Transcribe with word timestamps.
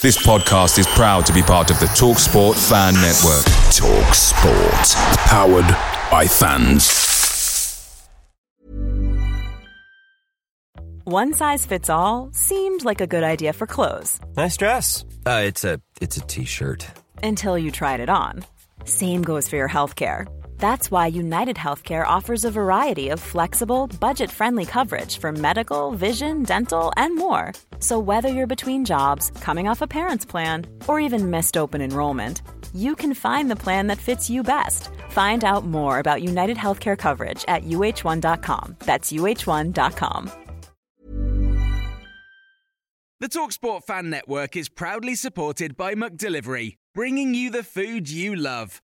This 0.00 0.16
podcast 0.24 0.78
is 0.78 0.86
proud 0.86 1.26
to 1.26 1.32
be 1.32 1.42
part 1.42 1.72
of 1.72 1.80
the 1.80 1.86
TalkSport 1.86 2.54
Fan 2.68 2.94
Network. 2.94 3.44
TalkSport. 3.74 4.94
Powered 5.26 5.66
by 6.08 6.24
fans. 6.24 8.06
One 11.02 11.32
size 11.34 11.66
fits 11.66 11.90
all 11.90 12.30
seemed 12.32 12.84
like 12.84 13.00
a 13.00 13.08
good 13.08 13.24
idea 13.24 13.52
for 13.52 13.66
clothes. 13.66 14.20
Nice 14.36 14.56
dress. 14.56 15.04
Uh, 15.26 15.42
it's 15.44 15.64
a 15.64 15.80
it's 16.00 16.16
a 16.16 16.20
t-shirt. 16.20 16.86
Until 17.24 17.58
you 17.58 17.72
tried 17.72 17.98
it 17.98 18.08
on. 18.08 18.44
Same 18.84 19.22
goes 19.22 19.48
for 19.48 19.56
your 19.56 19.68
healthcare. 19.68 20.28
That's 20.58 20.90
why 20.90 21.06
United 21.06 21.56
Healthcare 21.56 22.06
offers 22.06 22.44
a 22.44 22.50
variety 22.50 23.08
of 23.08 23.20
flexible, 23.20 23.86
budget 24.00 24.30
friendly 24.30 24.66
coverage 24.66 25.18
for 25.18 25.32
medical, 25.32 25.92
vision, 25.92 26.42
dental, 26.42 26.92
and 26.96 27.16
more. 27.16 27.52
So, 27.78 27.98
whether 27.98 28.28
you're 28.28 28.46
between 28.46 28.84
jobs, 28.84 29.30
coming 29.40 29.68
off 29.68 29.82
a 29.82 29.86
parent's 29.86 30.26
plan, 30.26 30.66
or 30.86 31.00
even 31.00 31.30
missed 31.30 31.56
open 31.56 31.80
enrollment, 31.80 32.42
you 32.74 32.94
can 32.94 33.14
find 33.14 33.50
the 33.50 33.62
plan 33.64 33.86
that 33.86 33.98
fits 33.98 34.28
you 34.28 34.42
best. 34.42 34.90
Find 35.10 35.44
out 35.44 35.64
more 35.64 36.00
about 36.00 36.22
United 36.22 36.56
Healthcare 36.56 36.98
coverage 36.98 37.44
at 37.48 37.64
uh1.com. 37.64 38.76
That's 38.80 39.12
uh1.com. 39.12 40.30
The 43.20 43.28
Talksport 43.28 43.82
Fan 43.82 44.10
Network 44.10 44.56
is 44.56 44.68
proudly 44.68 45.16
supported 45.16 45.76
by 45.76 45.94
McDelivery, 45.94 46.76
bringing 46.94 47.34
you 47.34 47.50
the 47.50 47.64
food 47.64 48.08
you 48.08 48.36
love. 48.36 48.80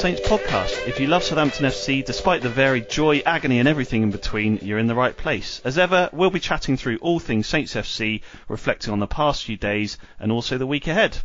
Saints 0.00 0.22
podcast. 0.22 0.88
If 0.88 0.98
you 0.98 1.08
love 1.08 1.22
Southampton 1.22 1.66
FC, 1.66 2.02
despite 2.02 2.40
the 2.40 2.48
varied 2.48 2.88
joy, 2.88 3.18
agony, 3.26 3.58
and 3.58 3.68
everything 3.68 4.02
in 4.02 4.10
between, 4.10 4.58
you're 4.62 4.78
in 4.78 4.86
the 4.86 4.94
right 4.94 5.14
place. 5.14 5.60
As 5.62 5.76
ever, 5.76 6.08
we'll 6.14 6.30
be 6.30 6.40
chatting 6.40 6.78
through 6.78 6.96
all 7.02 7.18
things 7.18 7.46
Saints 7.46 7.74
FC, 7.74 8.22
reflecting 8.48 8.94
on 8.94 8.98
the 8.98 9.06
past 9.06 9.44
few 9.44 9.58
days 9.58 9.98
and 10.18 10.32
also 10.32 10.56
the 10.56 10.66
week 10.66 10.86
ahead. 10.86 11.18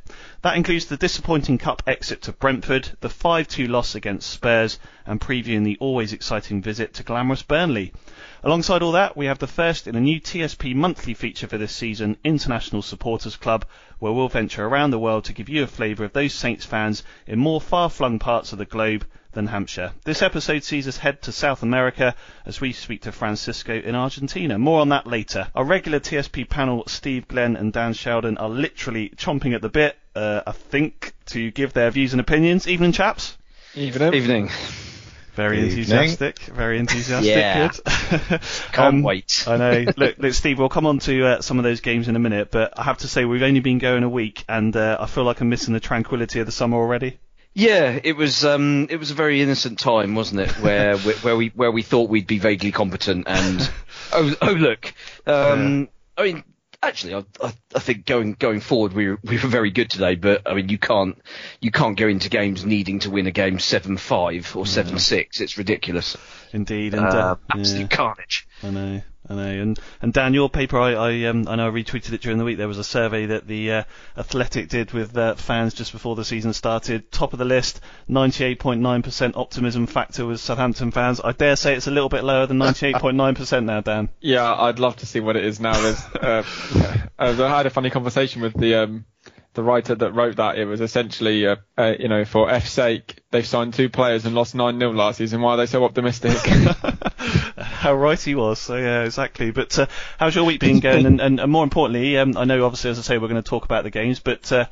That 0.43 0.55
includes 0.55 0.85
the 0.85 0.95
disappointing 0.95 1.57
cup 1.57 1.83
exit 1.85 2.21
to 2.21 2.31
Brentford, 2.31 2.91
the 3.01 3.09
5-2 3.09 3.67
loss 3.67 3.95
against 3.95 4.29
Spurs, 4.29 4.79
and 5.05 5.19
previewing 5.19 5.65
the 5.65 5.77
always 5.81 6.13
exciting 6.13 6.61
visit 6.61 6.93
to 6.93 7.03
glamorous 7.03 7.41
Burnley. 7.41 7.91
Alongside 8.41 8.81
all 8.81 8.93
that, 8.93 9.17
we 9.17 9.25
have 9.25 9.39
the 9.39 9.47
first 9.47 9.87
in 9.87 9.95
a 9.95 9.99
new 9.99 10.21
TSP 10.21 10.73
monthly 10.73 11.13
feature 11.13 11.47
for 11.47 11.57
this 11.57 11.75
season, 11.75 12.15
International 12.23 12.81
Supporters 12.81 13.35
Club, 13.35 13.65
where 13.99 14.13
we'll 14.13 14.29
venture 14.29 14.65
around 14.65 14.91
the 14.91 14.99
world 14.99 15.25
to 15.25 15.33
give 15.33 15.49
you 15.49 15.63
a 15.63 15.67
flavour 15.67 16.05
of 16.05 16.13
those 16.13 16.33
Saints 16.33 16.63
fans 16.63 17.03
in 17.27 17.39
more 17.39 17.59
far-flung 17.59 18.19
parts 18.19 18.53
of 18.53 18.57
the 18.57 18.65
globe 18.65 19.05
than 19.35 19.45
Hampshire. 19.47 19.91
This 20.03 20.23
episode 20.23 20.63
sees 20.63 20.87
us 20.87 20.97
head 20.97 21.21
to 21.23 21.31
South 21.31 21.61
America 21.61 22.15
as 22.45 22.59
we 22.59 22.73
speak 22.73 23.03
to 23.03 23.11
Francisco 23.11 23.73
in 23.79 23.93
Argentina. 23.93 24.57
More 24.57 24.81
on 24.81 24.89
that 24.89 25.05
later. 25.05 25.47
Our 25.53 25.63
regular 25.63 25.99
TSP 25.99 26.49
panel, 26.49 26.83
Steve 26.87 27.27
Glenn 27.27 27.55
and 27.55 27.71
Dan 27.71 27.93
Sheldon, 27.93 28.37
are 28.39 28.49
literally 28.49 29.09
chomping 29.09 29.53
at 29.53 29.61
the 29.61 29.69
bit, 29.69 29.95
uh, 30.15 30.41
I 30.47 30.51
think, 30.53 31.13
to 31.27 31.51
give 31.51 31.73
their 31.73 31.91
views 31.91 32.13
and 32.13 32.19
opinions. 32.19 32.67
Evening, 32.67 32.91
chaps. 32.91 33.37
Evening. 33.75 34.13
Evening. 34.13 34.49
Very 35.35 35.57
Evening. 35.57 35.71
enthusiastic. 35.79 36.39
Very 36.39 36.79
enthusiastic. 36.79 37.27
Yeah. 37.35 37.67
Good. 37.67 38.41
Can't 38.71 38.77
Um, 38.95 39.03
wait. 39.03 39.43
I 39.45 39.57
know. 39.57 39.85
Look, 39.97 40.17
look, 40.17 40.33
Steve, 40.33 40.59
we'll 40.59 40.69
come 40.69 40.85
on 40.85 40.99
to 40.99 41.25
uh, 41.25 41.41
some 41.41 41.57
of 41.57 41.65
those 41.65 41.81
games 41.81 42.07
in 42.07 42.15
a 42.15 42.19
minute, 42.19 42.51
but 42.51 42.79
I 42.79 42.83
have 42.83 42.99
to 42.99 43.09
say 43.09 43.25
we've 43.25 43.41
only 43.41 43.59
been 43.59 43.79
going 43.79 44.03
a 44.03 44.09
week, 44.09 44.45
and 44.47 44.73
uh, 44.77 44.95
I 44.97 45.07
feel 45.07 45.25
like 45.25 45.41
I'm 45.41 45.49
missing 45.49 45.73
the 45.73 45.81
tranquility 45.81 46.39
of 46.39 46.45
the 46.45 46.53
summer 46.53 46.77
already. 46.77 47.19
Yeah, 47.55 47.97
it 48.03 48.17
was 48.17 48.43
um, 48.43 48.87
it 48.89 48.97
was 48.97 49.11
a 49.11 49.15
very 49.15 49.41
innocent 49.41 49.79
time, 49.79 50.13
wasn't 50.13 50.41
it? 50.41 50.51
Where 50.59 50.97
where 50.99 51.15
where 51.15 51.35
we 51.37 51.47
where 51.55 51.71
we 51.71 51.81
thought 51.81 52.09
we'd 52.09 52.27
be 52.27 52.37
vaguely 52.37 52.71
competent, 52.71 53.27
and 53.27 53.71
oh 54.11 54.35
oh 54.41 54.51
look, 54.51 54.93
um, 55.25 55.89
I 56.17 56.23
mean. 56.23 56.43
Actually, 56.83 57.15
I, 57.15 57.23
I, 57.41 57.53
I 57.73 57.79
think 57.79 58.05
going 58.05 58.33
going 58.33 58.59
forward 58.59 58.93
we 58.93 59.07
were, 59.09 59.19
we 59.23 59.39
were 59.41 59.47
very 59.47 59.71
good 59.71 59.89
today, 59.89 60.13
but 60.13 60.43
I 60.45 60.53
mean 60.53 60.69
you 60.69 60.77
can't 60.77 61.17
you 61.59 61.71
can't 61.71 61.97
go 61.97 62.07
into 62.07 62.29
games 62.29 62.63
needing 62.63 62.99
to 62.99 63.09
win 63.09 63.25
a 63.25 63.31
game 63.31 63.57
seven 63.57 63.97
five 63.97 64.55
or 64.55 64.67
seven 64.67 64.99
six. 64.99 65.41
It's 65.41 65.57
ridiculous. 65.57 66.15
Indeed, 66.53 66.93
and 66.93 67.07
Uh, 67.07 67.09
uh, 67.09 67.35
absolute 67.49 67.79
yeah, 67.79 67.87
carnage. 67.87 68.47
I 68.61 68.69
know, 68.69 69.01
I 69.29 69.35
know. 69.35 69.41
And 69.41 69.79
and 70.01 70.13
Dan, 70.13 70.33
your 70.33 70.49
paper, 70.49 70.79
I 70.79 70.93
I, 70.93 71.23
um, 71.25 71.47
I 71.47 71.55
know 71.55 71.67
I 71.67 71.71
retweeted 71.71 72.13
it 72.13 72.21
during 72.21 72.37
the 72.37 72.43
week. 72.43 72.57
There 72.57 72.67
was 72.67 72.77
a 72.77 72.83
survey 72.83 73.27
that 73.27 73.47
the 73.47 73.71
uh, 73.71 73.83
Athletic 74.17 74.69
did 74.69 74.91
with 74.91 75.17
uh, 75.17 75.35
fans 75.35 75.73
just 75.73 75.91
before 75.91 76.15
the 76.15 76.25
season 76.25 76.53
started. 76.53 77.11
Top 77.11 77.33
of 77.33 77.39
the 77.39 77.45
list, 77.45 77.81
98.9% 78.09 79.35
optimism 79.35 79.87
factor 79.87 80.25
was 80.25 80.41
Southampton 80.41 80.91
fans. 80.91 81.21
I 81.23 81.31
dare 81.31 81.55
say 81.55 81.75
it's 81.75 81.87
a 81.87 81.91
little 81.91 82.09
bit 82.09 82.23
lower 82.23 82.45
than 82.45 82.59
98.9% 82.59 83.65
now, 83.65 83.81
Dan. 83.81 84.09
Yeah, 84.21 84.53
I'd 84.53 84.79
love 84.79 84.95
to 84.97 85.05
see 85.05 85.19
what 85.19 85.35
it 85.35 85.45
is 85.45 85.59
now. 85.59 85.79
There's, 85.79 86.03
uh, 86.15 86.43
I 87.19 87.31
had 87.31 87.65
a 87.67 87.69
funny 87.69 87.91
conversation 87.91 88.41
with 88.41 88.53
the 88.53 88.75
um, 88.75 89.05
the 89.55 89.63
writer 89.63 89.95
that 89.95 90.11
wrote 90.11 90.35
that. 90.35 90.57
It 90.57 90.65
was 90.65 90.81
essentially, 90.81 91.47
uh, 91.47 91.55
uh, 91.77 91.93
you 91.97 92.07
know, 92.07 92.25
for 92.25 92.49
F's 92.49 92.71
sake, 92.71 93.23
they've 93.31 93.45
signed 93.45 93.73
two 93.73 93.89
players 93.89 94.25
and 94.25 94.35
lost 94.35 94.53
9 94.53 94.77
0 94.77 94.91
last 94.93 95.17
season. 95.17 95.41
Why 95.41 95.53
are 95.53 95.57
they 95.57 95.65
so 95.65 95.83
optimistic? 95.83 96.37
How 97.85 97.93
right 97.93 98.19
he 98.19 98.35
was. 98.35 98.59
So 98.59 98.75
yeah, 98.75 99.03
exactly. 99.03 99.51
But 99.51 99.77
uh, 99.77 99.87
how's 100.19 100.35
your 100.35 100.45
week 100.45 100.59
been 100.59 100.79
going? 100.79 101.05
And, 101.05 101.21
and, 101.21 101.39
and 101.39 101.51
more 101.51 101.63
importantly, 101.63 102.17
um, 102.17 102.37
I 102.37 102.45
know 102.45 102.65
obviously 102.65 102.91
as 102.91 102.99
I 102.99 103.01
say 103.01 103.17
we're 103.17 103.27
going 103.27 103.41
to 103.41 103.49
talk 103.49 103.65
about 103.65 103.83
the 103.83 103.89
games, 103.89 104.19
but 104.19 104.51
uh, 104.51 104.65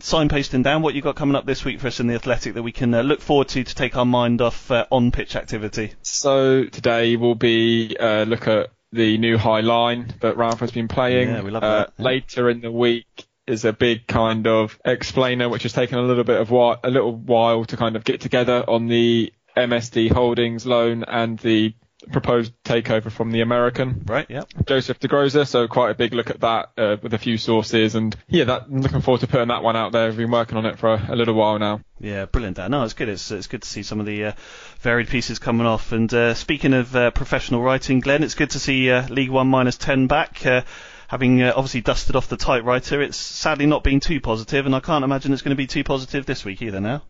signposting 0.00 0.62
down 0.62 0.82
what 0.82 0.94
you 0.94 1.02
got 1.02 1.16
coming 1.16 1.36
up 1.36 1.46
this 1.46 1.64
week 1.64 1.80
for 1.80 1.88
us 1.88 2.00
in 2.00 2.06
the 2.06 2.14
Athletic 2.14 2.54
that 2.54 2.62
we 2.62 2.72
can 2.72 2.94
uh, 2.94 3.02
look 3.02 3.20
forward 3.20 3.48
to 3.48 3.64
to 3.64 3.74
take 3.74 3.96
our 3.96 4.04
mind 4.04 4.40
off 4.40 4.70
uh, 4.70 4.86
on 4.90 5.10
pitch 5.10 5.36
activity. 5.36 5.92
so 6.02 6.64
today 6.64 7.16
will 7.16 7.34
be 7.34 7.96
uh, 7.98 8.24
look 8.24 8.48
at 8.48 8.70
the 8.92 9.18
new 9.18 9.38
high 9.38 9.60
line 9.60 10.14
that 10.20 10.36
Ralph 10.36 10.60
has 10.60 10.72
been 10.72 10.88
playing. 10.88 11.28
Yeah, 11.28 11.42
we 11.42 11.50
love 11.50 11.62
uh, 11.62 11.78
that, 11.78 11.92
yeah. 11.96 12.04
Later 12.04 12.50
in 12.50 12.60
the 12.60 12.72
week 12.72 13.26
is 13.46 13.64
a 13.64 13.72
big 13.72 14.06
kind 14.06 14.46
of 14.46 14.78
explainer, 14.84 15.48
which 15.48 15.62
has 15.64 15.72
taken 15.72 15.98
a 15.98 16.02
little 16.02 16.24
bit 16.24 16.40
of 16.40 16.50
while, 16.50 16.80
a 16.82 16.90
little 16.90 17.14
while 17.14 17.64
to 17.66 17.76
kind 17.76 17.96
of 17.96 18.04
get 18.04 18.20
together 18.20 18.64
on 18.66 18.88
the 18.88 19.32
MSD 19.56 20.10
Holdings 20.12 20.66
loan 20.66 21.04
and 21.04 21.38
the 21.38 21.74
proposed 22.12 22.52
takeover 22.64 23.10
from 23.10 23.30
the 23.30 23.40
American. 23.40 24.02
Right? 24.06 24.26
Yeah. 24.28 24.42
Joseph 24.66 25.00
DaGrosa, 25.00 25.46
so 25.46 25.68
quite 25.68 25.90
a 25.90 25.94
big 25.94 26.14
look 26.14 26.30
at 26.30 26.40
that 26.40 26.70
uh, 26.78 26.96
with 27.02 27.14
a 27.14 27.18
few 27.18 27.36
sources, 27.36 27.94
and 27.94 28.16
yeah, 28.28 28.44
that, 28.44 28.62
I'm 28.62 28.80
looking 28.80 29.00
forward 29.00 29.20
to 29.20 29.26
putting 29.26 29.48
that 29.48 29.62
one 29.62 29.76
out 29.76 29.92
there. 29.92 30.08
I've 30.08 30.16
been 30.16 30.30
working 30.30 30.56
on 30.56 30.66
it 30.66 30.78
for 30.78 30.94
a, 30.94 31.06
a 31.10 31.16
little 31.16 31.34
while 31.34 31.58
now. 31.58 31.80
Yeah, 31.98 32.24
brilliant. 32.24 32.56
Dan. 32.56 32.70
No, 32.70 32.84
it's 32.84 32.94
good. 32.94 33.08
It's 33.08 33.30
it's 33.30 33.46
good 33.46 33.62
to 33.62 33.68
see 33.68 33.82
some 33.82 34.00
of 34.00 34.06
the 34.06 34.24
uh, 34.26 34.32
varied 34.80 35.08
pieces 35.08 35.38
coming 35.38 35.66
off. 35.66 35.92
And 35.92 36.12
uh, 36.14 36.34
speaking 36.34 36.72
of 36.72 36.96
uh, 36.96 37.10
professional 37.10 37.62
writing, 37.62 38.00
Glenn, 38.00 38.22
it's 38.22 38.34
good 38.34 38.50
to 38.50 38.58
see 38.58 38.90
uh, 38.90 39.06
League 39.08 39.30
One 39.30 39.48
minus 39.48 39.76
ten 39.76 40.06
back. 40.06 40.44
Uh, 40.46 40.62
having 41.08 41.42
uh, 41.42 41.52
obviously 41.54 41.80
dusted 41.80 42.16
off 42.16 42.28
the 42.28 42.36
typewriter, 42.36 43.02
it's 43.02 43.16
sadly 43.16 43.66
not 43.66 43.84
been 43.84 44.00
too 44.00 44.20
positive, 44.20 44.64
and 44.64 44.74
I 44.74 44.80
can't 44.80 45.04
imagine 45.04 45.32
it's 45.32 45.42
going 45.42 45.50
to 45.50 45.56
be 45.56 45.66
too 45.66 45.84
positive 45.84 46.24
this 46.24 46.44
week 46.44 46.62
either. 46.62 46.80
Now. 46.80 47.02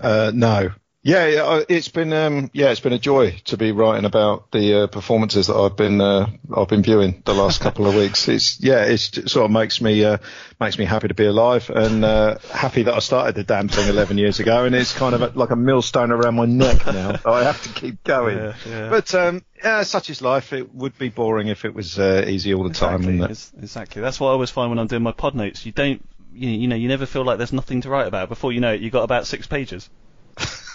Uh, 0.00 0.30
no. 0.34 0.70
Yeah, 1.06 1.40
uh, 1.44 1.64
it's 1.68 1.86
been 1.86 2.12
um, 2.12 2.50
yeah, 2.52 2.70
it's 2.72 2.80
been 2.80 2.92
a 2.92 2.98
joy 2.98 3.30
to 3.44 3.56
be 3.56 3.70
writing 3.70 4.04
about 4.06 4.50
the 4.50 4.82
uh, 4.82 4.86
performances 4.88 5.46
that 5.46 5.54
I've 5.54 5.76
been 5.76 6.00
uh, 6.00 6.26
I've 6.52 6.66
been 6.66 6.82
viewing 6.82 7.22
the 7.24 7.32
last 7.32 7.60
couple 7.60 7.86
of 7.86 7.94
weeks. 7.94 8.26
It's 8.36 8.60
yeah, 8.60 8.82
it's, 8.82 9.16
it 9.16 9.30
sort 9.30 9.44
of 9.44 9.52
makes 9.52 9.80
me 9.80 10.04
uh, 10.04 10.18
makes 10.58 10.76
me 10.78 10.84
happy 10.84 11.06
to 11.06 11.14
be 11.14 11.24
alive 11.26 11.70
and 11.70 12.04
uh, 12.04 12.38
happy 12.52 12.82
that 12.82 12.94
I 12.94 12.98
started 12.98 13.36
the 13.36 13.44
damn 13.44 13.68
thing 13.68 13.88
11 13.88 14.18
years 14.18 14.40
ago, 14.40 14.64
and 14.64 14.74
it's 14.74 14.92
kind 14.92 15.14
of 15.14 15.36
like 15.36 15.50
a 15.50 15.56
millstone 15.56 16.10
around 16.10 16.34
my 16.34 16.46
neck 16.46 16.84
now. 16.86 17.20
I 17.24 17.44
have 17.44 17.62
to 17.62 17.68
keep 17.68 18.02
going. 18.02 18.38
Yeah, 18.38 18.54
yeah. 18.68 18.90
But 18.90 19.14
um, 19.14 19.44
yeah, 19.62 19.84
such 19.84 20.10
is 20.10 20.20
life. 20.20 20.52
It 20.52 20.74
would 20.74 20.98
be 20.98 21.08
boring 21.08 21.46
if 21.46 21.64
it 21.64 21.72
was 21.72 22.00
uh, 22.00 22.24
easy 22.26 22.52
all 22.52 22.64
the 22.64 22.74
time. 22.74 22.96
Exactly, 22.96 23.14
And, 23.14 23.22
it's- 23.26 23.52
exactly. 23.62 24.02
That's 24.02 24.18
what 24.18 24.30
I 24.30 24.32
always 24.32 24.50
find 24.50 24.70
when 24.70 24.80
I'm 24.80 24.88
doing 24.88 25.04
my 25.04 25.12
pod 25.12 25.36
notes. 25.36 25.64
You 25.64 25.70
don't, 25.70 26.04
you, 26.34 26.50
you 26.50 26.66
know, 26.66 26.74
you 26.74 26.88
never 26.88 27.06
feel 27.06 27.24
like 27.24 27.38
there's 27.38 27.52
nothing 27.52 27.82
to 27.82 27.90
write 27.90 28.08
about. 28.08 28.28
Before 28.28 28.50
you 28.50 28.58
know 28.60 28.72
it, 28.74 28.80
you've 28.80 28.92
got 28.92 29.04
about 29.04 29.28
six 29.28 29.46
pages. 29.46 29.88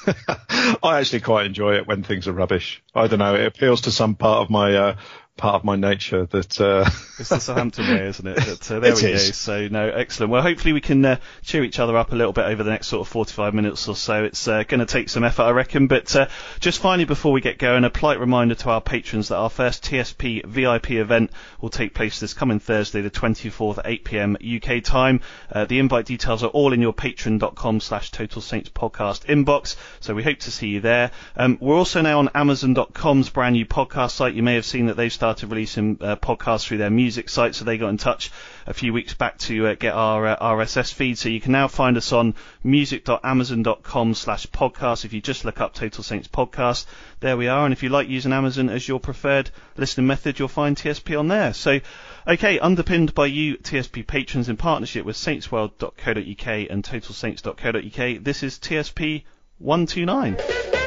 I 0.83 0.99
actually 0.99 1.21
quite 1.21 1.45
enjoy 1.45 1.75
it 1.75 1.87
when 1.87 2.03
things 2.03 2.27
are 2.27 2.33
rubbish. 2.33 2.81
I 2.95 3.07
don't 3.07 3.19
know. 3.19 3.35
It 3.35 3.45
appeals 3.45 3.81
to 3.81 3.91
some 3.91 4.15
part 4.15 4.41
of 4.41 4.49
my 4.49 4.75
uh, 4.75 4.97
part 5.37 5.55
of 5.55 5.63
my 5.63 5.75
nature 5.75 6.25
that. 6.27 6.59
Uh, 6.61 6.89
It's 7.21 7.29
the 7.29 7.39
Southampton 7.39 7.87
way, 7.87 8.07
isn't 8.07 8.25
it? 8.27 8.35
But, 8.35 8.71
uh, 8.71 8.79
there 8.79 8.93
It 8.93 9.01
we 9.03 9.11
is. 9.11 9.27
go. 9.27 9.31
So 9.33 9.67
no, 9.67 9.87
excellent. 9.89 10.31
Well, 10.31 10.41
hopefully 10.41 10.73
we 10.73 10.81
can 10.81 11.05
uh, 11.05 11.17
cheer 11.43 11.63
each 11.63 11.77
other 11.77 11.95
up 11.95 12.11
a 12.11 12.15
little 12.15 12.33
bit 12.33 12.45
over 12.45 12.63
the 12.63 12.71
next 12.71 12.87
sort 12.87 13.01
of 13.05 13.11
45 13.11 13.53
minutes 13.53 13.87
or 13.87 13.95
so. 13.95 14.23
It's 14.23 14.47
uh, 14.47 14.63
going 14.63 14.79
to 14.79 14.87
take 14.87 15.07
some 15.07 15.23
effort, 15.23 15.43
I 15.43 15.51
reckon. 15.51 15.85
But 15.85 16.15
uh, 16.15 16.29
just 16.59 16.79
finally, 16.79 17.05
before 17.05 17.31
we 17.31 17.39
get 17.39 17.59
going, 17.59 17.83
a 17.83 17.91
polite 17.91 18.19
reminder 18.19 18.55
to 18.55 18.69
our 18.71 18.81
patrons 18.81 19.27
that 19.27 19.35
our 19.35 19.51
first 19.51 19.83
TSP 19.83 20.43
VIP 20.47 20.91
event 20.93 21.29
will 21.61 21.69
take 21.69 21.93
place 21.93 22.19
this 22.19 22.33
coming 22.33 22.57
Thursday, 22.59 23.01
the 23.01 23.11
24th 23.11 23.77
at 23.77 23.85
8 23.85 24.03
p.m. 24.03 24.37
UK 24.43 24.83
time. 24.83 25.21
Uh, 25.51 25.65
the 25.65 25.77
invite 25.77 26.07
details 26.07 26.41
are 26.43 26.47
all 26.49 26.73
in 26.73 26.81
your 26.81 26.93
patreon.com/slash 26.93 28.09
Total 28.09 28.41
Saints 28.41 28.69
podcast 28.69 29.25
inbox. 29.27 29.75
So 29.99 30.15
we 30.15 30.23
hope 30.23 30.39
to 30.39 30.49
see 30.49 30.69
you 30.69 30.79
there. 30.81 31.11
Um, 31.35 31.59
we're 31.61 31.77
also 31.77 32.01
now 32.01 32.17
on 32.17 32.29
Amazon.com's 32.33 33.29
brand 33.29 33.53
new 33.53 33.67
podcast 33.67 34.09
site. 34.11 34.33
You 34.33 34.41
may 34.41 34.55
have 34.55 34.65
seen 34.65 34.87
that 34.87 34.97
they've 34.97 35.13
started 35.13 35.30
releasing 35.41 35.97
uh, 36.01 36.15
podcasts 36.15 36.65
through 36.65 36.77
their 36.77 36.89
music 36.89 37.29
site. 37.29 37.55
So 37.55 37.65
they 37.65 37.77
got 37.77 37.89
in 37.89 37.97
touch 37.97 38.31
a 38.67 38.73
few 38.73 38.93
weeks 38.93 39.13
back 39.13 39.37
to 39.39 39.67
uh, 39.67 39.75
get 39.75 39.93
our 39.93 40.27
uh, 40.27 40.37
RSS 40.37 40.93
feed. 40.93 41.17
So 41.17 41.29
you 41.29 41.41
can 41.41 41.51
now 41.51 41.67
find 41.67 41.97
us 41.97 42.11
on 42.11 42.35
music.amazon.com 42.63 44.13
slash 44.13 44.47
podcast. 44.47 45.05
If 45.05 45.13
you 45.13 45.21
just 45.21 45.45
look 45.45 45.61
up 45.61 45.73
Total 45.73 46.03
Saints 46.03 46.27
podcast, 46.27 46.85
there 47.19 47.37
we 47.37 47.47
are. 47.47 47.65
And 47.65 47.73
if 47.73 47.83
you 47.83 47.89
like 47.89 48.07
using 48.07 48.33
Amazon 48.33 48.69
as 48.69 48.87
your 48.87 48.99
preferred 48.99 49.49
listening 49.77 50.07
method, 50.07 50.39
you'll 50.39 50.47
find 50.47 50.75
TSP 50.75 51.17
on 51.17 51.27
there. 51.27 51.53
So, 51.53 51.79
okay, 52.27 52.59
underpinned 52.59 53.15
by 53.15 53.27
you, 53.27 53.57
TSP 53.57 54.05
patrons 54.05 54.49
in 54.49 54.57
partnership 54.57 55.05
with 55.05 55.15
saintsworld.co.uk 55.15 56.47
and 56.69 56.83
totalsaints.co.uk, 56.83 58.23
this 58.23 58.43
is 58.43 58.59
TSP 58.59 59.23
129. 59.59 60.80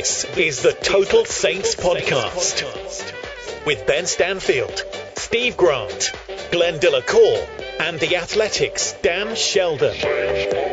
This 0.00 0.24
is 0.38 0.62
the 0.62 0.72
Total 0.72 1.26
Saints 1.26 1.74
Podcast 1.74 3.66
with 3.66 3.86
Ben 3.86 4.06
Stanfield, 4.06 4.82
Steve 5.16 5.58
Grant, 5.58 6.12
Glenn 6.50 6.78
Delacour, 6.78 7.46
and 7.78 8.00
the 8.00 8.16
Athletics' 8.16 8.94
Dan 9.02 9.36
Sheldon. 9.36 10.69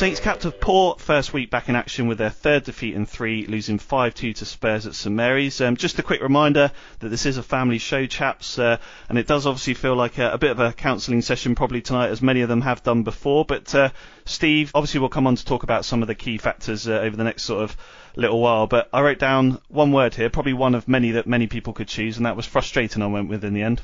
Saints 0.00 0.18
capped 0.18 0.46
a 0.46 0.50
poor 0.50 0.96
first 0.96 1.34
week 1.34 1.50
back 1.50 1.68
in 1.68 1.76
action 1.76 2.06
with 2.06 2.16
their 2.16 2.30
third 2.30 2.64
defeat 2.64 2.94
in 2.94 3.04
three, 3.04 3.44
losing 3.44 3.78
5-2 3.78 4.34
to 4.36 4.46
Spurs 4.46 4.86
at 4.86 4.94
St 4.94 5.14
Mary's. 5.14 5.60
Um, 5.60 5.76
just 5.76 5.98
a 5.98 6.02
quick 6.02 6.22
reminder 6.22 6.72
that 7.00 7.10
this 7.10 7.26
is 7.26 7.36
a 7.36 7.42
family 7.42 7.76
show, 7.76 8.06
chaps, 8.06 8.58
uh, 8.58 8.78
and 9.10 9.18
it 9.18 9.26
does 9.26 9.46
obviously 9.46 9.74
feel 9.74 9.94
like 9.94 10.16
a, 10.16 10.30
a 10.30 10.38
bit 10.38 10.52
of 10.52 10.58
a 10.58 10.72
counselling 10.72 11.20
session 11.20 11.54
probably 11.54 11.82
tonight, 11.82 12.08
as 12.08 12.22
many 12.22 12.40
of 12.40 12.48
them 12.48 12.62
have 12.62 12.82
done 12.82 13.02
before. 13.02 13.44
But 13.44 13.74
uh, 13.74 13.90
Steve, 14.24 14.70
obviously 14.74 15.00
we'll 15.00 15.10
come 15.10 15.26
on 15.26 15.36
to 15.36 15.44
talk 15.44 15.64
about 15.64 15.84
some 15.84 16.00
of 16.00 16.08
the 16.08 16.14
key 16.14 16.38
factors 16.38 16.88
uh, 16.88 16.92
over 16.92 17.14
the 17.14 17.24
next 17.24 17.42
sort 17.42 17.62
of 17.62 17.76
little 18.16 18.40
while. 18.40 18.66
But 18.66 18.88
I 18.94 19.02
wrote 19.02 19.18
down 19.18 19.60
one 19.68 19.92
word 19.92 20.14
here, 20.14 20.30
probably 20.30 20.54
one 20.54 20.74
of 20.74 20.88
many 20.88 21.10
that 21.10 21.26
many 21.26 21.46
people 21.46 21.74
could 21.74 21.88
choose, 21.88 22.16
and 22.16 22.24
that 22.24 22.36
was 22.36 22.46
frustrating. 22.46 23.02
I 23.02 23.06
went 23.08 23.28
with 23.28 23.44
in 23.44 23.52
the 23.52 23.62
end. 23.64 23.82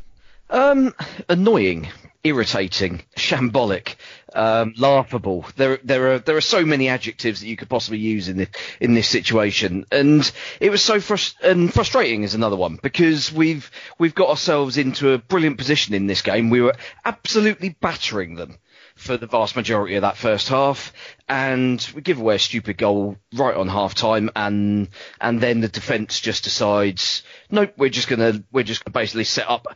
Um, 0.49 0.95
annoying, 1.29 1.89
irritating, 2.23 3.03
shambolic, 3.17 3.97
um, 4.35 4.75
laughable. 4.77 5.45
There, 5.57 5.79
there 5.83 6.13
are 6.13 6.19
there 6.21 6.37
are 6.37 6.41
so 6.43 6.65
many 6.65 6.89
adjectives 6.89 7.41
that 7.41 7.49
you 7.49 7.57
could 7.57 7.69
possibly 7.69 7.99
use 7.99 8.29
in 8.29 8.37
this 8.37 8.49
in 8.81 8.95
this 8.95 9.09
situation, 9.09 9.87
and 9.91 10.31
it 10.61 10.71
was 10.71 10.83
so 10.83 10.97
frust- 10.99 11.41
and 11.43 11.73
frustrating 11.73 12.23
is 12.23 12.35
another 12.35 12.57
one 12.57 12.79
because 12.81 13.33
we've 13.33 13.71
we've 13.99 14.15
got 14.15 14.29
ourselves 14.29 14.77
into 14.77 15.13
a 15.13 15.19
brilliant 15.19 15.59
position 15.59 15.95
in 15.95 16.07
this 16.07 16.23
game. 16.23 16.51
We 16.51 16.61
were 16.61 16.75
absolutely 17.05 17.71
battering 17.81 18.37
them 18.37 18.59
for 18.95 19.17
the 19.17 19.27
vast 19.27 19.57
majority 19.57 19.97
of 19.97 20.03
that 20.03 20.17
first 20.17 20.49
half, 20.49 20.93
and 21.29 21.87
we 21.95 22.03
give 22.03 22.19
away 22.19 22.37
a 22.37 22.39
stupid 22.39 22.79
goal 22.79 23.17
right 23.35 23.55
on 23.55 23.69
half 23.69 23.95
time, 23.95 24.31
and 24.37 24.89
and 25.21 25.41
then 25.41 25.61
the 25.61 25.69
defence 25.69 26.21
just 26.21 26.45
decides, 26.45 27.23
nope, 27.51 27.75
we're 27.77 27.91
just 27.91 28.09
gonna 28.09 28.43
we're 28.53 28.65
just 28.65 28.85
gonna 28.85 28.93
basically 28.93 29.25
set 29.25 29.49
up 29.49 29.67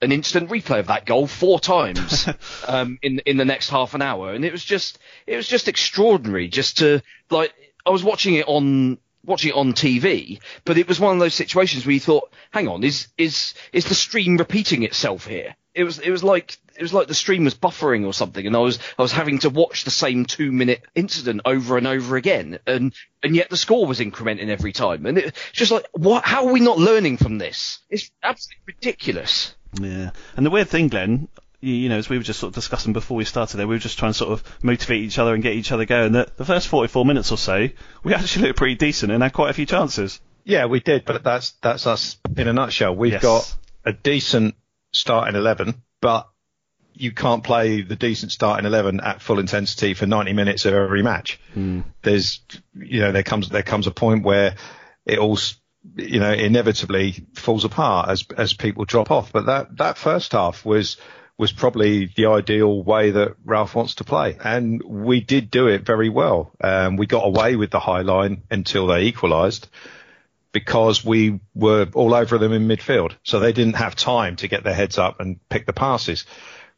an 0.00 0.12
instant 0.12 0.50
replay 0.50 0.78
of 0.78 0.86
that 0.86 1.06
goal 1.06 1.26
four 1.26 1.58
times 1.58 2.28
um, 2.68 2.98
in 3.02 3.20
in 3.20 3.36
the 3.36 3.44
next 3.44 3.70
half 3.70 3.94
an 3.94 4.02
hour, 4.02 4.32
and 4.32 4.44
it 4.44 4.52
was 4.52 4.64
just 4.64 4.98
it 5.26 5.36
was 5.36 5.48
just 5.48 5.68
extraordinary. 5.68 6.48
Just 6.48 6.78
to 6.78 7.02
like, 7.30 7.52
I 7.84 7.90
was 7.90 8.04
watching 8.04 8.34
it 8.34 8.46
on 8.46 8.98
watching 9.24 9.50
it 9.50 9.56
on 9.56 9.72
TV, 9.72 10.40
but 10.64 10.78
it 10.78 10.88
was 10.88 11.00
one 11.00 11.14
of 11.14 11.20
those 11.20 11.34
situations 11.34 11.84
where 11.84 11.92
you 11.92 12.00
thought, 12.00 12.32
hang 12.50 12.68
on, 12.68 12.84
is 12.84 13.08
is 13.18 13.54
is 13.72 13.86
the 13.86 13.94
stream 13.94 14.36
repeating 14.36 14.82
itself 14.82 15.26
here? 15.26 15.56
It 15.74 15.84
was 15.84 15.98
it 15.98 16.10
was 16.10 16.24
like 16.24 16.56
it 16.76 16.82
was 16.82 16.94
like 16.94 17.08
the 17.08 17.14
stream 17.14 17.44
was 17.44 17.54
buffering 17.54 18.06
or 18.06 18.12
something, 18.12 18.46
and 18.46 18.56
I 18.56 18.60
was 18.60 18.78
I 18.98 19.02
was 19.02 19.12
having 19.12 19.40
to 19.40 19.50
watch 19.50 19.84
the 19.84 19.90
same 19.90 20.24
two 20.24 20.50
minute 20.52 20.82
incident 20.94 21.42
over 21.44 21.76
and 21.76 21.86
over 21.86 22.16
again, 22.16 22.58
and 22.66 22.94
and 23.22 23.36
yet 23.36 23.50
the 23.50 23.56
score 23.56 23.86
was 23.86 24.00
incrementing 24.00 24.48
every 24.48 24.72
time, 24.72 25.06
and 25.06 25.18
it's 25.18 25.38
just 25.52 25.70
like 25.70 25.86
what? 25.92 26.24
How 26.24 26.46
are 26.46 26.52
we 26.52 26.60
not 26.60 26.78
learning 26.78 27.16
from 27.16 27.38
this? 27.38 27.80
It's 27.90 28.10
absolutely 28.22 28.62
ridiculous. 28.66 29.54
Yeah, 29.80 30.10
and 30.36 30.46
the 30.46 30.50
weird 30.50 30.68
thing, 30.68 30.88
Glenn, 30.88 31.28
you, 31.60 31.88
know, 31.88 31.98
as 31.98 32.08
we 32.08 32.16
were 32.16 32.24
just 32.24 32.40
sort 32.40 32.50
of 32.50 32.54
discussing 32.54 32.92
before 32.92 33.16
we 33.16 33.24
started 33.24 33.56
there, 33.56 33.66
we 33.66 33.74
were 33.74 33.80
just 33.80 33.98
trying 33.98 34.12
to 34.12 34.18
sort 34.18 34.32
of 34.32 34.44
motivate 34.62 35.02
each 35.02 35.18
other 35.18 35.34
and 35.34 35.42
get 35.42 35.54
each 35.54 35.72
other 35.72 35.84
going. 35.84 36.12
That 36.12 36.36
the 36.36 36.44
first 36.44 36.68
44 36.68 37.04
minutes 37.04 37.32
or 37.32 37.38
so, 37.38 37.68
we 38.04 38.14
actually 38.14 38.46
looked 38.46 38.58
pretty 38.58 38.76
decent 38.76 39.12
and 39.12 39.22
had 39.22 39.32
quite 39.32 39.50
a 39.50 39.54
few 39.54 39.66
chances. 39.66 40.20
Yeah, 40.44 40.66
we 40.66 40.80
did, 40.80 41.04
but 41.04 41.22
that's 41.22 41.50
that's 41.62 41.86
us 41.86 42.16
in 42.36 42.48
a 42.48 42.52
nutshell. 42.52 42.94
We've 42.96 43.12
Yes. 43.12 43.22
got 43.22 43.56
a 43.84 43.92
decent 43.92 44.54
starting 44.92 45.36
eleven, 45.36 45.82
but 46.00 46.28
you 46.94 47.12
can't 47.12 47.44
play 47.44 47.82
the 47.82 47.96
decent 47.96 48.32
starting 48.32 48.64
eleven 48.64 49.00
at 49.00 49.20
full 49.20 49.38
intensity 49.38 49.94
for 49.94 50.06
90 50.06 50.32
minutes 50.32 50.64
of 50.64 50.74
every 50.74 51.02
match. 51.02 51.38
Hmm. 51.54 51.80
There's, 52.02 52.40
you 52.74 53.00
know, 53.00 53.12
there 53.12 53.22
comes 53.22 53.50
there 53.50 53.62
comes 53.62 53.86
a 53.86 53.90
point 53.92 54.24
where 54.24 54.54
it 55.04 55.18
all, 55.18 55.38
you 55.96 56.20
know, 56.20 56.32
inevitably 56.32 57.26
falls 57.34 57.64
apart 57.64 58.08
as 58.08 58.26
as 58.36 58.52
people 58.52 58.84
drop 58.84 59.10
off. 59.10 59.32
But 59.32 59.46
that 59.46 59.76
that 59.78 59.98
first 59.98 60.32
half 60.32 60.64
was 60.64 60.96
was 61.36 61.52
probably 61.52 62.06
the 62.16 62.26
ideal 62.26 62.82
way 62.82 63.12
that 63.12 63.36
Ralph 63.44 63.74
wants 63.74 63.96
to 63.96 64.04
play, 64.04 64.36
and 64.42 64.82
we 64.82 65.20
did 65.20 65.50
do 65.50 65.68
it 65.68 65.86
very 65.86 66.08
well. 66.08 66.52
Um, 66.60 66.96
we 66.96 67.06
got 67.06 67.24
away 67.24 67.56
with 67.56 67.70
the 67.70 67.80
high 67.80 68.02
line 68.02 68.42
until 68.50 68.88
they 68.88 69.02
equalised 69.02 69.68
because 70.52 71.04
we 71.04 71.40
were 71.54 71.86
all 71.94 72.14
over 72.14 72.38
them 72.38 72.52
in 72.52 72.66
midfield. 72.66 73.12
So 73.22 73.38
they 73.38 73.52
didn't 73.52 73.76
have 73.76 73.94
time 73.94 74.36
to 74.36 74.48
get 74.48 74.64
their 74.64 74.74
heads 74.74 74.98
up 74.98 75.20
and 75.20 75.38
pick 75.48 75.66
the 75.66 75.72
passes, 75.72 76.24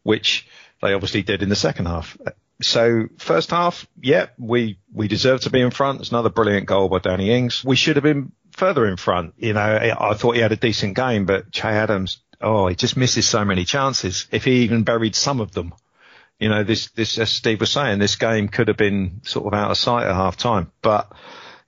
which 0.03 0.47
they 0.83 0.93
obviously 0.93 1.23
did 1.23 1.43
in 1.43 1.49
the 1.49 1.57
second 1.57 1.87
half. 1.87 2.17
So 2.63 3.09
first 3.19 3.51
half, 3.51 3.87
yeah, 4.01 4.27
we, 4.39 4.79
we 4.93 5.09
deserved 5.09 5.45
to 5.45 5.51
be 5.51 5.61
in 5.61 5.71
front. 5.71 6.01
It's 6.01 6.11
another 6.11 6.29
brilliant 6.29 6.67
goal 6.67 6.89
by 6.89 6.99
Danny 6.99 7.31
Ings. 7.31 7.65
We 7.65 7.77
should 7.77 7.97
have 7.97 8.03
been 8.03 8.33
further 8.53 8.87
in 8.87 8.97
front. 8.97 9.35
You 9.39 9.53
know, 9.53 9.61
I 9.61 10.15
thought 10.15 10.37
he 10.37 10.41
had 10.41 10.53
a 10.53 10.57
decent 10.57 10.97
game, 10.97 11.27
but 11.27 11.51
Che 11.51 11.69
Adams, 11.69 12.21
oh, 12.41 12.69
he 12.69 12.75
just 12.75 12.97
misses 12.97 13.29
so 13.29 13.45
many 13.45 13.65
chances. 13.65 14.27
If 14.31 14.45
he 14.45 14.63
even 14.63 14.83
buried 14.83 15.15
some 15.15 15.41
of 15.41 15.53
them, 15.53 15.75
you 16.39 16.49
know, 16.49 16.65
this, 16.65 16.89
this, 16.91 17.19
as 17.19 17.31
Steve 17.31 17.61
was 17.61 17.71
saying, 17.71 17.99
this 17.99 18.17
game 18.17 18.49
could 18.49 18.69
have 18.69 18.77
been 18.77 19.21
sort 19.25 19.47
of 19.47 19.59
out 19.59 19.71
of 19.71 19.77
sight 19.77 20.07
at 20.07 20.15
half 20.15 20.37
time, 20.37 20.73
but 20.81 21.13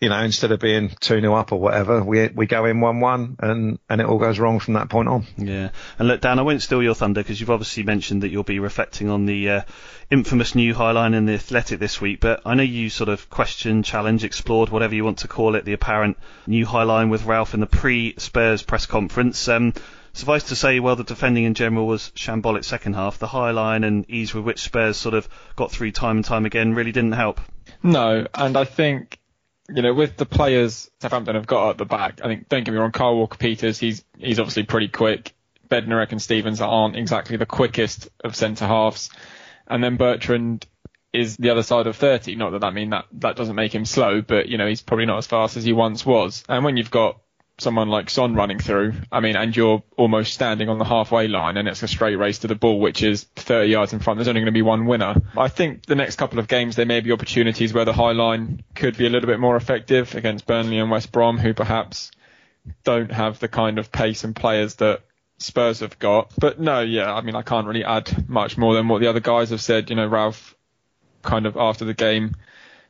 you 0.02 0.08
know, 0.08 0.20
instead 0.20 0.50
of 0.50 0.58
being 0.58 0.88
2 0.88 1.20
0 1.20 1.32
up 1.32 1.52
or 1.52 1.60
whatever, 1.60 2.02
we 2.02 2.26
we 2.26 2.46
go 2.46 2.64
in 2.64 2.80
1 2.80 2.98
1 2.98 3.36
and, 3.38 3.78
and 3.88 4.00
it 4.00 4.06
all 4.08 4.18
goes 4.18 4.36
wrong 4.40 4.58
from 4.58 4.74
that 4.74 4.88
point 4.88 5.08
on. 5.08 5.24
Yeah, 5.36 5.70
and 5.96 6.08
look, 6.08 6.20
Dan, 6.20 6.40
I 6.40 6.42
won't 6.42 6.60
steal 6.60 6.82
your 6.82 6.96
thunder 6.96 7.20
because 7.20 7.38
you've 7.38 7.50
obviously 7.50 7.84
mentioned 7.84 8.24
that 8.24 8.30
you'll 8.30 8.42
be 8.42 8.58
reflecting 8.58 9.10
on 9.10 9.26
the 9.26 9.48
uh, 9.48 9.62
infamous 10.10 10.56
new 10.56 10.74
highline 10.74 11.14
in 11.14 11.26
the 11.26 11.34
Athletic 11.34 11.78
this 11.78 12.00
week. 12.00 12.18
But 12.18 12.42
I 12.44 12.54
know 12.54 12.64
you 12.64 12.90
sort 12.90 13.10
of 13.10 13.30
questioned, 13.30 13.84
challenged, 13.84 14.24
explored, 14.24 14.70
whatever 14.70 14.92
you 14.92 15.04
want 15.04 15.18
to 15.18 15.28
call 15.28 15.54
it, 15.54 15.64
the 15.64 15.72
apparent 15.72 16.16
new 16.48 16.66
highline 16.66 17.08
with 17.08 17.24
Ralph 17.24 17.54
in 17.54 17.60
the 17.60 17.66
pre-Spurs 17.66 18.62
press 18.62 18.86
conference. 18.86 19.46
Um, 19.46 19.72
suffice 20.14 20.48
to 20.48 20.56
say, 20.56 20.80
while 20.80 20.96
the 20.96 21.04
defending 21.04 21.44
in 21.44 21.54
general 21.54 21.86
was 21.86 22.10
shambolic 22.16 22.64
second 22.64 22.94
half, 22.94 23.20
the 23.20 23.28
highline 23.28 23.86
and 23.86 24.10
ease 24.10 24.34
with 24.34 24.44
which 24.44 24.62
Spurs 24.62 24.96
sort 24.96 25.14
of 25.14 25.28
got 25.54 25.70
through 25.70 25.92
time 25.92 26.16
and 26.16 26.24
time 26.24 26.44
again 26.44 26.74
really 26.74 26.90
didn't 26.90 27.12
help. 27.12 27.40
No, 27.84 28.26
and 28.34 28.56
I 28.56 28.64
think 28.64 29.20
you 29.74 29.82
know 29.82 29.94
with 29.94 30.16
the 30.16 30.26
players 30.26 30.90
Southampton 31.00 31.34
have 31.34 31.46
got 31.46 31.70
at 31.70 31.78
the 31.78 31.84
back, 31.84 32.20
I 32.22 32.28
think 32.28 32.48
don't 32.48 32.64
get 32.64 32.72
me 32.72 32.78
wrong, 32.78 32.92
Kyle 32.92 33.16
Walker 33.16 33.38
Peters, 33.38 33.78
he's 33.78 34.04
he's 34.16 34.38
obviously 34.38 34.64
pretty 34.64 34.88
quick. 34.88 35.34
Bednarek 35.68 36.12
and 36.12 36.20
Stephens 36.20 36.60
aren't 36.60 36.96
exactly 36.96 37.38
the 37.38 37.46
quickest 37.46 38.08
of 38.22 38.36
centre 38.36 38.66
halves, 38.66 39.10
and 39.66 39.82
then 39.82 39.96
Bertrand 39.96 40.66
is 41.12 41.36
the 41.36 41.50
other 41.50 41.62
side 41.62 41.86
of 41.86 41.96
30. 41.96 42.36
Not 42.36 42.50
that 42.50 42.60
that 42.60 42.74
mean 42.74 42.90
that 42.90 43.06
that 43.12 43.36
doesn't 43.36 43.56
make 43.56 43.74
him 43.74 43.84
slow, 43.84 44.20
but 44.20 44.48
you 44.48 44.58
know 44.58 44.66
he's 44.66 44.82
probably 44.82 45.06
not 45.06 45.18
as 45.18 45.26
fast 45.26 45.56
as 45.56 45.64
he 45.64 45.72
once 45.72 46.04
was. 46.04 46.44
And 46.48 46.64
when 46.64 46.76
you've 46.76 46.90
got 46.90 47.21
someone 47.58 47.88
like 47.88 48.10
Son 48.10 48.34
running 48.34 48.58
through, 48.58 48.94
I 49.10 49.20
mean, 49.20 49.36
and 49.36 49.56
you're 49.56 49.82
almost 49.96 50.34
standing 50.34 50.68
on 50.68 50.78
the 50.78 50.84
halfway 50.84 51.28
line 51.28 51.56
and 51.56 51.68
it's 51.68 51.82
a 51.82 51.88
straight 51.88 52.16
race 52.16 52.40
to 52.40 52.48
the 52.48 52.54
ball, 52.54 52.80
which 52.80 53.02
is 53.02 53.24
30 53.36 53.70
yards 53.70 53.92
in 53.92 54.00
front. 54.00 54.18
There's 54.18 54.28
only 54.28 54.40
going 54.40 54.46
to 54.46 54.52
be 54.52 54.62
one 54.62 54.86
winner. 54.86 55.14
I 55.36 55.48
think 55.48 55.86
the 55.86 55.94
next 55.94 56.16
couple 56.16 56.38
of 56.38 56.48
games 56.48 56.76
there 56.76 56.86
may 56.86 57.00
be 57.00 57.12
opportunities 57.12 57.72
where 57.72 57.84
the 57.84 57.92
high 57.92 58.12
line 58.12 58.62
could 58.74 58.96
be 58.96 59.06
a 59.06 59.10
little 59.10 59.28
bit 59.28 59.40
more 59.40 59.56
effective 59.56 60.14
against 60.14 60.46
Burnley 60.46 60.78
and 60.78 60.90
West 60.90 61.12
Brom, 61.12 61.38
who 61.38 61.54
perhaps 61.54 62.10
don't 62.84 63.12
have 63.12 63.38
the 63.38 63.48
kind 63.48 63.78
of 63.78 63.92
pace 63.92 64.24
and 64.24 64.34
players 64.34 64.76
that 64.76 65.02
Spurs 65.38 65.80
have 65.80 65.98
got. 65.98 66.32
But 66.38 66.60
no, 66.60 66.80
yeah, 66.80 67.12
I 67.12 67.20
mean, 67.20 67.34
I 67.34 67.42
can't 67.42 67.66
really 67.66 67.84
add 67.84 68.28
much 68.28 68.56
more 68.56 68.74
than 68.74 68.88
what 68.88 69.00
the 69.00 69.08
other 69.08 69.20
guys 69.20 69.50
have 69.50 69.60
said. 69.60 69.90
You 69.90 69.96
know, 69.96 70.06
Ralph 70.06 70.56
kind 71.22 71.46
of 71.46 71.56
after 71.56 71.84
the 71.84 71.94
game 71.94 72.36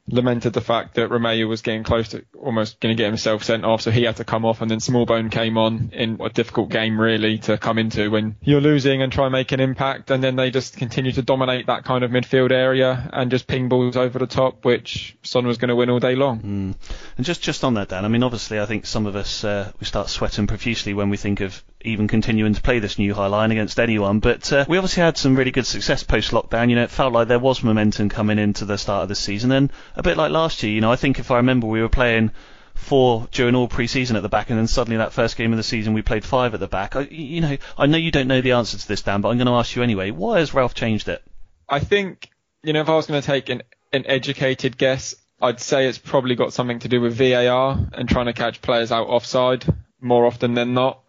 lamented 0.09 0.53
the 0.53 0.61
fact 0.61 0.95
that 0.95 1.11
Romeu 1.11 1.49
was 1.49 1.63
getting 1.63 1.85
close 1.85 2.09
to 2.09 2.25
almost 2.39 2.81
going 2.81 2.95
to 2.95 3.01
get 3.01 3.07
himself 3.07 3.45
sent 3.45 3.65
off, 3.65 3.83
so 3.83 3.91
he 3.91 4.03
had 4.03 4.17
to 4.17 4.25
come 4.25 4.45
off, 4.45 4.61
and 4.61 4.71
then 4.71 4.79
Smallbone 4.79 5.31
came 5.31 5.57
on 5.57 5.91
in 5.93 6.19
a 6.21 6.29
difficult 6.29 6.71
game 6.71 7.01
really 7.01 7.39
to 7.39 7.57
come 7.57 7.79
into 7.79 8.11
when 8.11 8.37
you're 8.43 8.61
losing 8.61 9.01
and 9.01 9.13
try 9.13 9.27
and 9.27 9.33
make 9.33 9.53
an 9.53 9.61
impact, 9.61 10.11
and 10.11 10.23
then 10.23 10.37
they 10.37 10.51
just 10.51 10.77
continue 10.77 11.13
to 11.13 11.23
dominate 11.23 11.67
that 11.67 11.85
kind 11.85 12.03
of 12.03 12.11
midfield 12.11 12.51
area 12.51 13.09
and 13.13 13.31
just 13.31 13.47
ping 13.47 13.69
balls 13.69 13.97
over 13.97 14.19
the 14.19 14.27
top, 14.27 14.65
which 14.65 15.17
Son 15.23 15.47
was 15.47 15.59
going 15.59 15.69
to 15.69 15.77
win 15.77 15.89
all 15.89 16.01
day 16.01 16.17
long. 16.17 16.41
Mm. 16.41 16.75
And 17.17 17.27
just 17.27 17.43
just 17.43 17.63
on 17.63 17.75
that, 17.75 17.89
Dan, 17.89 18.05
I 18.05 18.09
mean, 18.09 18.23
obviously, 18.23 18.59
I 18.59 18.67
think 18.67 18.87
some 18.87 19.07
of 19.07 19.15
us 19.15 19.45
uh, 19.45 19.71
we 19.79 19.87
start 19.87 20.09
sweating 20.09 20.47
profusely 20.47 20.95
when 20.95 21.11
we 21.11 21.17
think 21.17 21.41
of 21.41 21.63
even 21.85 22.09
continuing 22.09 22.55
to 22.55 22.63
play 22.63 22.79
this 22.79 22.99
new 22.99 23.15
high 23.15 23.27
line 23.27 23.51
against 23.51 23.79
anyone. 23.79 24.21
But 24.21 24.53
uh, 24.53 24.65
we 24.69 24.79
obviously 24.79 25.03
had 25.03 25.17
some 25.17 25.37
really 25.37 25.51
good 25.51 25.67
success 25.67 26.03
post 26.03 26.33
lockdown. 26.33 26.71
You 26.71 26.77
know, 26.77 26.85
it 26.85 26.91
felt 26.91 27.13
like 27.13 27.29
there 27.29 27.39
was 27.39 27.63
momentum 27.63 28.09
coming 28.09 28.39
into 28.39 28.65
the 28.65 28.79
start 28.79 29.05
of 29.05 29.09
the 29.09 29.15
season, 29.15 29.53
and 29.53 29.73
a 29.97 30.03
bit 30.03 30.17
like 30.17 30.31
last 30.31 30.63
year. 30.63 30.73
You 30.73 30.81
know, 30.81 30.93
I 30.93 30.97
think 30.97 31.19
if 31.19 31.31
I 31.31 31.37
remember, 31.37 31.67
we 31.67 31.81
were 31.81 31.89
playing 31.89 32.31
four 32.75 33.29
during 33.31 33.55
all 33.55 33.69
pre-season 33.69 34.17
at 34.17 34.23
the 34.23 34.29
back, 34.29 34.51
and 34.51 34.59
then 34.59 34.67
suddenly 34.67 34.97
that 34.99 35.13
first 35.13 35.37
game 35.37 35.53
of 35.53 35.57
the 35.57 35.63
season 35.63 35.93
we 35.93 36.03
played 36.03 36.25
five 36.25 36.55
at 36.55 36.61
the 36.61 36.69
back. 36.69 36.97
I, 36.97 37.03
you 37.03 37.41
know, 37.41 37.57
I 37.79 37.87
know 37.87 37.99
you 37.99 38.11
don't 38.11 38.29
know 38.29 38.41
the 38.41 38.53
answer 38.53 38.79
to 38.79 38.89
this, 38.89 39.03
Dan, 39.03 39.21
but 39.21 39.29
I'm 39.29 39.39
going 39.39 39.47
to 39.47 39.55
ask 39.55 39.75
you 39.77 39.83
anyway. 39.83 40.11
Why 40.11 40.39
has 40.39 40.55
Ralph 40.55 40.75
changed 40.75 41.09
it? 41.09 41.23
I 41.69 41.79
think, 41.81 42.29
you 42.63 42.73
know, 42.73 42.81
if 42.81 42.89
I 42.89 42.95
was 42.95 43.07
going 43.07 43.21
to 43.21 43.27
take 43.27 43.49
an, 43.49 43.63
an 43.93 44.05
educated 44.07 44.77
guess, 44.77 45.15
I'd 45.41 45.61
say 45.61 45.87
it's 45.87 45.99
probably 45.99 46.35
got 46.35 46.53
something 46.53 46.79
to 46.81 46.89
do 46.89 47.01
with 47.01 47.15
VAR 47.15 47.79
and 47.93 48.09
trying 48.09 48.27
to 48.27 48.33
catch 48.33 48.63
players 48.63 48.93
out 48.93 49.09
offside 49.09 49.65
more 50.01 50.27
often 50.27 50.55
than 50.55 50.75
not 50.75 51.01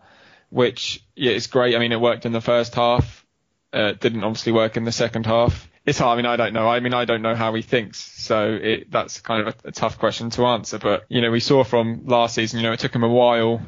which 0.53 1.03
yeah, 1.15 1.31
is 1.31 1.48
great. 1.48 1.75
I 1.75 1.79
mean, 1.79 1.91
it 1.91 2.00
worked 2.00 2.27
in 2.27 2.31
the 2.31 2.41
first 2.41 2.75
half. 2.75 3.25
Uh, 3.74 3.93
didn't 3.93 4.24
obviously 4.24 4.51
work 4.51 4.77
in 4.77 4.83
the 4.83 4.91
second 4.91 5.25
half. 5.25 5.67
It's 5.83 5.98
hard. 5.98 6.13
I 6.13 6.22
mean, 6.22 6.27
I 6.27 6.36
don't 6.36 6.53
know. 6.53 6.69
I 6.69 6.79
mean, 6.79 6.93
I 6.93 7.05
don't 7.05 7.24
know 7.24 7.33
how 7.33 7.55
he 7.55 7.63
thinks. 7.63 7.98
So 8.22 8.53
it, 8.62 8.91
that's 8.91 9.19
kind 9.19 9.48
of 9.48 9.55
a, 9.65 9.69
a 9.69 9.72
tough 9.72 9.98
question 9.98 10.29
to 10.31 10.45
answer. 10.45 10.77
But, 10.77 11.05
you 11.10 11.22
know, 11.22 11.31
we 11.31 11.39
saw 11.39 11.63
from 11.63 12.05
last 12.05 12.36
season, 12.36 12.60
you 12.60 12.67
know, 12.67 12.72
it 12.72 12.79
took 12.79 12.93
him 12.93 13.03
a 13.03 13.10
while 13.10 13.62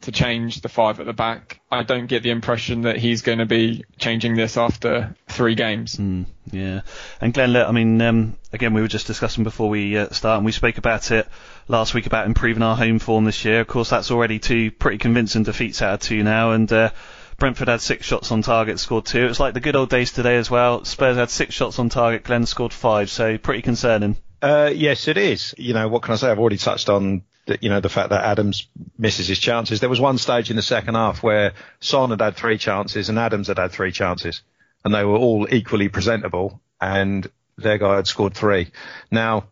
to 0.00 0.10
change 0.10 0.62
the 0.62 0.68
five 0.68 0.98
at 0.98 1.06
the 1.06 1.12
back. 1.12 1.60
I 1.70 1.84
don't 1.84 2.06
get 2.06 2.24
the 2.24 2.30
impression 2.30 2.82
that 2.82 2.96
he's 2.96 3.22
going 3.22 3.38
to 3.38 3.46
be 3.46 3.84
changing 3.98 4.34
this 4.34 4.56
after 4.56 5.14
three 5.28 5.54
games. 5.54 5.94
Mm, 5.96 6.26
yeah. 6.50 6.80
And 7.20 7.32
Glenn, 7.32 7.54
I 7.56 7.70
mean, 7.70 8.02
um, 8.02 8.36
again, 8.52 8.74
we 8.74 8.80
were 8.80 8.88
just 8.88 9.06
discussing 9.06 9.44
before 9.44 9.68
we 9.68 9.96
uh, 9.96 10.10
start, 10.10 10.38
and 10.38 10.44
we 10.44 10.50
spoke 10.50 10.78
about 10.78 11.12
it 11.12 11.28
last 11.68 11.94
week 11.94 12.06
about 12.06 12.26
improving 12.26 12.62
our 12.62 12.76
home 12.76 12.98
form 12.98 13.24
this 13.24 13.44
year. 13.44 13.60
Of 13.60 13.66
course, 13.66 13.90
that's 13.90 14.10
already 14.10 14.38
two 14.38 14.70
pretty 14.70 14.98
convincing 14.98 15.42
defeats 15.42 15.82
out 15.82 15.94
of 15.94 16.00
two 16.00 16.22
now, 16.22 16.52
and 16.52 16.72
uh, 16.72 16.90
Brentford 17.38 17.68
had 17.68 17.80
six 17.80 18.06
shots 18.06 18.30
on 18.30 18.42
target, 18.42 18.78
scored 18.78 19.06
two. 19.06 19.26
It's 19.26 19.40
like 19.40 19.54
the 19.54 19.60
good 19.60 19.76
old 19.76 19.90
days 19.90 20.12
today 20.12 20.36
as 20.36 20.50
well. 20.50 20.84
Spurs 20.84 21.16
had 21.16 21.30
six 21.30 21.54
shots 21.54 21.78
on 21.78 21.88
target, 21.88 22.24
Glenn 22.24 22.46
scored 22.46 22.72
five, 22.72 23.10
so 23.10 23.38
pretty 23.38 23.62
concerning. 23.62 24.16
Uh, 24.40 24.70
yes, 24.74 25.08
it 25.08 25.16
is. 25.16 25.54
You 25.56 25.74
know, 25.74 25.88
what 25.88 26.02
can 26.02 26.14
I 26.14 26.16
say? 26.16 26.30
I've 26.30 26.38
already 26.38 26.56
touched 26.56 26.88
on 26.88 27.22
you 27.60 27.68
know 27.68 27.80
the 27.80 27.88
fact 27.88 28.10
that 28.10 28.24
Adams 28.24 28.68
misses 28.98 29.26
his 29.28 29.38
chances. 29.38 29.80
There 29.80 29.88
was 29.88 30.00
one 30.00 30.18
stage 30.18 30.50
in 30.50 30.56
the 30.56 30.62
second 30.62 30.94
half 30.94 31.22
where 31.22 31.54
Son 31.80 32.10
had 32.10 32.20
had 32.20 32.36
three 32.36 32.58
chances 32.58 33.08
and 33.08 33.18
Adams 33.18 33.48
had 33.48 33.58
had 33.58 33.72
three 33.72 33.92
chances, 33.92 34.42
and 34.84 34.94
they 34.94 35.04
were 35.04 35.16
all 35.16 35.46
equally 35.52 35.88
presentable, 35.88 36.60
and 36.80 37.28
their 37.56 37.78
guy 37.78 37.96
had 37.96 38.06
scored 38.06 38.34
three. 38.34 38.70
Now, 39.10 39.44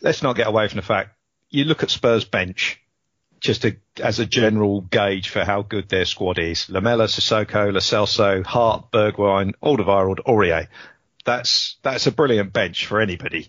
let's 0.00 0.22
not 0.22 0.36
get 0.36 0.46
away 0.46 0.68
from 0.68 0.76
the 0.76 0.82
fact 0.82 1.13
you 1.54 1.64
look 1.64 1.82
at 1.82 1.90
Spurs 1.90 2.24
bench 2.24 2.80
just 3.40 3.62
to, 3.62 3.76
as 4.02 4.18
a 4.18 4.26
general 4.26 4.80
gauge 4.80 5.28
for 5.28 5.44
how 5.44 5.62
good 5.62 5.88
their 5.88 6.04
squad 6.04 6.38
is. 6.38 6.68
Lamela, 6.68 7.04
Sissoko, 7.04 7.72
Lo 7.72 7.78
Celso, 7.78 8.44
Hart, 8.44 8.90
Bergwijn, 8.90 9.52
Alderweireld, 9.62 10.18
Aurier. 10.26 10.68
That's 11.24 11.76
that's 11.82 12.06
a 12.06 12.12
brilliant 12.12 12.52
bench 12.52 12.86
for 12.86 13.00
anybody. 13.00 13.48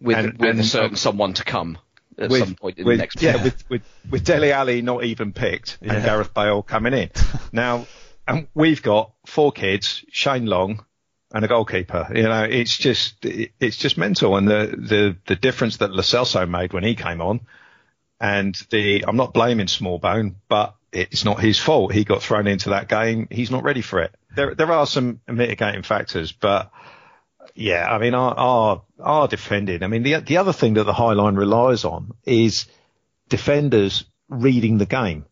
With, 0.00 0.16
and, 0.16 0.38
with 0.38 0.50
and, 0.50 0.60
a 0.60 0.64
certain 0.64 0.90
um, 0.90 0.96
someone 0.96 1.34
to 1.34 1.44
come 1.44 1.78
at 2.18 2.30
with, 2.30 2.40
some 2.40 2.54
point 2.54 2.78
in 2.78 2.84
with, 2.84 2.96
the 2.96 3.02
next. 3.02 3.22
Yeah, 3.22 3.42
with, 3.42 3.70
with 3.70 3.82
with 4.10 4.24
Dele 4.24 4.52
Alli 4.52 4.82
not 4.82 5.04
even 5.04 5.32
picked 5.32 5.78
yeah. 5.80 5.94
and 5.94 6.04
Gareth 6.04 6.34
Bale 6.34 6.62
coming 6.62 6.92
in. 6.92 7.10
now, 7.52 7.86
and 8.26 8.48
we've 8.54 8.82
got 8.82 9.12
four 9.24 9.52
kids: 9.52 10.04
Shane 10.10 10.46
Long, 10.46 10.84
and 11.32 11.44
a 11.44 11.48
goalkeeper. 11.48 12.08
You 12.14 12.24
know, 12.24 12.44
it's 12.44 12.76
just 12.76 13.24
it's 13.24 13.76
just 13.76 13.98
mental. 13.98 14.36
And 14.36 14.48
the 14.48 14.74
the 14.76 15.16
the 15.26 15.36
difference 15.36 15.78
that 15.78 15.92
Lo 15.92 16.02
Celso 16.02 16.48
made 16.48 16.72
when 16.72 16.84
he 16.84 16.94
came 16.94 17.20
on, 17.20 17.40
and 18.20 18.54
the 18.70 19.04
I'm 19.06 19.16
not 19.16 19.34
blaming 19.34 19.66
Smallbone, 19.66 20.36
but 20.48 20.76
it's 20.92 21.24
not 21.24 21.40
his 21.40 21.58
fault. 21.58 21.92
He 21.92 22.04
got 22.04 22.22
thrown 22.22 22.46
into 22.46 22.70
that 22.70 22.88
game. 22.88 23.28
He's 23.30 23.50
not 23.50 23.64
ready 23.64 23.82
for 23.82 24.00
it. 24.00 24.14
There 24.34 24.54
there 24.54 24.72
are 24.72 24.86
some 24.86 25.20
mitigating 25.26 25.82
factors, 25.82 26.32
but 26.32 26.70
yeah, 27.54 27.86
I 27.86 27.98
mean 27.98 28.14
our 28.14 28.34
our, 28.34 28.82
our 29.00 29.28
defending. 29.28 29.82
I 29.82 29.88
mean 29.88 30.02
the 30.02 30.20
the 30.20 30.38
other 30.38 30.52
thing 30.52 30.74
that 30.74 30.84
the 30.84 30.92
High 30.92 31.14
Line 31.14 31.34
relies 31.34 31.84
on 31.84 32.12
is 32.24 32.66
defenders 33.28 34.04
reading 34.28 34.78
the 34.78 34.86
game 34.86 35.24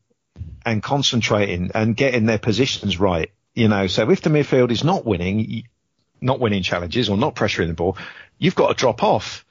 and 0.64 0.82
concentrating 0.82 1.70
and 1.74 1.96
getting 1.96 2.26
their 2.26 2.38
positions 2.38 2.98
right. 2.98 3.30
You 3.54 3.68
know, 3.68 3.86
so 3.86 4.10
if 4.10 4.20
the 4.20 4.30
midfield 4.30 4.72
is 4.72 4.82
not 4.82 5.04
winning, 5.04 5.64
not 6.20 6.40
winning 6.40 6.62
challenges 6.62 7.08
or 7.08 7.16
not 7.16 7.34
pressuring 7.34 7.68
the 7.68 7.74
ball, 7.74 7.96
you've 8.38 8.54
got 8.54 8.68
to 8.68 8.74
drop 8.74 9.02
off. 9.02 9.44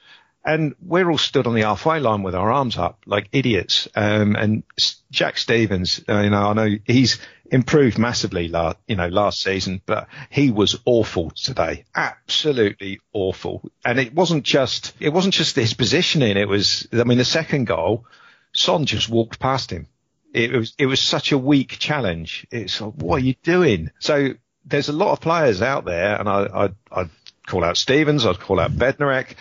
And 0.46 0.74
we're 0.82 1.10
all 1.10 1.16
stood 1.16 1.46
on 1.46 1.54
the 1.54 1.62
halfway 1.62 2.00
line 2.00 2.22
with 2.22 2.34
our 2.34 2.52
arms 2.52 2.76
up 2.76 2.98
like 3.06 3.30
idiots. 3.32 3.88
Um, 3.94 4.36
and 4.36 4.62
Jack 5.10 5.38
Stephens, 5.38 6.04
uh, 6.06 6.20
you 6.20 6.28
know, 6.28 6.50
I 6.50 6.52
know 6.52 6.76
he's 6.84 7.18
improved 7.50 7.98
massively 7.98 8.48
last, 8.48 8.76
you 8.86 8.96
know, 8.96 9.08
last 9.08 9.42
season, 9.42 9.80
but 9.86 10.08
he 10.28 10.50
was 10.50 10.78
awful 10.84 11.30
today. 11.30 11.84
Absolutely 11.94 13.00
awful. 13.14 13.62
And 13.86 13.98
it 13.98 14.12
wasn't 14.12 14.44
just, 14.44 14.92
it 15.00 15.10
wasn't 15.14 15.32
just 15.32 15.56
his 15.56 15.72
positioning. 15.72 16.36
It 16.36 16.48
was, 16.48 16.88
I 16.92 17.04
mean, 17.04 17.18
the 17.18 17.24
second 17.24 17.66
goal, 17.66 18.04
Son 18.52 18.84
just 18.84 19.08
walked 19.08 19.38
past 19.40 19.70
him. 19.70 19.86
It 20.34 20.52
was, 20.52 20.74
it 20.78 20.86
was 20.86 21.00
such 21.00 21.32
a 21.32 21.38
weak 21.38 21.78
challenge. 21.78 22.46
It's 22.50 22.80
like, 22.80 22.92
what 22.94 23.22
are 23.22 23.24
you 23.24 23.34
doing? 23.42 23.92
So 23.98 24.34
there's 24.64 24.88
a 24.88 24.92
lot 24.92 25.12
of 25.12 25.20
players 25.20 25.62
out 25.62 25.84
there, 25.84 26.18
and 26.18 26.28
I, 26.28 26.48
I'd, 26.52 26.74
I'd 26.90 27.10
call 27.46 27.64
out 27.64 27.76
Stephens, 27.76 28.26
I'd 28.26 28.40
call 28.40 28.60
out 28.60 28.72
Bednarek, 28.72 29.34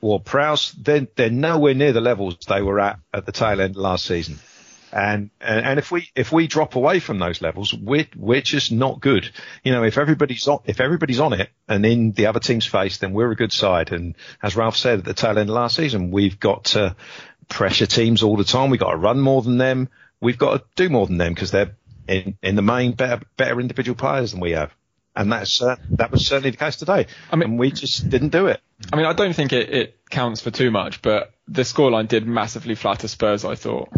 or 0.00 0.20
Prowse. 0.20 0.72
They're, 0.72 1.06
they're 1.16 1.30
nowhere 1.30 1.74
near 1.74 1.92
the 1.92 2.00
levels 2.00 2.36
they 2.48 2.62
were 2.62 2.80
at 2.80 2.98
at 3.14 3.24
the 3.26 3.32
tail 3.32 3.60
end 3.60 3.76
last 3.76 4.04
season. 4.04 4.38
And, 4.92 5.30
and, 5.40 5.64
and 5.64 5.78
if 5.78 5.90
we, 5.90 6.10
if 6.14 6.32
we 6.32 6.46
drop 6.46 6.76
away 6.76 7.00
from 7.00 7.18
those 7.18 7.40
levels, 7.40 7.72
we're, 7.72 8.06
we're 8.14 8.42
just 8.42 8.70
not 8.70 9.00
good. 9.00 9.30
You 9.64 9.72
know, 9.72 9.84
if 9.84 9.96
everybody's 9.96 10.46
on, 10.48 10.60
if 10.66 10.80
everybody's 10.80 11.20
on 11.20 11.32
it 11.32 11.48
and 11.66 11.86
in 11.86 12.12
the 12.12 12.26
other 12.26 12.40
team's 12.40 12.66
face, 12.66 12.98
then 12.98 13.14
we're 13.14 13.30
a 13.30 13.36
good 13.36 13.52
side. 13.52 13.90
And 13.90 14.16
as 14.42 14.54
Ralph 14.54 14.76
said 14.76 14.98
at 14.98 15.04
the 15.06 15.14
tail 15.14 15.38
end 15.38 15.48
of 15.48 15.54
last 15.54 15.76
season, 15.76 16.10
we've 16.10 16.38
got 16.38 16.64
to 16.64 16.94
pressure 17.48 17.86
teams 17.86 18.22
all 18.22 18.36
the 18.36 18.44
time. 18.44 18.68
We've 18.68 18.80
got 18.80 18.90
to 18.90 18.98
run 18.98 19.18
more 19.18 19.40
than 19.40 19.56
them. 19.56 19.88
We've 20.20 20.38
got 20.38 20.58
to 20.58 20.64
do 20.76 20.90
more 20.90 21.06
than 21.06 21.16
them 21.16 21.32
because 21.32 21.52
they're 21.52 21.74
in, 22.08 22.36
in 22.42 22.56
the 22.56 22.62
main 22.62 22.92
better, 22.92 23.22
better 23.36 23.60
individual 23.60 23.96
players 23.96 24.32
than 24.32 24.40
we 24.40 24.52
have. 24.52 24.72
And 25.14 25.30
that's, 25.30 25.60
uh, 25.60 25.76
that 25.90 26.10
was 26.10 26.26
certainly 26.26 26.50
the 26.50 26.56
case 26.56 26.76
today. 26.76 27.06
I 27.30 27.36
mean, 27.36 27.50
and 27.50 27.58
we 27.58 27.70
just 27.70 28.08
didn't 28.08 28.30
do 28.30 28.46
it. 28.46 28.60
I 28.92 28.96
mean, 28.96 29.04
I 29.04 29.12
don't 29.12 29.34
think 29.34 29.52
it, 29.52 29.68
it 29.68 29.98
counts 30.08 30.40
for 30.40 30.50
too 30.50 30.70
much, 30.70 31.02
but 31.02 31.32
the 31.46 31.62
scoreline 31.62 32.08
did 32.08 32.26
massively 32.26 32.74
flatter 32.74 33.08
Spurs, 33.08 33.44
I 33.44 33.54
thought. 33.54 33.90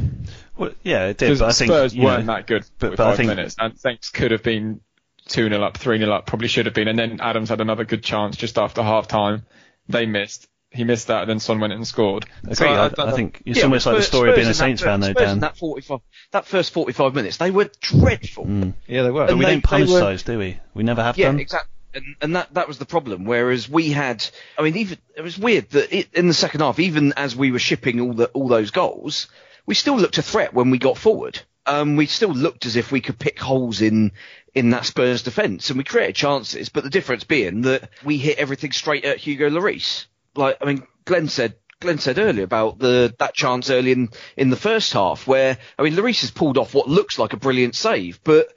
Well, 0.57 0.73
yeah, 0.83 1.07
it 1.07 1.19
did. 1.19 1.39
But 1.39 1.49
I 1.49 1.53
think 1.53 1.71
Spurs 1.71 1.97
weren't 1.97 2.27
know, 2.27 2.35
that 2.35 2.47
good 2.47 2.65
but, 2.79 2.91
with 2.91 2.97
but 2.99 3.05
five 3.05 3.15
I 3.15 3.17
think, 3.17 3.29
minutes, 3.29 3.57
and 3.59 3.79
things 3.79 4.11
could 4.11 4.33
have 4.33 4.43
been 4.43 4.81
two 5.29 5.49
0 5.49 5.63
up, 5.63 5.77
three 5.77 5.99
0 5.99 6.13
up, 6.13 6.27
probably 6.27 6.49
should 6.49 6.67
have 6.67 6.75
been. 6.75 6.89
And 6.89 6.99
then 6.99 7.21
Adams 7.21 7.49
had 7.49 7.61
another 7.61 7.85
good 7.85 8.03
chance 8.03 8.37
just 8.37 8.59
after 8.59 8.83
half 8.83 9.07
time. 9.07 9.45
They 9.89 10.07
missed, 10.07 10.49
he 10.75 10.85
missed 10.85 11.07
that, 11.07 11.23
and 11.23 11.31
then 11.31 11.41
Son 11.41 11.61
went 11.61 11.73
in 11.73 11.79
and 11.79 11.87
scored. 11.87 12.27
So 12.53 12.67
I, 12.67 12.87
I, 12.87 12.91
I, 12.99 13.13
think 13.13 13.43
it's 13.47 13.59
yeah, 13.59 13.65
almost 13.65 13.87
like 13.87 13.97
the 13.97 14.03
story 14.03 14.31
of 14.31 14.37
being 14.37 14.49
a 14.49 14.55
Saints 14.55 14.83
fan, 14.83 15.01
though, 15.01 15.13
Dan. 15.13 15.41
That 15.41 15.57
45, 15.57 16.01
that 16.33 16.47
first 16.47 16.73
45 16.73 17.15
minutes, 17.15 17.37
they 17.37 17.51
were 17.51 17.71
dreadful. 17.81 18.45
Mm. 18.45 18.75
Yeah, 18.87 19.05
they 19.05 19.11
were. 19.11 19.27
But 19.27 19.39
we 19.39 19.45
they, 19.45 19.53
don't 19.53 19.65
punish 19.65 19.91
those, 19.91 20.23
do 20.25 20.39
we? 20.39 20.59
We 20.75 20.83
never 20.83 21.03
have 21.03 21.17
yeah, 21.17 21.27
done. 21.27 21.41
exactly. 21.41 21.71
and, 21.95 22.05
and 22.21 22.37
that 22.37 22.53
that 22.55 22.69
was 22.69 22.79
the 22.79 22.87
problem. 22.87 23.25
Whereas 23.25 23.69
we 23.69 23.91
had, 23.91 24.27
I 24.59 24.63
mean, 24.63 24.77
even 24.77 24.99
it 25.17 25.23
was 25.23 25.39
weird 25.39 25.71
that 25.71 25.97
it, 25.97 26.09
in 26.15 26.27
the 26.27 26.35
second 26.35 26.61
half, 26.61 26.81
even 26.81 27.13
as 27.17 27.37
we 27.37 27.53
were 27.53 27.61
shipping 27.61 28.01
all 28.01 28.13
the 28.13 28.27
all 28.29 28.49
those 28.49 28.71
goals, 28.73 29.29
we 29.67 29.75
still 29.75 29.97
looked 29.97 30.19
a 30.19 30.23
threat 30.23 30.55
when 30.55 30.71
we 30.71 30.79
got 30.79 30.99
forward. 30.99 31.41
Um, 31.67 31.97
we 31.97 32.07
still 32.07 32.33
looked 32.33 32.67
as 32.67 32.77
if 32.77 32.93
we 32.93 33.01
could 33.01 33.19
pick 33.19 33.39
holes 33.39 33.81
in 33.81 34.13
in 34.55 34.71
that 34.71 34.87
Spurs 34.87 35.23
defence, 35.23 35.71
and 35.71 35.79
we 35.79 35.85
created 35.85 36.17
chances. 36.17 36.69
But 36.69 36.85
the 36.85 36.91
difference 36.91 37.25
being 37.25 37.63
that 37.63 37.91
we 38.05 38.19
hit 38.19 38.39
everything 38.39 38.73
straight 38.73 39.05
at 39.05 39.19
Hugo 39.19 39.49
Lloris. 39.49 40.07
Like, 40.37 40.59
I 40.61 40.65
mean, 40.65 40.87
Glenn 41.05 41.29
said 41.29 41.57
Glenn 41.81 41.99
said 41.99 42.19
earlier 42.19 42.45
about 42.45 42.79
the 42.79 43.15
that 43.19 43.35
chance 43.35 43.71
early 43.71 43.93
in 43.93 44.09
in 44.37 44.51
the 44.51 44.57
first 44.57 44.93
half, 44.93 45.27
where 45.27 45.59
I 45.79 45.83
mean, 45.83 45.95
Lloris 45.95 46.23
has 46.23 46.31
pulled 46.31 46.59
off 46.59 46.75
what 46.75 46.89
looks 46.89 47.19
like 47.19 47.33
a 47.33 47.37
brilliant 47.37 47.75
save, 47.75 48.23
but 48.25 48.49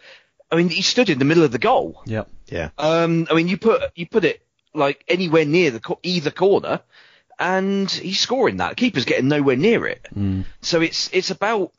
I 0.52 0.56
mean, 0.56 0.70
he 0.70 0.82
stood 0.82 1.10
in 1.10 1.20
the 1.20 1.26
middle 1.26 1.44
of 1.44 1.52
the 1.52 1.60
goal. 1.60 2.02
Yeah. 2.06 2.24
Yeah. 2.48 2.70
Um, 2.78 3.28
I 3.30 3.34
mean, 3.34 3.48
you 3.48 3.58
put 3.58 3.82
you 3.96 4.08
put 4.08 4.24
it 4.24 4.42
like 4.74 5.04
anywhere 5.08 5.46
near 5.46 5.72
the 5.72 5.98
either 6.04 6.32
corner, 6.32 6.82
and 7.38 7.90
he's 7.92 8.20
scoring 8.20 8.58
that. 8.58 8.70
The 8.70 8.76
keeper's 8.76 9.06
getting 9.06 9.28
nowhere 9.28 9.58
near 9.58 9.86
it. 9.88 10.08
So 10.62 10.82
it's 10.82 11.10
it's 11.12 11.32
about 11.32 11.74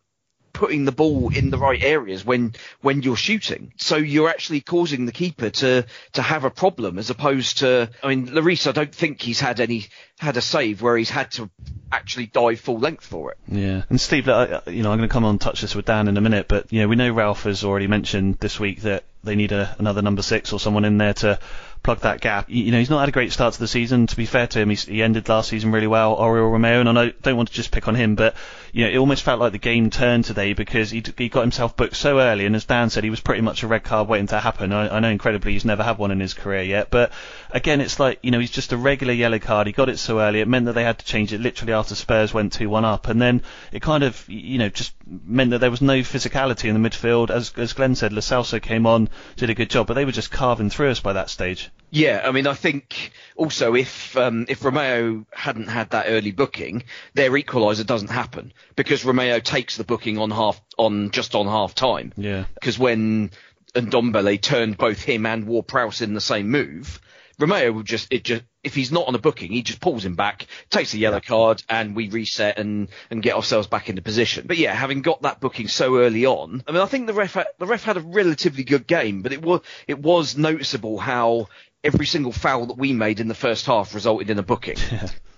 putting 0.59 0.85
the 0.85 0.93
ball 0.93 1.33
in 1.33 1.51
the 1.51 1.57
right 1.57 1.81
areas 1.81 2.25
when 2.25 2.53
when 2.81 3.01
you're 3.03 3.17
shooting. 3.17 3.73
So 3.77 3.95
you're 3.95 4.29
actually 4.29 4.61
causing 4.61 5.07
the 5.07 5.13
keeper 5.13 5.51
to 5.51 5.87
to 6.15 6.23
have 6.23 6.43
a 6.43 6.51
problem 6.51 6.99
as 6.99 7.11
opposed 7.11 7.59
to 7.59 7.89
I 8.03 8.09
mean 8.09 8.27
Lloris 8.27 8.67
I 8.67 8.73
don't 8.73 8.93
think 8.93 9.23
he's 9.23 9.39
had 9.39 9.61
any 9.61 9.87
had 10.19 10.37
a 10.37 10.41
save 10.41 10.83
where 10.83 10.97
he's 10.97 11.11
had 11.11 11.31
to 11.33 11.49
actually 11.93 12.27
dive 12.27 12.59
full 12.59 12.81
length 12.81 13.07
for 13.07 13.31
it. 13.31 13.39
Yeah, 13.47 13.85
and 13.89 14.01
Steve, 14.01 14.27
you 14.27 14.33
know, 14.33 14.91
I'm 14.91 14.99
going 14.99 15.01
to 15.03 15.09
come 15.09 15.25
on 15.25 15.39
touch 15.39 15.61
this 15.61 15.77
with 15.77 15.87
Dan 15.87 16.09
in 16.09 16.17
a 16.17 16.21
minute, 16.21 16.49
but 16.49 16.73
you 16.73 16.81
know, 16.81 16.89
we 16.89 16.97
know 16.97 17.13
Ralph 17.13 17.45
has 17.45 17.63
already 17.63 17.87
mentioned 17.87 18.39
this 18.41 18.59
week 18.59 18.83
that 18.83 19.05
they 19.23 19.37
need 19.37 19.53
a, 19.53 19.77
another 19.79 20.03
number 20.03 20.23
six 20.23 20.53
or 20.53 20.59
someone 20.59 20.85
in 20.85 20.99
there 20.99 21.15
to 21.15 21.39
plug 21.83 22.01
that 22.01 22.21
gap. 22.21 22.47
You 22.49 22.73
know, 22.73 22.79
he's 22.79 22.91
not 22.91 23.01
had 23.01 23.09
a 23.09 23.13
great 23.13 23.33
start 23.33 23.55
to 23.55 23.61
the 23.61 23.69
season. 23.69 24.07
To 24.07 24.17
be 24.17 24.27
fair 24.27 24.47
to 24.47 24.61
him, 24.61 24.71
he 24.71 25.03
ended 25.03 25.29
last 25.29 25.49
season 25.49 25.73
really 25.73 25.87
well. 25.87 26.17
Oriol 26.17 26.53
Romeu, 26.53 26.87
and 26.87 26.99
I 26.99 27.11
don't 27.23 27.37
want 27.37 27.49
to 27.49 27.55
just 27.55 27.71
pick 27.71 27.89
on 27.89 27.95
him, 27.95 28.15
but 28.15 28.35
you 28.73 28.85
know, 28.85 28.91
it 28.91 28.97
almost 28.99 29.23
felt 29.23 29.41
like 29.41 29.53
the 29.53 29.59
game 29.59 29.91
turned 29.91 30.25
today 30.25 30.53
because 30.53 30.91
he, 30.91 31.03
he 31.17 31.29
got 31.29 31.41
himself 31.43 31.77
booked 31.77 31.97
so 31.97 32.21
early, 32.21 32.47
and 32.47 32.55
as 32.55 32.65
Dan 32.65 32.91
said, 32.91 33.05
he 33.05 33.11
was 33.11 33.21
pretty 33.21 33.41
much 33.41 33.63
a 33.63 33.67
red 33.67 33.85
card 33.85 34.09
waiting 34.09 34.27
to 34.29 34.41
happen. 34.41 34.73
I, 34.73 34.97
I 34.97 35.01
know, 35.01 35.09
incredibly, 35.09 35.53
he's 35.53 35.65
never 35.65 35.83
had 35.83 35.99
one 35.99 36.11
in 36.11 36.21
his 36.21 36.35
career 36.35 36.63
yet, 36.63 36.91
but 36.91 37.13
again, 37.51 37.81
it's 37.81 37.99
like 37.99 38.19
you 38.23 38.31
know, 38.31 38.39
he's 38.39 38.51
just 38.51 38.73
a 38.73 38.77
regular 38.77 39.13
yellow 39.13 39.39
card. 39.39 39.67
He 39.67 39.73
got 39.73 39.89
it 39.89 39.99
so 39.99 40.21
early, 40.21 40.41
it 40.41 40.49
meant 40.49 40.67
that 40.67 40.75
they 40.75 40.85
had 40.85 40.99
to 40.99 41.05
change 41.05 41.33
it 41.33 41.41
literally 41.41 41.73
after 41.73 41.95
Spurs 41.95 42.35
went 42.35 42.59
2-1 42.59 42.85
up, 42.85 43.09
and 43.09 43.21
then 43.21 43.43
it 43.73 43.83
kind 43.83 44.05
of, 44.05 44.29
you 44.29 44.59
know, 44.59 44.69
just 44.69 44.93
meant 45.07 45.51
that 45.51 45.59
there 45.59 45.71
was 45.71 45.83
no 45.83 46.01
physicality 46.01 46.69
in 46.69 46.81
the 46.81 46.89
midfield. 46.89 47.31
As 47.31 47.53
as 47.57 47.73
Glenn 47.73 47.95
said, 47.95 48.13
Lo 48.13 48.21
Celso 48.21 48.61
came 48.61 48.87
on, 48.87 49.09
did 49.37 49.51
a 49.51 49.55
good 49.55 49.71
job, 49.71 49.87
but 49.87 49.95
they 49.95 50.05
were 50.05 50.13
just 50.13 50.31
carving 50.31 50.71
through 50.71 50.91
us 50.91 51.01
by 51.01 51.15
that 51.15 51.31
stage. 51.31 51.68
Yeah, 51.91 52.23
I 52.25 52.33
mean, 52.33 52.47
I 52.47 52.53
think 52.53 53.13
also 53.35 53.75
if 53.75 54.17
um, 54.17 54.45
if 54.49 54.61
Romeu 54.61 55.25
hadn't 55.33 55.69
had 55.69 55.91
that 55.91 56.07
early 56.09 56.33
booking, 56.33 56.85
their 57.15 57.31
equaliser 57.31 57.87
doesn't 57.87 58.11
happen 58.11 58.53
because 58.77 59.05
Romeu 59.05 59.43
takes 59.43 59.77
the 59.77 59.85
booking 59.85 60.19
on 60.19 60.31
half 60.31 60.61
on 60.77 61.11
just 61.11 61.35
on 61.35 61.47
half 61.47 61.75
time. 61.75 62.13
Yeah. 62.17 62.45
Because 62.55 62.79
when 62.79 63.31
Ndombele 63.75 64.41
turned 64.41 64.77
both 64.77 65.03
him 65.03 65.25
and 65.25 65.47
Ward 65.47 65.67
Prowse 65.67 66.03
in 66.03 66.13
the 66.13 66.21
same 66.21 66.51
move, 66.51 67.01
Romeu 67.41 67.73
would 67.75 67.87
just 67.87 68.13
it 68.13 68.25
just 68.25 68.43
if 68.65 68.75
he's 68.75 68.91
not 68.91 69.07
on 69.07 69.15
a 69.15 69.19
booking, 69.19 69.53
he 69.53 69.63
just 69.63 69.81
pulls 69.81 70.05
him 70.05 70.15
back, 70.17 70.47
takes 70.71 70.93
a 70.95 70.99
yellow 70.99 71.21
card, 71.21 71.63
and 71.69 71.95
we 71.95 72.09
reset 72.09 72.59
and 72.59 72.89
and 73.11 73.23
get 73.23 73.35
ourselves 73.37 73.67
back 73.67 73.89
into 73.89 74.03
position. 74.03 74.47
But 74.47 74.59
yeah, 74.59 74.75
having 74.75 75.03
got 75.03 75.23
that 75.23 75.41
booking 75.41 75.69
so 75.69 75.99
early 75.99 76.27
on, 76.27 76.63
I 76.67 76.73
mean, 76.73 76.81
I 76.81 76.87
think 76.87 77.07
the 77.07 77.15
ref 77.15 77.35
had, 77.35 77.47
the 77.59 77.67
ref 77.67 77.85
had 77.85 77.97
a 77.97 78.01
relatively 78.01 78.65
good 78.65 78.87
game, 78.87 79.23
but 79.23 79.33
it 79.33 79.43
was 79.43 79.61
it 79.87 79.99
was 79.99 80.37
noticeable 80.37 80.99
how 80.99 81.49
every 81.85 82.07
single 82.07 82.33
foul 82.33 82.67
that 82.67 82.77
we 82.77 82.93
made 82.93 83.21
in 83.21 83.29
the 83.29 83.35
first 83.35 83.67
half 83.67 83.95
resulted 83.95 84.31
in 84.31 84.39
a 84.39 84.43
booking. 84.43 84.77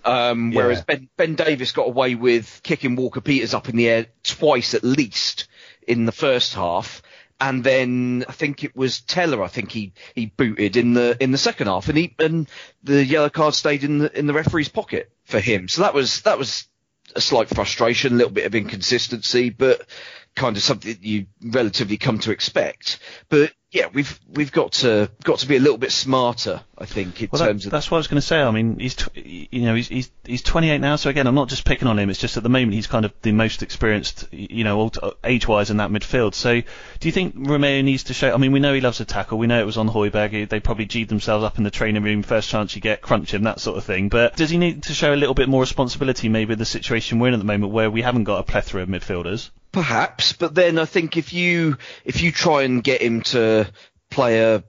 Um, 0.02 0.52
whereas 0.52 0.78
Yeah. 0.78 0.84
Ben, 0.86 1.08
ben 1.18 1.34
Davies 1.34 1.72
got 1.72 1.86
away 1.86 2.14
with 2.14 2.62
kicking 2.62 2.96
Walker 2.96 3.20
Peters 3.20 3.52
up 3.52 3.68
in 3.68 3.76
the 3.76 3.86
air 3.86 4.06
twice 4.22 4.72
at 4.72 4.82
least 4.82 5.46
in 5.86 6.06
the 6.06 6.12
first 6.12 6.54
half. 6.54 7.02
And 7.40 7.64
then 7.64 8.24
I 8.28 8.32
think 8.32 8.64
it 8.64 8.76
was 8.76 9.00
Teller. 9.00 9.42
I 9.42 9.48
think 9.48 9.70
he, 9.70 9.92
he 10.14 10.26
booted 10.26 10.76
in 10.76 10.92
the 10.92 11.16
in 11.20 11.32
the 11.32 11.38
second 11.38 11.68
half, 11.68 11.88
and 11.88 11.96
he 11.96 12.14
and 12.18 12.48
the 12.82 13.04
yellow 13.04 13.30
card 13.30 13.54
stayed 13.54 13.82
in 13.82 13.98
the 13.98 14.18
in 14.18 14.26
the 14.26 14.34
referee's 14.34 14.68
pocket 14.68 15.10
for 15.24 15.40
him. 15.40 15.66
So 15.68 15.82
that 15.82 15.94
was 15.94 16.22
that 16.22 16.38
was 16.38 16.68
a 17.16 17.20
slight 17.20 17.48
frustration, 17.48 18.12
a 18.12 18.16
little 18.16 18.32
bit 18.32 18.46
of 18.46 18.54
inconsistency, 18.54 19.50
but 19.50 19.86
kind 20.34 20.56
of 20.56 20.62
something 20.62 20.96
you 21.00 21.26
relatively 21.42 21.96
come 21.96 22.18
to 22.20 22.30
expect. 22.30 22.98
But 23.28 23.52
yeah, 23.72 23.86
we've 23.92 24.18
we've 24.28 24.50
got 24.50 24.72
to 24.72 25.08
got 25.22 25.38
to 25.40 25.46
be 25.46 25.56
a 25.56 25.60
little 25.60 25.78
bit 25.78 25.92
smarter, 25.92 26.60
I 26.76 26.86
think, 26.86 27.22
in 27.22 27.28
Well, 27.30 27.38
that, 27.38 27.46
terms 27.46 27.66
of 27.66 27.70
that's 27.70 27.88
what 27.88 27.98
I 27.98 28.00
was 28.00 28.08
going 28.08 28.20
to 28.20 28.26
say. 28.26 28.42
I 28.42 28.50
mean, 28.50 28.80
he's 28.80 28.96
tw- 28.96 29.16
you 29.16 29.62
know 29.62 29.76
he's, 29.76 29.86
he's 29.86 30.10
he's 30.24 30.42
28 30.42 30.78
now, 30.78 30.96
so 30.96 31.08
again, 31.08 31.28
I'm 31.28 31.36
not 31.36 31.48
just 31.48 31.64
picking 31.64 31.86
on 31.86 31.96
him. 31.96 32.10
It's 32.10 32.18
just 32.18 32.36
at 32.36 32.42
the 32.42 32.48
moment 32.48 32.74
he's 32.74 32.88
kind 32.88 33.04
of 33.04 33.12
the 33.22 33.30
most 33.30 33.62
experienced, 33.62 34.26
you 34.32 34.64
know, 34.64 34.90
uh, 35.00 35.12
age-wise 35.22 35.70
in 35.70 35.76
that 35.76 35.90
midfield. 35.90 36.34
So, 36.34 36.60
do 36.60 37.08
you 37.08 37.12
think 37.12 37.36
Romeu 37.36 37.84
needs 37.84 38.04
to 38.04 38.14
show? 38.14 38.34
I 38.34 38.38
mean, 38.38 38.50
we 38.50 38.58
know 38.58 38.74
he 38.74 38.80
loves 38.80 38.98
a 39.00 39.04
tackle. 39.04 39.38
We 39.38 39.46
know 39.46 39.60
it 39.60 39.66
was 39.66 39.78
on 39.78 39.88
Højbjerg. 39.88 40.48
They 40.48 40.58
probably 40.58 40.86
G'd 40.86 41.08
themselves 41.08 41.44
up 41.44 41.58
in 41.58 41.62
the 41.62 41.70
training 41.70 42.02
room 42.02 42.24
first 42.24 42.48
chance 42.48 42.74
you 42.74 42.82
get, 42.82 43.02
crunch 43.02 43.32
him, 43.32 43.44
that 43.44 43.60
sort 43.60 43.78
of 43.78 43.84
thing. 43.84 44.08
But 44.08 44.34
does 44.34 44.50
he 44.50 44.58
need 44.58 44.82
to 44.84 44.94
show 44.94 45.14
a 45.14 45.16
little 45.16 45.34
bit 45.34 45.48
more 45.48 45.60
responsibility, 45.60 46.28
maybe 46.28 46.56
the 46.56 46.64
situation 46.64 47.20
we're 47.20 47.28
in 47.28 47.34
at 47.34 47.40
the 47.40 47.44
moment, 47.44 47.72
where 47.72 47.88
we 47.88 48.02
haven't 48.02 48.24
got 48.24 48.40
a 48.40 48.42
plethora 48.42 48.82
of 48.82 48.88
midfielders? 48.88 49.50
Perhaps, 49.72 50.32
but 50.32 50.54
then 50.54 50.78
I 50.78 50.84
think 50.84 51.16
if 51.16 51.32
you 51.32 51.76
if 52.04 52.22
you 52.22 52.32
try 52.32 52.62
and 52.62 52.82
get 52.82 53.02
him 53.02 53.22
to 53.22 53.70
play 54.10 54.40
a, 54.40 54.64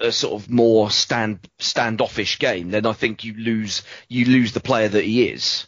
a 0.00 0.10
sort 0.10 0.42
of 0.42 0.50
more 0.50 0.90
stand 0.90 1.48
standoffish 1.58 2.38
game, 2.38 2.70
then 2.70 2.86
I 2.86 2.92
think 2.92 3.24
you 3.24 3.34
lose 3.34 3.82
you 4.08 4.24
lose 4.24 4.52
the 4.52 4.60
player 4.60 4.88
that 4.88 5.04
he 5.04 5.28
is. 5.28 5.66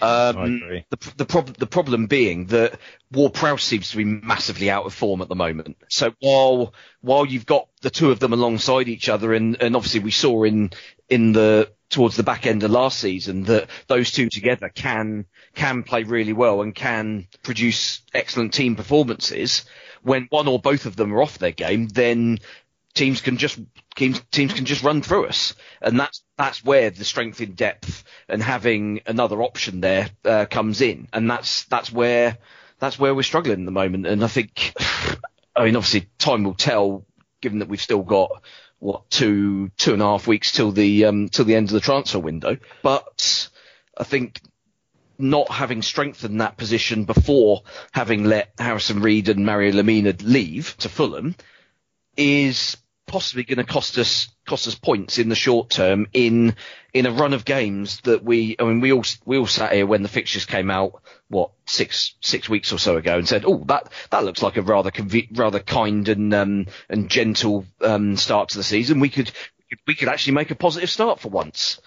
Um, 0.00 0.36
I 0.36 0.44
agree. 0.44 0.86
The 0.90 1.12
the 1.16 1.24
problem 1.24 1.54
the 1.58 1.66
problem 1.66 2.06
being 2.06 2.46
that 2.46 2.78
Ward 3.10 3.34
Prowse 3.34 3.64
seems 3.64 3.90
to 3.90 3.96
be 3.96 4.04
massively 4.04 4.70
out 4.70 4.86
of 4.86 4.94
form 4.94 5.20
at 5.22 5.28
the 5.28 5.34
moment. 5.34 5.78
So 5.88 6.14
while 6.20 6.74
while 7.00 7.26
you've 7.26 7.46
got 7.46 7.68
the 7.80 7.90
two 7.90 8.10
of 8.10 8.20
them 8.20 8.32
alongside 8.32 8.88
each 8.88 9.08
other, 9.08 9.32
and 9.32 9.60
and 9.60 9.74
obviously 9.74 10.00
we 10.00 10.10
saw 10.10 10.44
in 10.44 10.70
in 11.10 11.32
the 11.32 11.70
towards 11.90 12.16
the 12.16 12.22
back 12.22 12.46
end 12.46 12.62
of 12.62 12.70
last 12.70 13.00
season 13.00 13.42
that 13.44 13.68
those 13.88 14.12
two 14.12 14.28
together 14.28 14.68
can 14.68 15.26
can 15.54 15.82
play 15.82 16.04
really 16.04 16.32
well 16.32 16.62
and 16.62 16.74
can 16.74 17.26
produce 17.42 18.00
excellent 18.14 18.54
team 18.54 18.76
performances. 18.76 19.64
When 20.02 20.28
one 20.30 20.48
or 20.48 20.58
both 20.58 20.86
of 20.86 20.96
them 20.96 21.12
are 21.12 21.20
off 21.20 21.38
their 21.38 21.50
game, 21.50 21.88
then 21.88 22.38
teams 22.94 23.20
can 23.20 23.36
just 23.36 23.58
teams, 23.96 24.20
teams 24.30 24.52
can 24.52 24.64
just 24.64 24.82
run 24.82 25.02
through 25.02 25.26
us, 25.26 25.54
and 25.82 25.98
that's 25.98 26.22
that's 26.38 26.64
where 26.64 26.90
the 26.90 27.04
strength 27.04 27.40
in 27.40 27.52
depth 27.52 28.04
and 28.28 28.42
having 28.42 29.00
another 29.06 29.42
option 29.42 29.80
there 29.80 30.08
uh, 30.24 30.46
comes 30.46 30.80
in, 30.80 31.08
and 31.12 31.30
that's 31.30 31.64
that's 31.64 31.92
where 31.92 32.38
that's 32.78 32.98
where 32.98 33.14
we're 33.14 33.22
struggling 33.22 33.60
at 33.60 33.64
the 33.66 33.72
moment. 33.72 34.06
And 34.06 34.24
I 34.24 34.28
think, 34.28 34.74
I 35.56 35.64
mean, 35.64 35.76
obviously 35.76 36.08
time 36.18 36.44
will 36.44 36.54
tell, 36.54 37.04
given 37.42 37.58
that 37.58 37.68
we've 37.68 37.80
still 37.80 38.02
got 38.02 38.42
what 38.80 39.08
two 39.10 39.70
two 39.76 39.92
and 39.92 40.02
a 40.02 40.06
half 40.06 40.26
weeks 40.26 40.52
till 40.52 40.72
the 40.72 41.04
um, 41.04 41.28
till 41.28 41.44
the 41.44 41.54
end 41.54 41.68
of 41.68 41.74
the 41.74 41.80
transfer 41.80 42.18
window, 42.18 42.56
but 42.82 43.48
I 43.96 44.04
think 44.04 44.40
not 45.18 45.50
having 45.50 45.82
strengthened 45.82 46.40
that 46.40 46.56
position 46.56 47.04
before 47.04 47.62
having 47.92 48.24
let 48.24 48.52
Harrison 48.58 49.00
Reed 49.00 49.28
and 49.28 49.44
Mario 49.44 49.72
Lemina 49.72 50.18
leave 50.22 50.74
to 50.78 50.88
Fulham 50.88 51.36
is 52.16 52.76
possibly 53.10 53.42
going 53.42 53.58
to 53.58 53.64
cost 53.64 53.98
us 53.98 54.28
cost 54.46 54.68
us 54.68 54.76
points 54.76 55.18
in 55.18 55.28
the 55.28 55.34
short 55.34 55.68
term 55.68 56.06
in 56.12 56.54
in 56.94 57.06
a 57.06 57.10
run 57.10 57.32
of 57.32 57.44
games 57.44 58.00
that 58.02 58.22
we 58.22 58.54
I 58.56 58.62
mean 58.62 58.80
we 58.80 58.92
all 58.92 59.02
we 59.24 59.36
all 59.36 59.48
sat 59.48 59.72
here 59.72 59.84
when 59.84 60.04
the 60.04 60.08
fixtures 60.08 60.46
came 60.46 60.70
out 60.70 61.02
what 61.28 61.50
six 61.66 62.14
six 62.20 62.48
weeks 62.48 62.72
or 62.72 62.78
so 62.78 62.96
ago 62.96 63.18
and 63.18 63.26
said 63.26 63.44
oh 63.44 63.64
that 63.66 63.90
that 64.10 64.24
looks 64.24 64.44
like 64.44 64.56
a 64.56 64.62
rather 64.62 64.92
conve- 64.92 65.36
rather 65.36 65.58
kind 65.58 66.08
and 66.08 66.32
um 66.32 66.66
and 66.88 67.10
gentle 67.10 67.66
um 67.80 68.16
start 68.16 68.50
to 68.50 68.58
the 68.58 68.64
season. 68.64 69.00
We 69.00 69.08
could 69.08 69.32
we 69.88 69.96
could 69.96 70.08
actually 70.08 70.34
make 70.34 70.52
a 70.52 70.54
positive 70.54 70.88
start 70.88 71.18
for 71.18 71.30
once. 71.30 71.80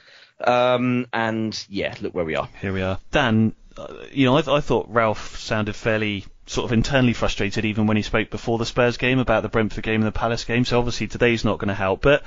Um 0.43 1.07
and 1.13 1.65
yeah 1.69 1.95
look 2.01 2.13
where 2.13 2.25
we 2.25 2.35
are. 2.35 2.49
Here 2.59 2.73
we 2.73 2.81
are. 2.81 2.99
Dan, 3.11 3.55
uh, 3.77 3.93
you 4.11 4.25
know, 4.25 4.35
I, 4.35 4.57
I 4.57 4.59
thought 4.59 4.87
Ralph 4.89 5.37
sounded 5.37 5.77
fairly 5.77 6.25
sort 6.45 6.65
of 6.65 6.73
internally 6.73 7.13
frustrated 7.13 7.65
even 7.65 7.87
when 7.87 7.97
he 7.97 8.03
spoke 8.03 8.29
before 8.29 8.57
the 8.57 8.65
Spurs 8.65 8.97
game 8.97 9.19
about 9.19 9.43
the 9.43 9.49
Brentford 9.49 9.83
game 9.83 10.01
and 10.01 10.07
the 10.07 10.11
Palace 10.11 10.43
game. 10.43 10.65
So 10.65 10.77
obviously 10.77 11.07
today's 11.07 11.45
not 11.45 11.57
going 11.57 11.69
to 11.69 11.73
help. 11.73 12.01
But 12.01 12.23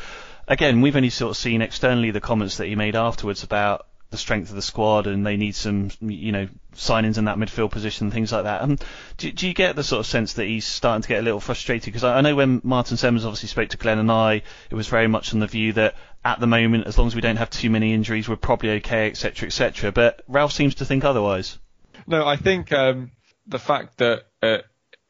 again, 0.48 0.80
we've 0.80 0.96
only 0.96 1.10
sort 1.10 1.30
of 1.30 1.36
seen 1.36 1.62
externally 1.62 2.10
the 2.10 2.20
comments 2.20 2.56
that 2.56 2.66
he 2.66 2.76
made 2.76 2.96
afterwards 2.96 3.42
about 3.42 3.86
the 4.10 4.16
strength 4.16 4.50
of 4.50 4.56
the 4.56 4.62
squad 4.62 5.06
and 5.06 5.26
they 5.26 5.36
need 5.36 5.54
some, 5.54 5.90
you 6.00 6.30
know, 6.30 6.48
signings 6.74 7.18
in 7.18 7.24
that 7.24 7.36
midfield 7.36 7.72
position 7.72 8.10
things 8.10 8.32
like 8.32 8.44
that. 8.44 8.62
Um, 8.62 8.78
do, 9.16 9.32
do 9.32 9.48
you 9.48 9.54
get 9.54 9.74
the 9.74 9.82
sort 9.82 10.00
of 10.00 10.06
sense 10.06 10.34
that 10.34 10.46
he's 10.46 10.64
starting 10.64 11.02
to 11.02 11.08
get 11.08 11.18
a 11.18 11.22
little 11.22 11.40
frustrated? 11.40 11.86
Because 11.86 12.04
I, 12.04 12.18
I 12.18 12.20
know 12.20 12.36
when 12.36 12.60
Martin 12.62 12.96
Semmens 12.96 13.24
obviously 13.24 13.48
spoke 13.48 13.70
to 13.70 13.76
Glenn 13.76 13.98
and 13.98 14.10
I, 14.10 14.42
it 14.70 14.74
was 14.74 14.86
very 14.88 15.08
much 15.08 15.34
on 15.34 15.40
the 15.40 15.46
view 15.46 15.72
that 15.74 15.96
at 16.24 16.40
the 16.40 16.46
moment, 16.46 16.86
as 16.86 16.96
long 16.96 17.08
as 17.08 17.14
we 17.14 17.20
don't 17.20 17.36
have 17.36 17.50
too 17.50 17.68
many 17.68 17.92
injuries, 17.92 18.28
we're 18.28 18.36
probably 18.36 18.70
okay, 18.70 19.08
etc., 19.08 19.46
etc. 19.46 19.92
But 19.92 20.22
Ralph 20.28 20.52
seems 20.52 20.76
to 20.76 20.84
think 20.84 21.04
otherwise. 21.04 21.58
No, 22.06 22.26
I 22.26 22.36
think 22.36 22.72
um, 22.72 23.10
the 23.46 23.58
fact 23.58 23.98
that 23.98 24.24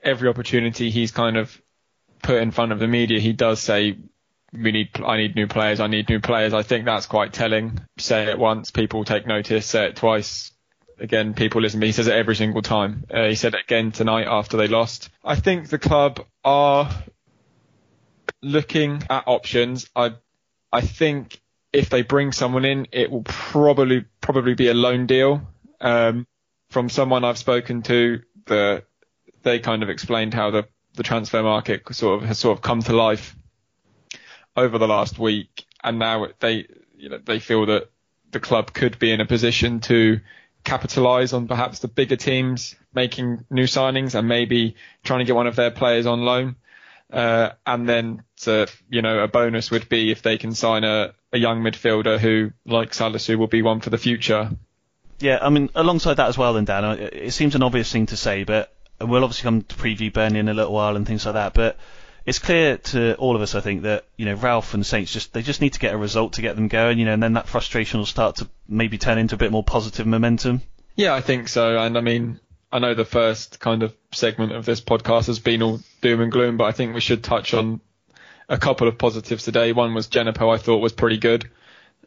every 0.03 0.29
opportunity 0.29 0.91
he's 0.91 1.11
kind 1.11 1.37
of 1.37 1.61
put 2.23 2.37
in 2.37 2.51
front 2.51 2.73
of 2.73 2.79
the 2.79 2.87
media, 2.87 3.21
he 3.21 3.33
does 3.33 3.61
say 3.61 3.99
we 4.53 4.73
need, 4.73 4.91
I 5.05 5.17
need 5.17 5.35
new 5.35 5.47
players, 5.47 5.81
I 5.81 5.87
need 5.87 6.09
new 6.09 6.21
players. 6.21 6.55
I 6.55 6.63
think 6.63 6.85
that's 6.85 7.07
quite 7.07 7.33
telling. 7.33 7.81
Say 7.99 8.27
it 8.27 8.39
once, 8.39 8.71
people 8.71 9.05
take 9.05 9.27
notice. 9.27 9.67
Say 9.67 9.87
it 9.87 9.97
twice, 9.97 10.53
again, 10.99 11.35
people 11.35 11.61
listen 11.61 11.81
me. 11.81 11.87
He 11.87 11.93
says 11.93 12.07
it 12.07 12.15
every 12.15 12.37
single 12.37 12.63
time. 12.63 13.05
Uh, 13.11 13.25
he 13.25 13.35
said 13.35 13.55
it 13.55 13.61
again 13.65 13.93
tonight 13.93 14.27
after 14.27 14.57
they 14.57 14.69
lost. 14.69 15.11
I 15.25 15.37
think 15.37 15.69
the 15.69 15.79
club 15.79 16.25
are 16.45 16.91
looking 18.43 19.03
at 19.11 19.25
options. 19.27 19.91
I, 19.95 20.13
I 20.73 20.81
think 20.81 21.41
if 21.73 21.91
they 21.91 22.03
bring 22.03 22.33
someone 22.33 22.65
in, 22.65 22.87
it 22.93 23.11
will 23.11 23.23
probably 23.23 24.05
probably 24.21 24.55
be 24.55 24.69
a 24.69 24.75
loan 24.75 25.07
deal. 25.07 25.43
Um, 25.81 26.27
from 26.69 26.89
someone 26.89 27.25
I've 27.25 27.39
spoken 27.39 27.83
to, 27.83 28.23
the 28.47 28.85
they 29.43 29.59
kind 29.61 29.83
of 29.83 29.91
explained 29.91 30.35
how 30.35 30.51
the 30.51 30.67
the 30.95 31.03
transfer 31.03 31.43
market 31.43 31.83
sort 31.95 32.23
of 32.23 32.29
has 32.29 32.39
sort 32.39 32.57
of 32.59 32.63
come 32.63 32.83
to 32.83 32.93
life 32.93 33.37
over 34.57 34.79
the 34.79 34.89
last 34.89 35.19
week, 35.19 35.67
and 35.83 35.99
now 35.99 36.27
they 36.41 36.67
you 36.97 37.09
know 37.09 37.19
they 37.19 37.39
feel 37.39 37.67
that 37.67 37.91
the 38.33 38.41
club 38.41 38.73
could 38.73 38.99
be 38.99 39.11
in 39.11 39.21
a 39.21 39.27
position 39.27 39.81
to 39.81 40.21
capitalise 40.65 41.33
on 41.33 41.47
perhaps 41.47 41.79
the 41.79 41.89
bigger 41.89 42.17
teams 42.17 42.75
making 42.93 43.45
new 43.51 43.65
signings 43.65 44.15
and 44.15 44.27
maybe 44.27 44.75
trying 45.05 45.21
to 45.21 45.25
get 45.25 45.35
one 45.35 45.47
of 45.47 45.57
their 45.57 45.71
players 45.71 46.07
on 46.07 46.23
loan. 46.23 46.57
Uh, 47.11 47.51
and 47.65 47.89
then 47.89 48.25
to, 48.37 48.67
you 48.91 49.01
know, 49.01 49.21
a 49.21 49.29
bonus 49.29 49.71
would 49.71 49.89
be 49.89 50.11
if 50.11 50.23
they 50.23 50.37
can 50.39 50.53
sign 50.53 50.83
a, 50.83 51.15
a 51.33 51.39
young 51.39 51.63
midfielder 51.63 52.19
who, 52.19 52.51
like 52.67 52.91
Salisu, 52.91 53.39
will 53.39 53.47
be 53.47 53.63
one 53.63 53.81
for 53.81 53.91
the 53.91 53.99
future. 53.99 54.51
Yeah, 55.19 55.39
I 55.41 55.49
mean, 55.49 55.71
alongside 55.75 56.15
that 56.15 56.29
as 56.29 56.37
well, 56.37 56.55
then 56.55 56.65
Dan, 56.65 56.99
it 56.99 57.33
seems 57.33 57.55
an 57.55 57.63
obvious 57.63 57.91
thing 57.91 58.07
to 58.07 58.17
say, 58.17 58.45
but 58.45 58.73
we'll 59.01 59.25
obviously 59.25 59.45
come 59.45 59.63
to 59.63 59.75
preview 59.77 60.13
Burnley 60.13 60.41
in 60.41 60.49
a 60.49 60.55
little 60.55 60.73
while 60.73 60.97
and 60.97 61.07
things 61.07 61.25
like 61.25 61.35
that. 61.35 61.55
But 61.55 61.79
it's 62.27 62.39
clear 62.39 62.77
to 62.79 63.15
all 63.15 63.37
of 63.37 63.43
us, 63.43 63.55
I 63.55 63.61
think, 63.61 63.83
that 63.83 64.05
you 64.17 64.27
know 64.27 64.35
Ralph 64.35 64.75
and 64.75 64.85
Saints 64.85 65.13
just 65.13 65.33
they 65.33 65.43
just 65.43 65.61
need 65.61 65.73
to 65.75 65.79
get 65.79 65.95
a 65.95 65.99
result 65.99 66.35
to 66.35 66.43
get 66.43 66.57
them 66.57 66.69
going, 66.69 66.99
you 66.99 67.05
know, 67.05 67.15
and 67.15 67.23
then 67.23 67.35
that 67.35 67.49
frustration 67.49 67.99
will 67.99 68.07
start 68.07 68.37
to 68.37 68.49
maybe 68.69 68.99
turn 68.99 69.19
into 69.19 69.37
a 69.37 69.39
bit 69.39 69.53
more 69.53 69.65
positive 69.65 70.07
momentum. 70.07 70.63
Yeah, 70.97 71.15
I 71.15 71.21
think 71.21 71.49
so. 71.49 71.79
And 71.79 71.97
I 71.97 72.01
mean, 72.01 72.41
I 72.73 72.79
know 72.79 72.95
the 72.95 73.05
first 73.05 73.61
kind 73.61 73.83
of 73.83 73.95
segment 74.13 74.53
of 74.53 74.65
this 74.65 74.81
podcast 74.81 75.27
has 75.27 75.39
been 75.39 75.63
all 75.63 75.81
doom 76.01 76.21
and 76.21 76.33
gloom, 76.33 76.57
but 76.57 76.65
I 76.65 76.73
think 76.73 76.95
we 76.95 77.01
should 77.01 77.23
touch 77.23 77.55
on 77.55 77.81
a 78.49 78.59
couple 78.59 78.89
of 78.89 78.99
positives 78.99 79.45
today. 79.45 79.73
One 79.73 79.95
was 79.95 80.09
Djenepo, 80.09 80.53
I 80.53 80.59
thought 80.59 80.79
was 80.79 80.93
pretty 80.93 81.19
good. 81.19 81.49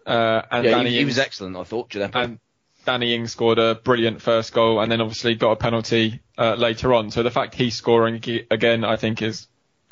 Uh, 0.05 0.41
and 0.51 0.65
yeah, 0.65 0.71
Danny 0.71 0.91
he, 0.91 0.99
he 0.99 1.05
was 1.05 1.19
excellent, 1.19 1.55
I 1.55 1.63
thought, 1.63 1.89
Djenepo. 1.89 2.15
and 2.15 2.39
Danny 2.85 3.13
Ings 3.13 3.31
scored 3.31 3.59
a 3.59 3.75
brilliant 3.75 4.21
first 4.21 4.53
goal 4.53 4.79
and 4.79 4.91
then 4.91 5.01
obviously 5.01 5.35
got 5.35 5.51
a 5.51 5.55
penalty 5.55 6.21
uh, 6.37 6.55
later 6.55 6.93
on. 6.93 7.11
So 7.11 7.23
the 7.23 7.31
fact 7.31 7.55
he's 7.55 7.75
scoring 7.75 8.21
again, 8.49 8.83
I 8.83 8.95
think 8.95 9.21
is 9.21 9.47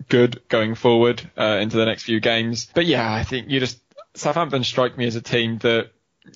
good 0.10 0.42
going 0.48 0.76
forward 0.76 1.30
uh, 1.38 1.58
into 1.62 1.78
the 1.78 1.86
next 1.86 2.04
few 2.04 2.20
games. 2.20 2.68
But 2.74 2.86
yeah, 2.86 3.12
I 3.14 3.24
think 3.24 3.50
you 3.50 3.60
just 3.60 3.80
Southampton 4.14 4.64
strike 4.64 4.98
me 4.98 5.06
as 5.06 5.16
a 5.16 5.22
team 5.22 5.58
that 5.60 5.92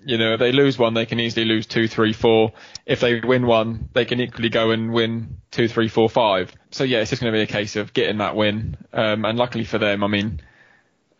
you 0.05 0.17
know 0.17 0.33
if 0.33 0.39
they 0.39 0.51
lose 0.51 0.77
one, 0.77 0.93
they 0.93 1.05
can 1.05 1.19
easily 1.19 1.45
lose 1.45 1.65
two, 1.65 1.87
three, 1.87 2.13
four. 2.13 2.53
If 2.85 2.99
they 2.99 3.19
win 3.19 3.45
one, 3.45 3.89
they 3.93 4.05
can 4.05 4.19
equally 4.21 4.49
go 4.49 4.71
and 4.71 4.91
win 4.91 5.37
two, 5.51 5.67
three, 5.67 5.87
four, 5.87 6.09
five. 6.09 6.51
So 6.71 6.83
yeah, 6.83 6.99
it's 6.99 7.09
just 7.09 7.21
going 7.21 7.33
to 7.33 7.37
be 7.37 7.43
a 7.43 7.47
case 7.47 7.75
of 7.75 7.93
getting 7.93 8.19
that 8.19 8.35
win. 8.35 8.77
Um, 8.93 9.25
and 9.25 9.37
luckily 9.37 9.65
for 9.65 9.77
them, 9.77 10.03
I 10.03 10.07
mean. 10.07 10.41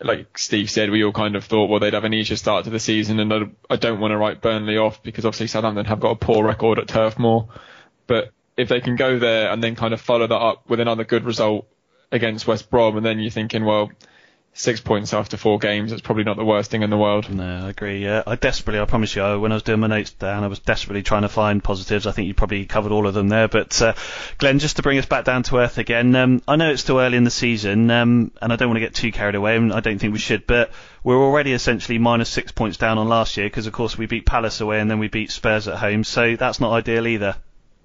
Like 0.03 0.37
Steve 0.37 0.69
said, 0.69 0.89
we 0.89 1.03
all 1.03 1.11
kind 1.11 1.35
of 1.35 1.43
thought, 1.45 1.69
well, 1.69 1.79
they'd 1.79 1.93
have 1.93 2.05
an 2.05 2.13
easier 2.13 2.37
start 2.37 2.63
to 2.65 2.69
the 2.71 2.79
season, 2.79 3.19
and 3.19 3.33
I- 3.33 3.73
I 3.73 3.75
don't 3.75 3.99
want 3.99 4.11
to 4.11 4.17
write 4.17 4.41
Burnley 4.41 4.77
off 4.77 5.03
because 5.03 5.25
obviously 5.25 5.47
Southampton 5.47 5.85
have 5.85 5.99
got 5.99 6.11
a 6.11 6.15
poor 6.15 6.43
record 6.43 6.79
at 6.79 6.87
Turf 6.87 7.19
Moor. 7.19 7.47
But 8.07 8.31
if 8.57 8.67
they 8.69 8.81
can 8.81 8.95
go 8.95 9.19
there 9.19 9.51
and 9.51 9.63
then 9.63 9.75
kind 9.75 9.93
of 9.93 10.01
follow 10.01 10.27
that 10.27 10.35
up 10.35 10.69
with 10.69 10.79
another 10.79 11.03
good 11.03 11.23
result 11.23 11.67
against 12.11 12.47
West 12.47 12.69
Brom, 12.69 12.97
and 12.97 13.05
then 13.05 13.19
you're 13.19 13.31
thinking, 13.31 13.63
well, 13.63 13.91
six 14.53 14.81
points 14.81 15.13
after 15.13 15.37
four 15.37 15.59
games, 15.59 15.91
it's 15.91 16.01
probably 16.01 16.23
not 16.23 16.37
the 16.37 16.45
worst 16.45 16.71
thing 16.71 16.81
in 16.81 16.89
the 16.89 16.97
world. 16.97 17.29
No, 17.29 17.65
I 17.65 17.69
agree. 17.69 18.03
Yeah, 18.03 18.23
I 18.27 18.35
desperately, 18.35 18.81
I 18.81 18.85
promise 18.85 19.15
you, 19.15 19.39
when 19.39 19.51
I 19.51 19.55
was 19.55 19.63
doing 19.63 19.79
my 19.79 19.87
notes 19.87 20.11
down, 20.11 20.43
I 20.43 20.47
was 20.47 20.59
desperately 20.59 21.03
trying 21.03 21.21
to 21.21 21.29
find 21.29 21.63
positives. 21.63 22.05
I 22.05 22.11
think 22.11 22.27
you 22.27 22.33
probably 22.33 22.65
covered 22.65 22.91
all 22.91 23.07
of 23.07 23.13
them 23.13 23.29
there. 23.29 23.47
But 23.47 23.81
uh, 23.81 23.93
Glenn, 24.37 24.59
just 24.59 24.75
to 24.75 24.81
bring 24.81 24.97
us 24.97 25.05
back 25.05 25.25
down 25.25 25.43
to 25.43 25.57
earth 25.57 25.77
again, 25.77 26.15
um, 26.15 26.41
I 26.47 26.57
know 26.57 26.71
it's 26.71 26.81
still 26.81 26.99
early 26.99 27.17
in 27.17 27.23
the 27.23 27.31
season, 27.31 27.89
um, 27.89 28.31
and 28.41 28.51
I 28.51 28.55
don't 28.55 28.69
want 28.69 28.77
to 28.77 28.81
get 28.81 28.93
too 28.93 29.11
carried 29.11 29.35
away, 29.35 29.55
and 29.55 29.73
I 29.73 29.79
don't 29.79 29.99
think 29.99 30.13
we 30.13 30.19
should, 30.19 30.45
but 30.45 30.71
we're 31.03 31.21
already 31.21 31.53
essentially 31.53 31.97
minus 31.97 32.29
six 32.29 32.51
points 32.51 32.77
down 32.77 32.97
on 32.97 33.07
last 33.07 33.37
year 33.37 33.47
because, 33.47 33.67
of 33.67 33.73
course, 33.73 33.97
we 33.97 34.05
beat 34.05 34.25
Palace 34.25 34.61
away 34.61 34.79
and 34.79 34.91
then 34.91 34.99
we 34.99 35.07
beat 35.07 35.31
Spurs 35.31 35.67
at 35.67 35.77
home, 35.77 36.03
so 36.03 36.35
that's 36.35 36.59
not 36.59 36.73
ideal 36.73 37.07
either. 37.07 37.35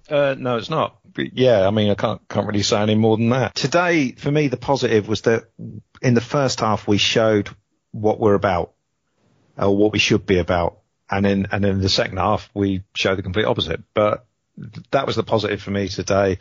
Uh, 0.09 0.35
no, 0.38 0.57
it's 0.57 0.71
not. 0.71 0.99
But 1.12 1.37
yeah, 1.37 1.66
I 1.66 1.71
mean, 1.71 1.90
I 1.90 1.95
can't 1.95 2.27
can't 2.29 2.47
really 2.47 2.62
say 2.62 2.81
any 2.81 2.95
more 2.95 3.16
than 3.16 3.31
that. 3.31 3.55
Today, 3.55 4.12
for 4.12 4.31
me, 4.31 4.49
the 4.49 4.57
positive 4.57 5.09
was 5.09 5.23
that 5.23 5.45
in 6.03 6.14
the 6.14 6.21
first 6.21 6.61
half 6.61 6.87
we 6.87 6.99
showed 6.99 7.49
what 7.92 8.21
we're 8.21 8.35
about, 8.35 8.73
or 9.57 9.77
what 9.77 9.92
we 9.92 9.99
should 9.99 10.27
be 10.27 10.38
about, 10.38 10.79
and 11.11 11.27
in 11.27 11.47
and 11.53 11.64
in 11.64 11.81
the 11.81 11.88
second 11.88 12.19
half 12.19 12.49
we 12.55 12.83
showed 12.95 13.16
the 13.16 13.23
complete 13.23 13.47
opposite. 13.47 13.83
But 13.95 14.27
that 14.90 15.07
was 15.07 15.16
the 15.16 15.23
positive 15.23 15.62
for 15.62 15.71
me 15.71 15.88
today. 15.88 16.38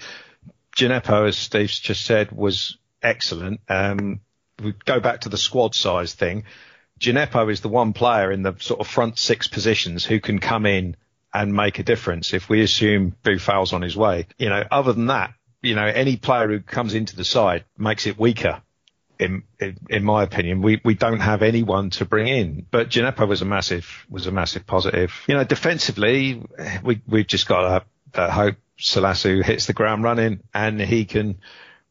Djenepo, 0.75 1.28
as 1.28 1.38
Steve's 1.38 1.80
just 1.80 2.06
said, 2.06 2.32
was 2.32 2.78
excellent. 3.01 3.62
Um, 3.69 4.19
we 4.62 4.73
go 4.86 4.99
back 4.99 5.21
to 5.21 5.30
the 5.30 5.38
squad 5.38 5.73
size 5.73 6.13
thing. 6.13 6.43
Djenepo 6.99 7.51
is 7.51 7.62
the 7.62 7.69
one 7.69 7.93
player 7.93 8.32
in 8.32 8.41
the 8.41 8.56
sort 8.60 8.80
of 8.80 8.88
front 8.88 9.17
six 9.17 9.47
positions 9.47 10.06
who 10.06 10.19
can 10.19 10.39
come 10.39 10.65
in 10.65 10.95
and 11.36 11.54
make 11.54 11.80
a 11.80 11.84
difference 11.84 12.34
if 12.34 12.48
we 12.48 12.62
assume 12.62 13.13
Boufal's 13.21 13.74
on 13.74 13.82
his 13.82 13.95
way. 13.98 14.26
You 14.38 14.48
know, 14.48 14.63
other 14.71 14.93
than 14.93 15.08
that, 15.08 15.34
you 15.62 15.76
know, 15.76 15.86
any 15.86 16.15
player 16.15 16.48
who 16.48 16.62
comes 16.62 16.93
into 16.93 17.17
the 17.17 17.26
side 17.26 17.65
makes 17.78 18.08
it 18.08 18.17
weaker. 18.17 18.62
In, 19.19 19.43
in, 19.60 19.78
in 19.89 20.04
my 20.04 20.24
opinion, 20.24 20.62
we, 20.62 20.82
we 20.84 20.93
don't 20.93 21.19
have 21.19 21.41
anyone 21.41 21.89
to 21.91 22.06
bring 22.06 22.28
in, 22.28 22.65
but 22.71 22.89
Djenepo 22.89 23.28
was 23.28 23.41
a 23.41 23.45
massive, 23.45 24.06
was 24.10 24.28
a 24.28 24.32
massive 24.32 24.65
positive. 24.65 25.13
You 25.28 25.36
know, 25.36 25.43
defensively, 25.43 26.41
we, 26.84 27.02
we've 27.08 27.28
just 27.28 27.48
got 27.48 27.84
to 28.13 28.32
hope 28.32 28.56
Salisu 28.80 29.43
hits 29.43 29.65
the 29.65 29.74
ground 29.74 30.04
running 30.04 30.41
and 30.54 30.82
he 30.82 31.04
can 31.04 31.39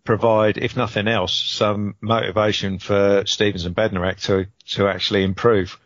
provide, 0.04 0.56
if 0.58 0.76
nothing 0.76 1.08
else, 1.08 1.34
some 1.34 1.96
motivation 2.00 2.78
for 2.78 3.24
Stephens 3.26 3.64
and 3.66 3.76
Bednarek 3.76 4.20
to, 4.22 4.46
to 4.76 4.88
actually 4.88 5.24
improve 5.24 5.78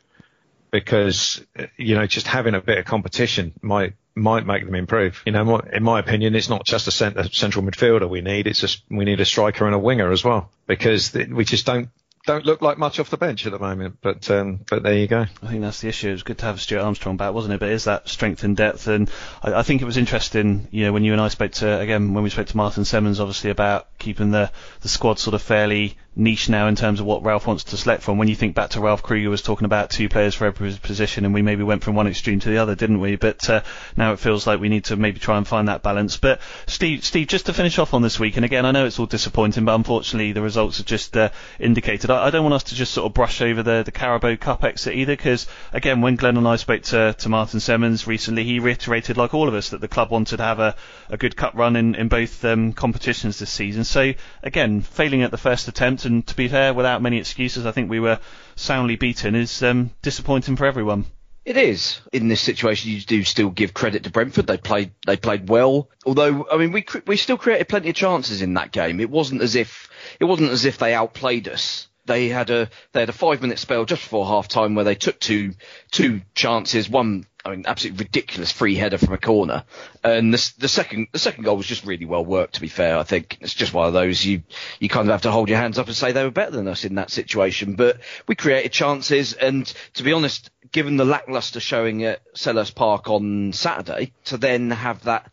because 0.71 1.45
you 1.77 1.95
know 1.95 2.07
just 2.07 2.27
having 2.27 2.55
a 2.55 2.61
bit 2.61 2.79
of 2.79 2.85
competition 2.85 3.53
might 3.63 3.95
might 4.15 4.47
make 4.47 4.65
them 4.65 4.75
improve. 4.75 5.23
You 5.25 5.33
know, 5.33 5.59
in 5.59 5.83
my 5.83 6.01
opinion, 6.01 6.35
it's 6.35 6.49
not 6.49 6.65
just 6.65 6.89
a, 6.89 6.91
central 6.91 7.65
midfielder 7.65 8.09
we 8.09 8.21
need; 8.21 8.47
it's 8.47 8.61
just 8.61 8.83
we 8.91 9.05
need 9.05 9.21
a 9.21 9.25
striker 9.25 9.67
and 9.67 9.75
a 9.75 9.79
winger 9.79 10.11
as 10.11 10.25
well 10.25 10.51
because 10.67 11.15
we 11.15 11.45
just 11.45 11.67
don't 11.67 11.89
don't 12.29 12.45
look 12.45 12.61
like 12.61 12.77
much 12.77 13.01
off 13.01 13.09
the 13.09 13.17
bench 13.17 13.47
at 13.47 13.53
the 13.53 13.59
moment. 13.59 13.99
But 14.03 14.31
um, 14.31 14.61
but 14.69 14.83
there 14.83 14.95
you 14.95 15.07
go. 15.07 15.25
I 15.43 15.47
think 15.47 15.63
that's 15.63 15.81
the 15.81 15.89
issue. 15.89 16.11
It 16.11 16.13
was 16.13 16.23
good 16.23 16.39
to 16.39 16.47
have 16.47 16.61
Stuart 16.61 16.83
Armstrong 16.83 17.17
back, 17.17 17.33
wasn't 17.33 17.55
it? 17.55 17.61
But 17.61 17.71
is 17.71 17.85
that 17.85 18.09
strength 18.09 18.45
and 18.45 18.57
depth? 18.57 18.87
And 18.87 19.11
I, 19.43 19.55
I 19.55 19.63
think 19.63 19.81
it 19.81 19.87
was 19.87 19.97
interesting, 19.97 20.69
you 20.71 20.85
know, 20.85 20.93
when 20.93 21.05
you 21.05 21.13
and 21.13 21.23
I 21.23 21.29
spoke 21.29 21.53
to 21.53 21.81
again 21.81 22.13
when 22.13 22.23
we 22.23 22.31
spoke 22.31 22.49
to 22.49 22.57
Martin 22.57 22.83
Semmens, 22.83 23.21
obviously 23.21 23.51
about 23.51 23.99
keeping 23.99 24.31
the 24.31 24.53
the 24.81 24.89
squad 24.89 25.19
sort 25.19 25.35
of 25.35 25.43
fairly 25.43 25.97
niche 26.19 26.49
now 26.49 26.67
in 26.67 26.77
terms 26.77 27.01
of 27.01 27.07
what 27.07 27.23
Ralph 27.23 27.47
wants 27.47 27.65
to 27.65 27.77
select 27.77 28.03
from. 28.03 28.19
When 28.19 28.29
you 28.29 28.35
think 28.35 28.55
back 28.55 28.71
to 28.71 28.81
Ralph 28.81 29.03
Krueger 29.03 29.31
was 29.31 29.41
talking 29.41 29.65
about 29.65 29.91
two 29.91 30.09
players 30.09 30.35
for 30.35 30.47
every 30.47 30.73
position, 30.73 31.25
and 31.25 31.33
we 31.33 31.43
maybe 31.43 31.63
went 31.63 31.85
from 31.85 31.95
one 31.95 32.09
extreme 32.09 32.41
to 32.41 32.51
the 32.51 32.59
other, 32.59 32.75
didn't 32.75 33.01
we? 33.01 33.17
But 33.17 33.49
uh, 33.49 33.63
now 33.97 34.13
it 34.13 34.19
feels 34.19 34.47
like 34.47 34.61
we 34.61 34.69
need 34.69 34.85
to 34.87 34.97
maybe 34.97 35.21
try 35.21 35.39
and 35.39 35.47
find 35.47 35.69
that 35.69 35.83
balance. 35.83 36.17
But 36.17 36.41
Steve, 36.67 37.05
Steve, 37.05 37.29
just 37.29 37.47
to 37.47 37.53
finish 37.55 37.79
off 37.79 37.95
on 37.95 38.03
this 38.03 38.19
week, 38.19 38.37
and 38.37 38.45
again, 38.45 38.67
I 38.67 38.73
know 38.73 38.85
it's 38.85 38.99
all 38.99 39.07
disappointing, 39.07 39.65
but 39.65 39.75
unfortunately 39.75 40.33
the 40.33 40.43
results 40.43 40.79
have 40.79 40.87
just 40.87 41.17
uh, 41.17 41.31
indicated. 41.59 42.11
I, 42.11 42.27
I 42.27 42.31
don't 42.31 42.43
want 42.43 42.55
us 42.55 42.65
to 42.65 42.75
just 42.75 42.93
sort 42.93 43.07
of 43.07 43.15
brush 43.15 43.41
over 43.41 43.63
the 43.63 43.83
the 43.85 43.93
Carabao 43.93 44.37
Cup 44.37 44.65
exit 44.65 44.95
either, 44.95 45.13
because 45.13 45.47
again, 45.73 46.01
when 46.01 46.17
Glenn 46.17 46.37
and 46.37 46.49
I 46.49 46.57
spoke 46.57 46.83
to, 46.83 47.15
to 47.17 47.29
Martin 47.29 47.61
Semmens 47.61 48.07
recently, 48.07 48.45
he 48.45 48.59
reiterated, 48.59 49.17
like 49.17 49.35
all 49.35 49.49
of 49.49 49.55
us, 49.55 49.71
that 49.71 49.81
the 49.81 49.89
club 49.89 50.11
wanted 50.11 50.39
to 50.39 50.43
have 50.43 50.59
a, 50.59 50.75
a 51.09 51.17
good 51.17 51.37
cup 51.37 51.55
run 51.55 51.77
in, 51.77 51.95
in 51.95 52.09
both 52.09 52.45
um, 52.45 52.73
competitions 52.73 53.39
this 53.39 53.51
season. 53.51 53.85
So 53.85 54.13
again, 54.43 54.81
failing 54.81 55.23
at 55.23 55.31
the 55.31 55.39
first 55.39 55.69
attempt, 55.69 56.08
and 56.09 56.27
to 56.27 56.37
be 56.37 56.49
fair, 56.49 56.75
without 56.75 57.03
many 57.03 57.19
excuses, 57.19 57.67
I 57.67 57.73
think 57.73 57.91
we 57.91 58.01
were 58.01 58.19
soundly 58.57 58.97
beaten, 58.97 59.35
is 59.35 59.63
um, 59.63 59.91
disappointing 60.03 60.57
for 60.57 60.67
everyone. 60.67 61.07
It 61.45 61.57
is. 61.57 62.01
In 62.13 62.29
this 62.29 62.43
situation, 62.43 62.91
you 62.91 63.01
do 63.01 63.25
still 63.25 63.49
give 63.49 63.73
credit 63.73 64.03
to 64.03 64.11
Brentford. 64.11 64.47
They 64.47 64.59
played 64.59 64.91
they 65.07 65.17
played 65.17 65.49
well. 65.49 65.89
Although, 66.05 66.47
I 66.53 66.59
mean, 66.59 66.73
we 66.73 66.85
we 67.07 67.17
still 67.17 67.39
created 67.39 67.69
plenty 67.69 67.89
of 67.89 67.95
chances 67.95 68.43
in 68.43 68.55
that 68.55 68.71
game. 68.71 69.01
It 69.01 69.09
wasn't 69.09 69.41
as 69.41 69.55
if 69.55 69.89
it 70.21 70.25
wasn't 70.25 70.51
as 70.51 70.67
if 70.67 70.77
they 70.77 70.93
outplayed 70.93 71.49
us. 71.49 71.89
They 72.05 72.29
had 72.29 72.51
a 72.51 72.69
they 72.93 73.01
had 73.01 73.09
a 73.09 73.15
five 73.15 73.41
minute 73.41 73.59
spell 73.59 73.87
just 73.87 74.03
before 74.03 74.27
half 74.27 74.49
time 74.49 74.75
where 74.75 74.85
they 74.85 74.95
took 74.95 75.19
two 75.21 75.55
two 75.91 76.21
chances. 76.35 76.91
One, 76.91 77.27
I 77.49 77.53
mean, 77.53 77.65
absolutely 77.67 78.05
ridiculous 78.05 78.53
free 78.53 78.75
header 78.75 78.99
from 78.99 79.15
a 79.15 79.19
corner, 79.19 79.65
and 80.05 80.35
the 80.35 80.53
the 80.59 80.69
second 80.69 81.09
the 81.13 81.19
second 81.19 81.45
goal 81.45 81.57
was 81.57 81.67
just 81.67 81.87
really 81.87 82.05
well 82.05 82.25
worked. 82.25 82.57
To 82.57 82.61
be 82.61 82.69
fair, 82.69 82.99
I 82.99 83.05
think 83.05 83.39
it's 83.41 83.55
just 83.55 83.73
one 83.73 83.87
of 83.87 83.95
those 83.95 84.25
you 84.25 84.43
you 84.81 84.91
kind 84.91 85.09
of 85.09 85.13
have 85.13 85.23
to 85.23 85.31
hold 85.31 85.49
your 85.49 85.59
hands 85.59 85.79
up 85.79 85.87
and 85.87 85.97
say 85.97 86.13
they 86.13 86.25
were 86.25 86.31
better 86.31 86.51
than 86.51 86.69
us 86.69 86.85
in 86.85 86.97
that 86.97 87.11
situation. 87.11 87.75
But 87.75 88.01
we 88.27 88.35
created 88.35 88.73
chances, 88.73 89.33
and 89.33 89.67
to 89.95 90.03
be 90.03 90.13
honest, 90.13 90.51
given 90.73 90.99
the 90.99 91.07
lackluster 91.07 91.59
showing 91.59 92.05
at 92.05 92.21
Selhurst 92.35 92.75
Park 92.75 93.09
on 93.09 93.55
Saturday, 93.55 94.13
to 94.27 94.37
then 94.37 94.71
have 94.71 95.05
that 95.05 95.33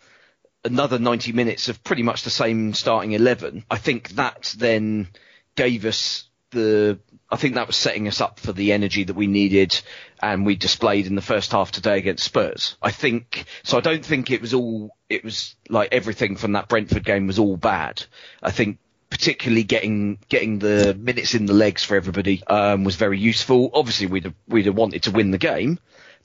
another 0.64 0.98
90 0.98 1.34
minutes 1.34 1.68
of 1.68 1.84
pretty 1.84 2.02
much 2.02 2.24
the 2.24 2.30
same 2.30 2.74
starting 2.74 3.12
11, 3.12 3.66
I 3.70 3.78
think 3.78 4.10
that 4.12 4.56
then 4.58 5.10
gave 5.56 5.84
us 5.84 6.30
the 6.52 6.98
I 7.30 7.38
think 7.38 7.56
that 7.56 7.68
was 7.68 7.76
setting 7.76 8.08
us 8.08 8.22
up 8.22 8.40
for 8.40 8.54
the 8.54 8.72
energy 8.72 9.04
that 9.04 9.16
we 9.16 9.28
needed 9.28 9.80
and 10.26 10.44
we 10.44 10.56
displayed 10.56 11.06
in 11.06 11.14
the 11.14 11.22
first 11.22 11.52
half 11.52 11.72
today 11.72 12.00
against 12.00 12.24
Spurs. 12.24 12.78
I 12.82 12.90
think 12.90 13.46
so. 13.64 13.78
I 13.78 13.82
don't 13.82 14.04
think 14.04 14.32
it 14.32 14.42
was 14.42 14.56
all. 14.56 14.96
It 15.08 15.24
was 15.24 15.56
like 15.70 15.90
everything 15.92 16.36
from 16.36 16.54
that 16.54 16.68
Brentford 16.68 17.06
game 17.06 17.28
was 17.28 17.38
all 17.38 17.58
bad. 17.58 18.04
I 18.42 18.50
think 18.50 18.80
particularly 19.12 19.64
getting 19.64 20.18
getting 20.28 20.58
the 20.58 20.96
minutes 20.96 21.36
in 21.36 21.46
the 21.46 21.54
legs 21.54 21.84
for 21.84 21.96
everybody 21.96 22.44
um, 22.48 22.84
was 22.84 22.96
very 22.96 23.20
useful. 23.20 23.70
Obviously, 23.72 24.08
we'd 24.08 24.24
have, 24.24 24.34
we'd 24.48 24.66
have 24.66 24.76
wanted 24.76 25.04
to 25.04 25.12
win 25.12 25.30
the 25.30 25.38
game, 25.38 25.78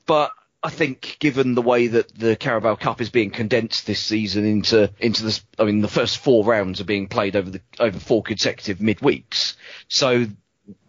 but 0.07 0.33
I 0.63 0.71
think 0.71 1.19
given 1.21 1.55
the 1.55 1.63
way 1.63 1.89
that 1.89 2.19
the 2.19 2.37
Carabao 2.37 2.77
Cup 2.77 3.03
is 3.03 3.11
being 3.11 3.31
condensed 3.31 3.87
this 3.87 4.03
season 4.03 4.47
into 4.47 4.91
into 4.99 5.25
this, 5.25 5.45
I 5.59 5.65
mean, 5.65 5.83
the 5.83 5.89
first 5.89 6.17
four 6.19 6.43
rounds 6.43 6.81
are 6.81 6.85
being 6.85 7.07
played 7.07 7.37
over 7.37 7.51
the 7.51 7.61
over 7.79 7.99
four 7.99 8.23
consecutive 8.23 8.79
midweeks. 8.79 9.57
So, 9.89 10.25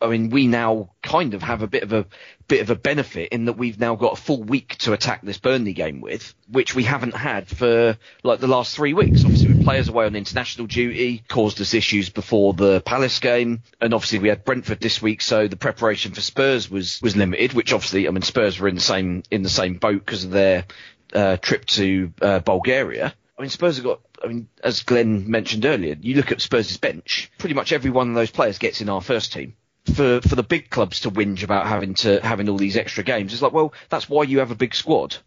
I 0.01 0.07
mean, 0.07 0.29
we 0.29 0.47
now 0.47 0.91
kind 1.01 1.33
of 1.33 1.41
have 1.41 1.61
a 1.61 1.67
bit 1.67 1.83
of 1.83 1.93
a 1.93 2.05
bit 2.47 2.61
of 2.61 2.69
a 2.69 2.75
benefit 2.75 3.29
in 3.29 3.45
that 3.45 3.53
we've 3.53 3.79
now 3.79 3.95
got 3.95 4.13
a 4.13 4.21
full 4.21 4.43
week 4.43 4.75
to 4.79 4.93
attack 4.93 5.21
this 5.21 5.37
Burnley 5.37 5.73
game 5.73 6.01
with, 6.01 6.33
which 6.49 6.75
we 6.75 6.83
haven't 6.83 7.15
had 7.15 7.47
for 7.47 7.97
like 8.23 8.39
the 8.39 8.47
last 8.47 8.75
three 8.75 8.93
weeks. 8.93 9.23
Obviously, 9.23 9.49
with 9.49 9.63
players 9.63 9.89
away 9.89 10.05
on 10.05 10.15
international 10.15 10.67
duty, 10.67 11.23
caused 11.27 11.61
us 11.61 11.73
issues 11.73 12.09
before 12.09 12.53
the 12.53 12.81
Palace 12.81 13.19
game, 13.19 13.61
and 13.79 13.93
obviously 13.93 14.19
we 14.19 14.29
had 14.29 14.43
Brentford 14.43 14.79
this 14.79 15.01
week, 15.01 15.21
so 15.21 15.47
the 15.47 15.55
preparation 15.55 16.11
for 16.11 16.21
Spurs 16.21 16.69
was 16.69 17.01
was 17.01 17.15
limited. 17.15 17.53
Which 17.53 17.73
obviously, 17.73 18.07
I 18.07 18.11
mean, 18.11 18.23
Spurs 18.23 18.59
were 18.59 18.67
in 18.67 18.75
the 18.75 18.81
same 18.81 19.23
in 19.31 19.43
the 19.43 19.49
same 19.49 19.75
boat 19.75 20.05
because 20.05 20.25
of 20.25 20.31
their 20.31 20.65
uh, 21.13 21.37
trip 21.37 21.65
to 21.65 22.13
uh, 22.21 22.39
Bulgaria. 22.39 23.13
I 23.37 23.41
mean, 23.41 23.49
Spurs 23.49 23.77
have 23.77 23.85
got. 23.85 24.01
I 24.23 24.27
mean, 24.27 24.47
as 24.63 24.83
Glenn 24.83 25.31
mentioned 25.31 25.65
earlier, 25.65 25.95
you 25.99 26.15
look 26.15 26.31
at 26.31 26.41
Spurs' 26.41 26.77
bench. 26.77 27.31
Pretty 27.39 27.55
much 27.55 27.71
every 27.71 27.89
one 27.89 28.09
of 28.09 28.13
those 28.15 28.29
players 28.29 28.59
gets 28.59 28.79
in 28.81 28.87
our 28.87 29.01
first 29.01 29.33
team 29.33 29.55
for 29.85 30.21
for 30.21 30.35
the 30.35 30.43
big 30.43 30.69
clubs 30.69 31.01
to 31.01 31.11
whinge 31.11 31.43
about 31.43 31.67
having 31.67 31.93
to 31.95 32.19
having 32.21 32.49
all 32.49 32.57
these 32.57 32.77
extra 32.77 33.03
games. 33.03 33.33
It's 33.33 33.41
like, 33.41 33.53
well, 33.53 33.73
that's 33.89 34.09
why 34.09 34.23
you 34.23 34.39
have 34.39 34.51
a 34.51 34.55
big 34.55 34.75
squad, 34.75 35.17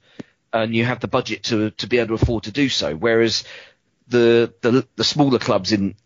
and 0.53 0.75
you 0.75 0.85
have 0.85 1.01
the 1.01 1.09
budget 1.09 1.45
to 1.45 1.71
to 1.73 1.87
be 1.87 1.99
able 1.99 2.17
to 2.17 2.23
afford 2.23 2.45
to 2.45 2.53
do 2.53 2.69
so. 2.69 2.95
Whereas 2.95 3.45
the 4.09 4.53
the 4.61 4.87
the 4.97 5.05
smaller 5.05 5.39
clubs 5.39 5.73
in 5.73 5.97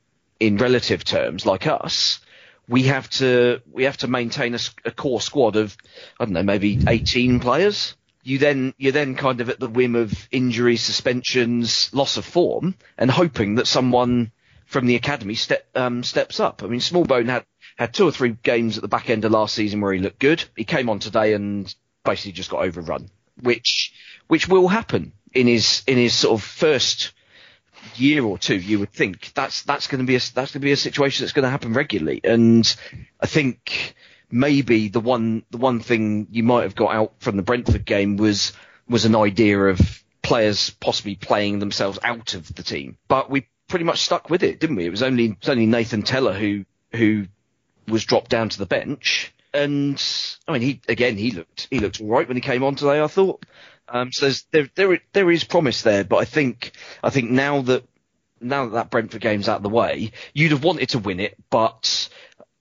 in 0.41 0.57
relative 0.57 1.05
terms, 1.05 1.45
like 1.45 1.67
us, 1.67 2.21
we 2.69 2.85
have 2.85 3.09
to 3.11 3.61
we 3.71 3.85
have 3.85 3.99
to 3.99 4.09
maintain 4.09 4.55
a, 4.55 4.59
a 4.85 4.91
core 4.91 5.21
squad 5.21 5.57
of 5.57 5.77
I 6.19 6.25
don't 6.25 6.35
know 6.35 6.43
maybe 6.43 6.79
18 6.87 7.41
players. 7.41 7.95
You 8.23 8.39
then 8.39 8.75
you're 8.77 8.93
then 8.93 9.15
kind 9.15 9.41
of 9.41 9.49
at 9.49 9.61
the 9.61 9.69
whim 9.69 9.95
of 9.95 10.29
injuries, 10.31 10.83
suspensions, 10.83 11.91
loss 11.95 12.17
of 12.17 12.25
form, 12.25 12.75
and 12.97 13.11
hoping 13.11 13.57
that 13.57 13.67
someone 13.67 14.33
from 14.67 14.87
the 14.87 14.97
academy 14.97 15.37
um, 15.75 16.05
steps 16.05 16.41
up. 16.41 16.63
I 16.63 16.67
mean, 16.67 16.81
Smallbone 16.81 17.29
had 17.29 17.47
had 17.79 17.95
two 17.95 18.07
or 18.07 18.13
three 18.13 18.37
games 18.43 18.77
at 18.77 18.83
the 18.83 18.89
back 18.89 19.09
end 19.09 19.25
of 19.25 19.33
last 19.33 19.55
season 19.55 19.81
where 19.81 19.93
he 19.93 20.01
looked 20.01 20.19
good. 20.19 20.45
He 20.57 20.65
came 20.65 20.89
on 20.89 20.99
today 20.99 21.35
and 21.35 21.73
basically 22.05 22.33
just 22.33 22.51
got 22.51 22.65
overrun, 22.65 23.11
which 23.41 23.93
which 24.27 24.49
will 24.49 24.69
happen 24.69 25.13
in 25.33 25.47
his 25.47 25.83
in 25.87 25.97
his 25.97 26.15
sort 26.15 26.41
of 26.41 26.45
first 26.45 27.13
year 27.95 28.25
or 28.25 28.37
two. 28.39 28.57
You 28.57 28.81
would 28.81 28.93
think 28.93 29.33
that's 29.35 29.63
that's 29.63 29.87
going 29.87 30.01
to 30.01 30.07
be 30.07 30.17
a 30.17 30.19
that's 30.19 30.35
going 30.35 30.61
to 30.61 30.61
be 30.61 30.73
a 30.73 30.77
situation 30.77 31.25
that's 31.25 31.33
going 31.33 31.45
to 31.45 31.51
happen 31.51 31.73
regularly. 31.73 32.21
And 32.25 32.77
I 33.21 33.27
think 33.27 33.95
maybe 34.31 34.89
the 34.89 35.01
one 35.01 35.45
the 35.51 35.59
one 35.59 35.81
thing 35.81 36.27
you 36.31 36.43
might 36.43 36.63
have 36.63 36.75
got 36.75 36.95
out 36.95 37.15
from 37.21 37.37
the 37.37 37.43
Brentford 37.43 37.85
game 37.85 38.17
was 38.17 38.53
was 38.89 39.05
an 39.05 39.15
idea 39.15 39.59
of 39.59 40.03
players 40.23 40.71
possibly 40.71 41.15
playing 41.15 41.59
themselves 41.59 41.99
out 42.03 42.35
of 42.35 42.53
the 42.55 42.63
team, 42.63 42.99
but 43.07 43.31
we 43.31 43.47
pretty 43.69 43.85
much 43.85 44.01
stuck 44.01 44.31
with 44.31 44.43
it, 44.43 44.59
didn't 44.59 44.77
we? 44.77 44.87
It 44.87 44.91
was 44.91 45.03
only 45.03 45.27
it 45.27 45.39
was 45.41 45.49
only 45.49 45.67
Nathan 45.67 46.03
Tella 46.03 46.35
who 46.35 46.65
who 46.93 47.27
was 47.89 48.05
dropped 48.05 48.31
down 48.31 48.49
to 48.51 48.59
the 48.59 48.67
bench. 48.67 49.33
And 49.53 50.03
I 50.47 50.53
mean, 50.53 50.63
he 50.63 50.81
again 50.89 51.17
he 51.17 51.31
looked 51.31 51.69
he 51.71 51.81
looked 51.81 52.01
all 52.01 52.09
right 52.09 52.29
when 52.29 52.37
he 52.37 52.41
came 52.41 52.63
on 52.63 52.75
today. 52.75 53.03
I 53.03 53.07
thought. 53.07 53.45
Um, 53.89 54.13
so 54.13 54.31
there 54.51 54.69
there 54.75 55.01
there 55.13 55.31
is 55.31 55.45
promise 55.45 55.83
there, 55.83 56.05
but 56.05 56.17
I 56.17 56.25
think 56.27 56.73
I 57.03 57.11
think 57.11 57.31
now 57.31 57.63
that 57.63 57.85
now 58.41 58.67
that 58.67 58.73
that 58.73 58.91
Brentford 58.91 59.23
game's 59.23 59.49
out 59.49 59.59
of 59.59 59.63
the 59.63 59.69
way, 59.69 60.13
you'd 60.35 60.53
have 60.53 60.65
wanted 60.65 60.91
to 60.91 60.99
win 60.99 61.21
it, 61.21 61.37
but 61.51 62.09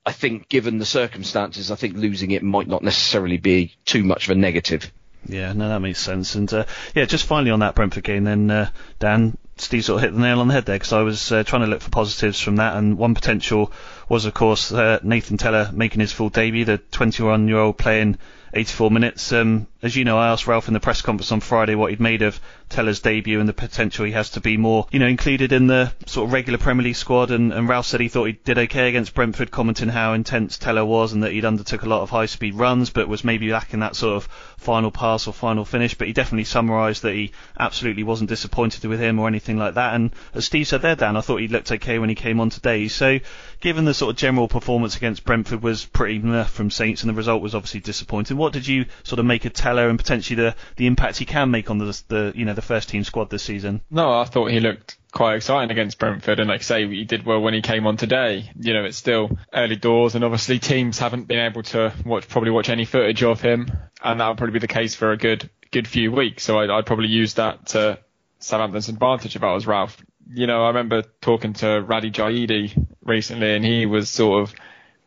I 0.06 0.14
think 0.14 0.48
given 0.48 0.78
the 0.78 0.86
circumstances, 0.86 1.70
I 1.70 1.76
think 1.76 1.98
losing 1.98 2.32
it 2.32 2.44
might 2.44 2.68
not 2.68 2.82
necessarily 2.84 3.38
be 3.38 3.76
too 3.84 4.04
much 4.04 4.30
of 4.30 4.38
a 4.38 4.40
negative. 4.40 4.92
Yeah, 5.28 5.52
no, 5.52 5.68
that 5.68 5.82
makes 5.82 6.00
sense. 6.00 6.36
And 6.36 6.52
uh, 6.54 6.66
yeah, 6.96 7.04
just 7.04 7.26
finally 7.26 7.52
on 7.52 7.60
that 7.60 7.76
Brentford 7.76 8.06
game, 8.06 8.24
then 8.24 8.50
uh, 8.50 8.70
Dan, 9.00 9.38
Steve 9.60 9.86
sort 9.86 9.98
of 9.98 10.04
hit 10.04 10.14
the 10.14 10.22
nail 10.22 10.40
on 10.40 10.48
the 10.48 10.54
head 10.54 10.66
there 10.66 10.76
because 10.76 10.94
I 10.94 11.02
was 11.02 11.32
uh, 11.32 11.44
trying 11.44 11.64
to 11.64 11.68
look 11.68 11.82
for 11.82 11.90
positives 11.90 12.40
from 12.40 12.58
that, 12.58 12.76
and 12.76 12.98
one 12.98 13.16
potential 13.16 13.72
was, 14.10 14.26
of 14.26 14.34
course, 14.34 14.72
uh, 14.72 15.00
Nathan 15.04 15.38
Tella 15.38 15.72
making 15.74 16.02
his 16.02 16.12
full 16.12 16.30
debut, 16.30 16.66
the 16.66 16.78
21-year-old 16.78 17.78
playing 17.78 18.18
84 18.54 18.92
minutes. 18.92 19.32
Um, 19.32 19.68
as 19.82 19.96
you 19.96 20.06
know, 20.06 20.18
I 20.18 20.30
asked 20.30 20.48
Ralph 20.48 20.68
in 20.68 20.74
the 20.74 20.80
press 20.80 21.02
conference 21.02 21.32
on 21.32 21.40
Friday 21.40 21.76
what 21.76 21.92
he'd 21.92 22.00
made 22.00 22.24
of 22.24 22.40
Tella's 22.70 23.00
debut 23.00 23.40
and 23.40 23.48
the 23.48 23.54
potential 23.54 24.06
he 24.06 24.12
has 24.12 24.32
to 24.32 24.42
be 24.42 24.58
more, 24.58 24.88
you 24.92 25.00
know, 25.00 25.08
included 25.08 25.54
in 25.54 25.68
the 25.68 25.94
sort 26.06 26.28
of 26.28 26.34
regular 26.34 26.58
Premier 26.58 26.84
League 26.84 26.96
squad. 26.96 27.32
And, 27.32 27.54
and 27.54 27.70
Ralph 27.70 27.86
said 27.86 28.02
he 28.02 28.10
thought 28.10 28.26
he 28.26 28.34
did 28.34 28.58
okay 28.58 28.90
against 28.90 29.14
Brentford, 29.14 29.52
commenting 29.52 29.90
how 29.90 30.14
intense 30.14 30.58
Teller 30.58 30.84
was 30.84 31.14
and 31.14 31.24
that 31.24 31.32
he'd 31.32 31.46
undertook 31.46 31.84
a 31.84 31.90
lot 31.90 32.02
of 32.02 32.10
high-speed 32.10 32.56
runs, 32.56 32.90
but 32.90 33.08
was 33.08 33.24
maybe 33.24 33.50
lacking 33.50 33.82
that 33.82 33.96
sort 33.96 34.18
of 34.18 34.24
final 34.58 34.92
pass 34.92 35.28
or 35.28 35.34
final 35.34 35.64
finish. 35.64 35.94
But 35.94 36.08
he 36.08 36.14
definitely 36.14 36.46
summarised 36.46 37.04
that 37.04 37.14
he 37.14 37.32
absolutely 37.60 38.04
wasn't 38.04 38.30
disappointed 38.30 38.84
with 38.86 39.00
him 39.00 39.20
or 39.20 39.28
anything 39.28 39.58
like 39.58 39.76
that. 39.76 39.94
And 39.94 40.12
as 40.34 40.46
Steve 40.46 40.68
said 40.68 40.82
there, 40.82 40.96
Dan, 40.96 41.16
I 41.16 41.22
thought 41.22 41.38
he 41.38 41.48
looked 41.48 41.72
okay 41.72 42.00
when 42.00 42.10
he 42.10 42.16
came 42.16 42.40
on 42.40 42.50
today. 42.50 42.88
So 42.88 43.20
given 43.60 43.86
the 43.86 43.94
sort 43.94 44.12
of 44.12 44.18
general 44.18 44.48
performance 44.48 44.98
against 44.98 45.24
Brentford 45.24 45.62
was 45.62 45.86
pretty 45.86 46.20
meh 46.20 46.44
from 46.44 46.72
Saints 46.72 47.04
and 47.04 47.10
the 47.10 47.16
result 47.16 47.42
was 47.42 47.56
obviously 47.56 47.80
disappointing, 47.80 48.38
what 48.38 48.54
did 48.54 48.68
you 48.68 48.86
sort 49.04 49.20
of 49.20 49.26
make 49.26 49.46
of 49.46 49.54
And 49.76 49.98
potentially 49.98 50.36
the 50.36 50.56
the 50.76 50.88
impact 50.88 51.18
he 51.18 51.26
can 51.26 51.52
make 51.52 51.70
on 51.70 51.78
the 51.78 52.02
the 52.08 52.32
you 52.36 52.46
know 52.46 52.54
the 52.54 52.62
first 52.62 52.90
team 52.90 53.04
squad 53.04 53.30
this 53.30 53.44
season? 53.44 53.82
No, 53.90 54.20
I 54.20 54.26
thought 54.26 54.52
he 54.52 54.60
looked 54.60 54.98
quite 55.12 55.36
exciting 55.36 55.72
against 55.72 56.00
Brentford, 56.00 56.40
and 56.40 56.50
like 56.50 56.62
I 56.62 56.64
say, 56.64 56.88
he 56.88 57.04
did 57.04 57.26
well 57.26 57.42
when 57.42 57.54
he 57.54 57.62
came 57.62 57.88
on 57.88 57.98
today. 57.98 58.52
You 58.60 58.74
know, 58.74 58.86
it's 58.86 58.98
still 58.98 59.38
early 59.54 59.76
doors, 59.76 60.16
and 60.16 60.24
obviously 60.24 60.60
teams 60.60 61.00
haven't 61.00 61.28
been 61.28 61.40
able 61.40 61.64
to 61.64 61.94
watch 62.06 62.28
probably 62.28 62.52
watch 62.52 62.70
any 62.70 62.86
footage 62.86 63.24
of 63.24 63.42
him, 63.42 63.72
and 64.04 64.20
that 64.20 64.28
would 64.28 64.38
probably 64.38 64.54
be 64.54 64.60
the 64.60 64.68
case 64.68 64.96
for 64.96 65.12
a 65.12 65.18
good 65.18 65.50
good 65.72 65.88
few 65.88 66.12
weeks. 66.12 66.44
So 66.44 66.60
I'd, 66.60 66.70
I'd 66.70 66.86
probably 66.86 67.08
use 67.08 67.36
that 67.36 67.68
to 67.68 68.00
Southampton's 68.40 68.90
advantage 68.90 69.36
if 69.36 69.44
I 69.44 69.54
was 69.54 69.68
Ralph. 69.68 69.98
You 70.34 70.46
know, 70.46 70.64
I 70.64 70.68
remember 70.68 71.04
talking 71.22 71.54
to 71.54 71.66
Radhi 71.66 72.12
Jaidi 72.12 72.88
recently, 73.04 73.56
and 73.56 73.66
he 73.66 73.86
was 73.86 74.10
sort 74.10 74.44
of 74.44 74.56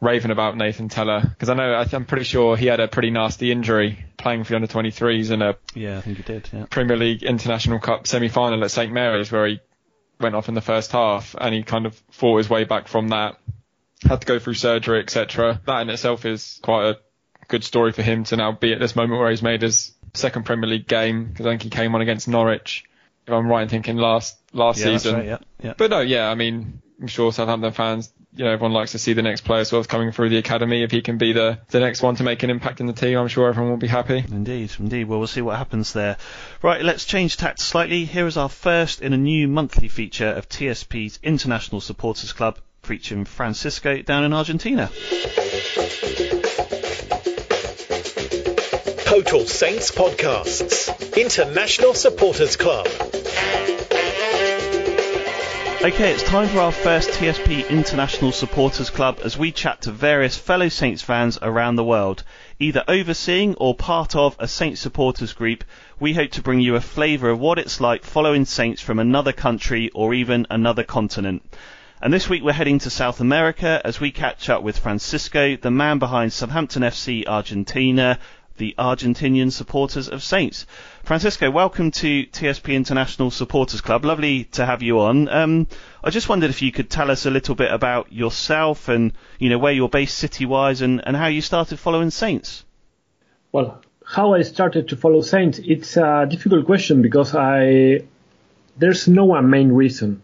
raving 0.01 0.31
about 0.31 0.57
Nathan 0.57 0.89
Tella 0.89 1.21
because 1.21 1.51
I 1.51 1.55
know 1.55 1.85
I'm 1.93 2.07
pretty 2.07 2.25
sure 2.25 2.57
he 2.57 2.67
had 2.67 2.81
a 2.81 2.89
pretty 2.89 3.11
nasty 3.11 3.53
injury 3.53 4.05
playing 4.21 4.45
for 4.45 4.51
the 4.51 4.57
under 4.57 4.69
23s 4.69 5.31
in 5.31 5.43
a 5.43 5.57
yeah 5.75 5.99
I 5.99 6.01
think 6.03 6.19
he 6.19 6.23
did 6.23 6.49
yeah. 6.53 6.67
Premier 6.71 6.97
League 6.97 7.23
International 7.23 7.79
Cup 7.79 8.07
semi-final 8.07 8.63
at 8.63 8.71
St 8.71 8.93
Mary's 8.93 9.33
where 9.33 9.47
he 9.47 9.61
went 10.21 10.35
off 10.35 10.49
in 10.49 10.55
the 10.55 10.61
first 10.61 10.93
half 10.93 11.35
and 11.39 11.55
he 11.55 11.63
kind 11.63 11.87
of 11.87 12.01
fought 12.11 12.39
his 12.39 12.51
way 12.51 12.65
back 12.65 12.89
from 12.89 13.09
that 13.09 13.39
had 14.03 14.21
to 14.21 14.27
go 14.27 14.39
through 14.39 14.55
surgery 14.55 15.01
etc 15.01 15.61
that 15.67 15.81
in 15.81 15.91
itself 15.91 16.25
is 16.25 16.61
quite 16.63 16.91
a 16.91 16.99
good 17.49 17.65
story 17.65 17.93
for 17.93 18.03
him 18.03 18.25
to 18.25 18.37
now 18.37 18.53
be 18.53 18.73
at 18.73 18.79
this 18.79 18.95
moment 18.95 19.19
where 19.19 19.31
he's 19.31 19.43
made 19.43 19.63
his 19.63 19.93
second 20.15 20.45
Premier 20.45 20.69
League 20.69 20.87
game 20.87 21.27
because 21.27 21.47
I 21.47 21.51
think 21.51 21.63
he 21.63 21.71
came 21.71 21.95
on 21.95 22.01
against 22.01 22.29
Norwich 22.29 22.85
if 23.27 23.33
I'm 23.33 23.49
right 23.49 23.63
in 23.63 23.69
thinking 23.69 23.97
last 23.97 24.37
last 24.53 24.81
yeah, 24.81 24.87
season 24.87 25.15
right, 25.15 25.27
yeah, 25.27 25.39
yeah. 25.63 25.75
but 25.77 25.91
no 25.91 26.01
yeah 26.01 26.29
I 26.29 26.35
mean 26.35 26.83
I'm 27.01 27.07
sure 27.07 27.33
Southampton 27.33 27.73
fans 27.73 28.13
you 28.35 28.45
know, 28.45 28.53
everyone 28.53 28.73
likes 28.73 28.93
to 28.93 28.99
see 28.99 29.13
the 29.13 29.23
next 29.23 29.43
player 29.43 29.65
sort 29.65 29.81
of 29.81 29.89
coming 29.89 30.13
through 30.13 30.29
the 30.29 30.39
academy. 30.39 30.83
If 30.83 30.91
he 30.91 31.03
can 31.03 31.19
be 31.19 31.33
the, 31.33 31.59
the 31.71 31.81
next 31.81 32.01
one 32.01 32.15
to 32.17 32.23
make 32.23 32.43
an 32.43 32.51
impact 32.51 32.81
in 32.81 32.87
the 32.87 32.93
team, 32.93 33.19
I'm 33.19 33.29
sure 33.29 33.49
everyone 33.49 33.73
will 33.73 33.79
be 33.79 33.89
happy. 33.89 34.19
Indeed, 34.19 34.73
indeed. 34.79 35.09
Well, 35.09 35.19
we'll 35.19 35.29
see 35.29 35.41
what 35.41 35.57
happens 35.57 35.93
there. 35.93 36.17
Right, 36.63 36.83
let's 36.83 37.05
change 37.05 37.37
tact 37.37 37.59
slightly. 37.59 38.05
Here 38.05 38.27
is 38.27 38.37
our 38.37 38.49
first 38.49 39.03
in 39.03 39.13
a 39.13 39.17
new 39.17 39.49
monthly 39.49 39.89
feature 39.89 40.29
of 40.29 40.49
TSP's 40.49 41.19
International 41.23 41.81
Supporters 41.81 42.33
Club, 42.33 42.59
featuring 42.83 43.25
Francisco 43.25 44.01
down 44.03 44.25
in 44.25 44.33
Argentina. 44.33 44.87
Total 49.05 49.45
Saints 49.45 49.91
Podcasts, 49.91 51.17
International 51.17 51.95
Supporters 51.95 52.57
Club. 52.57 52.87
Okay, 55.83 56.13
it's 56.13 56.23
time 56.23 56.47
for 56.47 56.61
our 56.61 56.73
first 56.73 57.09
TSP 57.09 57.67
International 57.71 58.33
Supporters 58.33 58.91
Club 58.91 59.19
as 59.25 59.39
we 59.39 59.51
chat 59.51 59.81
to 59.81 59.91
various 59.91 60.37
fellow 60.37 60.69
Saints 60.69 61.01
fans 61.01 61.39
around 61.41 61.77
the 61.77 61.85
world. 61.85 62.23
Either 62.59 62.85
overseeing 62.87 63.55
or 63.55 63.75
part 63.75 64.15
of 64.15 64.37
a 64.39 64.47
Saints 64.47 64.83
supporters 64.83 65.33
group, 65.33 65.65
we 65.99 66.13
hope 66.13 66.33
to 66.33 66.43
bring 66.43 66.61
you 66.61 66.77
a 66.77 66.83
flavour 66.83 67.31
of 67.31 67.41
what 67.41 67.59
it's 67.59 67.81
like 67.81 68.05
following 68.05 68.45
Saints 68.45 68.83
from 68.83 68.99
another 68.99 69.33
country 69.33 69.89
or 69.95 70.13
even 70.13 70.47
another 70.51 70.85
continent. 70.85 71.43
And 72.03 72.13
this 72.13 72.29
week 72.29 72.43
we're 72.43 72.53
heading 72.53 72.81
to 72.81 72.91
South 72.91 73.19
America 73.19 73.81
as 73.83 73.99
we 73.99 74.11
catch 74.11 74.51
up 74.51 74.63
with 74.63 74.79
Francisco, 74.79 75.57
the 75.57 75.71
man 75.71 75.99
behind 75.99 76.35
Southampton 76.35 76.83
FC 76.83 77.27
Argentina, 77.27 78.19
the 78.59 78.75
Argentinian 78.79 79.51
supporters 79.51 80.11
of 80.11 80.23
Saints. 80.23 80.67
Francisco, 81.03 81.51
welcome 81.51 81.91
to 81.91 82.27
TSP 82.27 82.75
International 82.75 83.31
Supporters 83.31 83.81
Club. 83.81 84.05
Lovely 84.05 84.45
to 84.45 84.65
have 84.65 84.83
you 84.83 85.01
on. 85.01 85.29
Um, 85.29 85.67
I 86.05 86.11
just 86.11 86.29
wondered 86.29 86.51
if 86.51 86.63
you 86.63 86.71
could 86.71 86.89
tell 86.89 87.11
us 87.11 87.27
a 87.27 87.31
little 87.31 87.55
bit 87.55 87.73
about 87.73 88.13
yourself 88.13 88.89
and 88.89 89.13
you 89.39 89.49
know 89.49 89.59
where 89.59 89.73
you're 89.73 89.89
based 89.89 90.19
city-wise 90.19 90.83
and, 90.83 91.03
and 91.05 91.17
how 91.17 91.27
you 91.27 91.41
started 91.43 91.79
following 91.79 92.11
Saints. 92.11 92.65
Well, 93.51 93.83
how 94.05 94.35
I 94.35 94.43
started 94.43 94.89
to 94.89 94.97
follow 94.97 95.23
Saints, 95.23 95.59
it's 95.59 95.97
a 95.97 96.27
difficult 96.29 96.67
question 96.67 97.03
because 97.03 97.35
I 97.35 98.03
there's 98.77 99.09
no 99.09 99.25
one 99.25 99.51
main 99.51 99.73
reason. 99.73 100.23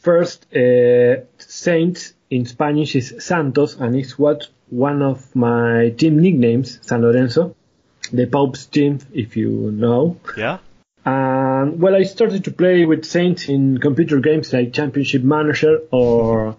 First, 0.00 0.46
uh, 0.54 1.22
Saints 1.38 2.14
in 2.30 2.46
Spanish 2.46 2.94
is 2.94 3.14
Santos, 3.18 3.76
and 3.76 3.96
it's 3.96 4.18
what 4.18 4.48
one 4.70 5.02
of 5.02 5.34
my 5.34 5.90
team 5.90 6.20
nicknames, 6.20 6.78
San 6.82 7.02
Lorenzo, 7.02 7.56
the 8.10 8.26
Pope's 8.26 8.66
team, 8.66 9.00
if 9.12 9.36
you 9.36 9.70
know. 9.72 10.18
Yeah. 10.36 10.58
And 11.04 11.80
well, 11.80 11.94
I 11.94 12.02
started 12.02 12.44
to 12.44 12.50
play 12.50 12.84
with 12.84 13.04
Saints 13.04 13.48
in 13.48 13.78
computer 13.78 14.20
games 14.20 14.52
like 14.52 14.72
Championship 14.72 15.22
Manager 15.22 15.78
or 15.92 16.56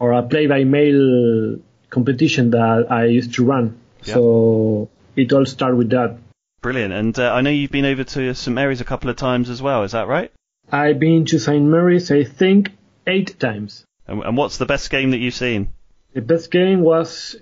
or 0.00 0.12
a 0.12 0.22
play-by-mail 0.22 1.58
competition 1.90 2.50
that 2.50 2.86
I 2.90 3.06
used 3.06 3.34
to 3.34 3.44
run. 3.44 3.78
Yeah. 4.02 4.14
So 4.14 4.90
it 5.14 5.32
all 5.32 5.46
started 5.46 5.76
with 5.76 5.90
that. 5.90 6.18
Brilliant. 6.60 6.92
And 6.92 7.18
uh, 7.18 7.32
I 7.32 7.40
know 7.42 7.50
you've 7.50 7.70
been 7.70 7.84
over 7.84 8.04
to 8.04 8.34
St 8.34 8.54
Mary's 8.54 8.80
a 8.80 8.84
couple 8.84 9.10
of 9.10 9.16
times 9.16 9.48
as 9.50 9.62
well. 9.62 9.84
Is 9.84 9.92
that 9.92 10.08
right? 10.08 10.32
I've 10.72 10.98
been 10.98 11.26
to 11.26 11.38
St. 11.38 11.62
Mary's, 11.62 12.10
I 12.10 12.24
think, 12.24 12.70
eight 13.06 13.38
times. 13.38 13.84
And, 14.06 14.22
and 14.22 14.36
what's 14.36 14.58
the 14.58 14.66
best 14.66 14.90
game 14.90 15.10
that 15.12 15.18
you've 15.18 15.34
seen? 15.34 15.68
The 16.14 16.22
best 16.22 16.50
game 16.50 16.80
was 16.80 17.36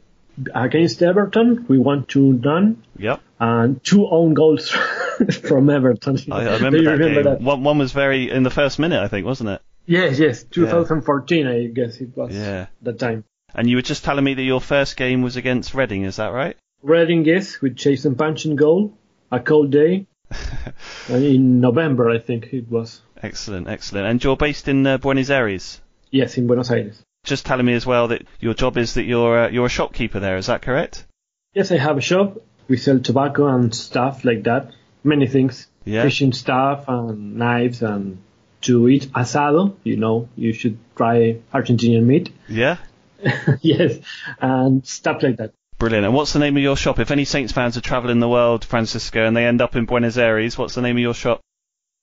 against 0.54 1.02
Everton. 1.02 1.66
We 1.68 1.78
won 1.78 2.04
2 2.06 2.32
none. 2.34 2.82
Yep. 2.98 3.20
And 3.40 3.82
two 3.82 4.06
own 4.08 4.34
goals 4.34 4.68
from 5.42 5.68
Everton. 5.70 6.18
I, 6.30 6.36
I 6.46 6.54
remember, 6.56 6.82
that, 6.84 6.90
remember 6.98 7.22
that? 7.24 7.40
One, 7.40 7.64
one 7.64 7.78
was 7.78 7.92
very 7.92 8.30
in 8.30 8.42
the 8.42 8.50
first 8.50 8.78
minute, 8.78 9.02
I 9.02 9.08
think, 9.08 9.26
wasn't 9.26 9.50
it? 9.50 9.62
Yes, 9.86 10.18
yes. 10.18 10.44
2014, 10.44 11.46
I 11.46 11.66
guess 11.66 11.96
it 12.00 12.16
was 12.16 12.32
Yeah. 12.34 12.66
that 12.82 12.98
time. 12.98 13.24
And 13.54 13.68
you 13.68 13.76
were 13.76 13.82
just 13.82 14.04
telling 14.04 14.24
me 14.24 14.34
that 14.34 14.42
your 14.42 14.60
first 14.60 14.96
game 14.96 15.22
was 15.22 15.36
against 15.36 15.74
Reading. 15.74 16.04
Is 16.04 16.16
that 16.16 16.28
right? 16.32 16.56
Reading, 16.82 17.24
yes, 17.24 17.60
with 17.60 17.76
Jason 17.76 18.14
Punch 18.14 18.46
in 18.46 18.56
goal. 18.56 18.96
A 19.30 19.40
cold 19.40 19.70
day. 19.70 20.06
In 21.08 21.60
November, 21.60 22.10
I 22.10 22.18
think 22.18 22.52
it 22.52 22.70
was. 22.70 23.00
Excellent, 23.22 23.68
excellent. 23.68 24.06
And 24.06 24.22
you're 24.22 24.36
based 24.36 24.68
in 24.68 24.86
uh, 24.86 24.98
Buenos 24.98 25.30
Aires. 25.30 25.80
Yes, 26.10 26.36
in 26.38 26.46
Buenos 26.46 26.70
Aires. 26.70 27.02
Just 27.24 27.46
telling 27.46 27.66
me 27.66 27.74
as 27.74 27.86
well 27.86 28.08
that 28.08 28.26
your 28.40 28.52
job 28.52 28.76
is 28.76 28.94
that 28.94 29.04
you're 29.04 29.44
uh, 29.44 29.48
you're 29.48 29.66
a 29.66 29.70
shopkeeper 29.70 30.18
there. 30.18 30.36
Is 30.36 30.46
that 30.46 30.62
correct? 30.62 31.06
Yes, 31.54 31.70
I 31.70 31.76
have 31.76 31.96
a 31.96 32.00
shop. 32.00 32.38
We 32.66 32.76
sell 32.76 32.98
tobacco 32.98 33.46
and 33.46 33.72
stuff 33.72 34.24
like 34.24 34.42
that. 34.44 34.72
Many 35.04 35.28
things. 35.28 35.68
Yeah. 35.84 36.02
Fishing 36.02 36.32
stuff 36.32 36.84
and 36.88 37.36
knives 37.36 37.82
and 37.82 38.18
to 38.62 38.88
eat 38.88 39.12
asado. 39.12 39.76
You 39.84 39.96
know, 39.98 40.28
you 40.34 40.52
should 40.52 40.78
try 40.96 41.38
Argentinian 41.54 42.04
meat. 42.04 42.30
Yeah. 42.48 42.78
yes, 43.60 43.98
and 44.40 44.84
stuff 44.84 45.22
like 45.22 45.36
that. 45.36 45.52
Brilliant. 45.78 46.04
And 46.04 46.14
what's 46.14 46.32
the 46.32 46.40
name 46.40 46.56
of 46.56 46.62
your 46.62 46.76
shop? 46.76 46.98
If 46.98 47.12
any 47.12 47.24
Saints 47.24 47.52
fans 47.52 47.76
are 47.76 47.80
travelling 47.80 48.18
the 48.18 48.28
world, 48.28 48.64
Francisco, 48.64 49.24
and 49.24 49.36
they 49.36 49.46
end 49.46 49.60
up 49.60 49.76
in 49.76 49.84
Buenos 49.84 50.18
Aires, 50.18 50.58
what's 50.58 50.74
the 50.74 50.82
name 50.82 50.96
of 50.96 51.02
your 51.02 51.14
shop? 51.14 51.40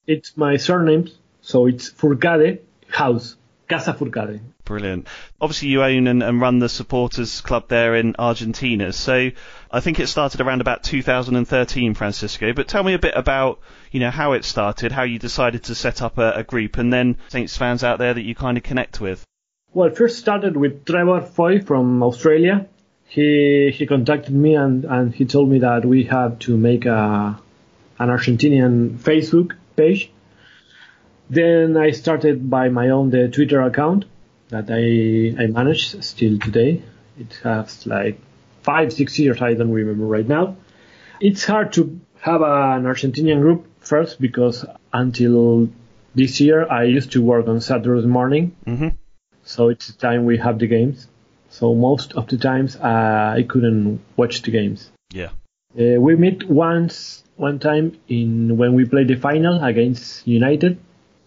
It's 0.06 0.34
my 0.36 0.56
surname, 0.56 1.10
so 1.42 1.66
it's 1.66 1.90
Furcade 1.90 2.60
House. 2.88 3.36
Casa 3.68 3.92
Furcade. 3.92 4.40
Brilliant. 4.70 5.08
Obviously, 5.40 5.66
you 5.70 5.82
own 5.82 6.06
and, 6.06 6.22
and 6.22 6.40
run 6.40 6.60
the 6.60 6.68
supporters 6.68 7.40
club 7.40 7.66
there 7.66 7.96
in 7.96 8.14
Argentina. 8.20 8.92
So 8.92 9.30
I 9.68 9.80
think 9.80 9.98
it 9.98 10.06
started 10.06 10.40
around 10.40 10.60
about 10.60 10.84
2013, 10.84 11.94
Francisco. 11.94 12.52
But 12.52 12.68
tell 12.68 12.84
me 12.84 12.94
a 12.94 12.98
bit 13.00 13.14
about, 13.16 13.58
you 13.90 13.98
know, 13.98 14.12
how 14.12 14.34
it 14.34 14.44
started, 14.44 14.92
how 14.92 15.02
you 15.02 15.18
decided 15.18 15.64
to 15.64 15.74
set 15.74 16.02
up 16.02 16.18
a, 16.18 16.34
a 16.36 16.44
group, 16.44 16.78
and 16.78 16.92
then 16.92 17.16
Saints 17.30 17.56
fans 17.56 17.82
out 17.82 17.98
there 17.98 18.14
that 18.14 18.22
you 18.22 18.36
kind 18.36 18.56
of 18.56 18.62
connect 18.62 19.00
with. 19.00 19.24
Well, 19.74 19.88
it 19.88 19.96
first 19.96 20.20
started 20.20 20.56
with 20.56 20.84
Trevor 20.84 21.22
Foy 21.22 21.60
from 21.60 22.00
Australia. 22.04 22.68
He 23.08 23.72
he 23.74 23.86
contacted 23.88 24.32
me 24.32 24.54
and, 24.54 24.84
and 24.84 25.12
he 25.12 25.24
told 25.24 25.50
me 25.50 25.58
that 25.58 25.84
we 25.84 26.04
had 26.04 26.38
to 26.42 26.56
make 26.56 26.86
a 26.86 27.40
an 27.98 28.08
Argentinian 28.08 28.98
Facebook 28.98 29.56
page. 29.74 30.12
Then 31.28 31.76
I 31.76 31.90
started 31.90 32.48
by 32.48 32.68
my 32.68 32.90
own 32.90 33.10
the 33.10 33.26
Twitter 33.26 33.62
account 33.62 34.04
that 34.50 34.70
I 34.70 35.42
I 35.42 35.46
manage 35.46 36.02
still 36.02 36.38
today. 36.38 36.82
It 37.18 37.38
has 37.42 37.86
like 37.86 38.18
five 38.62 38.92
six 38.92 39.18
years. 39.18 39.40
I 39.42 39.54
don't 39.54 39.72
remember 39.72 40.04
right 40.04 40.26
now. 40.26 40.56
It's 41.20 41.44
hard 41.44 41.72
to 41.74 42.00
have 42.20 42.42
an 42.42 42.84
Argentinian 42.84 43.40
group 43.40 43.66
first 43.80 44.20
because 44.20 44.64
until 44.92 45.68
this 46.14 46.40
year 46.40 46.70
I 46.70 46.84
used 46.84 47.12
to 47.12 47.22
work 47.22 47.48
on 47.48 47.60
Saturday 47.60 48.06
morning 48.06 48.56
hmm 48.64 48.88
so 49.42 49.68
it's 49.68 49.88
the 49.88 49.94
time 49.94 50.26
we 50.26 50.38
have 50.38 50.58
the 50.58 50.66
games. 50.66 51.08
So 51.48 51.74
most 51.74 52.12
of 52.12 52.28
the 52.28 52.36
times 52.36 52.76
uh, 52.76 53.34
I 53.36 53.44
couldn't 53.48 54.00
watch 54.16 54.42
the 54.42 54.50
games. 54.50 54.90
Yeah. 55.12 55.30
Uh, 55.78 56.00
we 56.00 56.14
met 56.16 56.48
once, 56.48 57.24
one 57.36 57.58
time 57.58 57.98
in 58.08 58.56
when 58.56 58.74
we 58.74 58.84
played 58.84 59.08
the 59.08 59.16
final 59.16 59.62
against 59.62 60.26
United. 60.26 60.78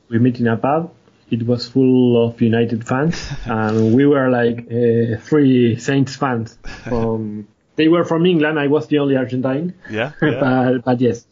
We 0.09 0.19
met 0.19 0.39
in 0.39 0.47
a 0.47 0.57
pub. 0.57 0.93
It 1.33 1.47
was 1.47 1.67
full 1.67 2.23
of 2.23 2.39
United 2.41 2.87
fans, 2.87 3.15
and 3.45 3.95
we 3.95 4.05
were 4.05 4.29
like 4.29 4.67
uh, 4.71 5.19
three 5.19 5.77
Saints 5.79 6.15
fans. 6.15 6.57
From 6.83 7.47
they 7.75 7.87
were 7.87 8.05
from 8.05 8.25
England. 8.25 8.59
I 8.59 8.67
was 8.67 8.87
the 8.87 8.99
only 8.99 9.15
Argentine. 9.15 9.73
Yeah. 9.89 10.11
yeah. 10.21 10.39
but, 10.39 10.85
but 10.85 11.01
yes. 11.01 11.25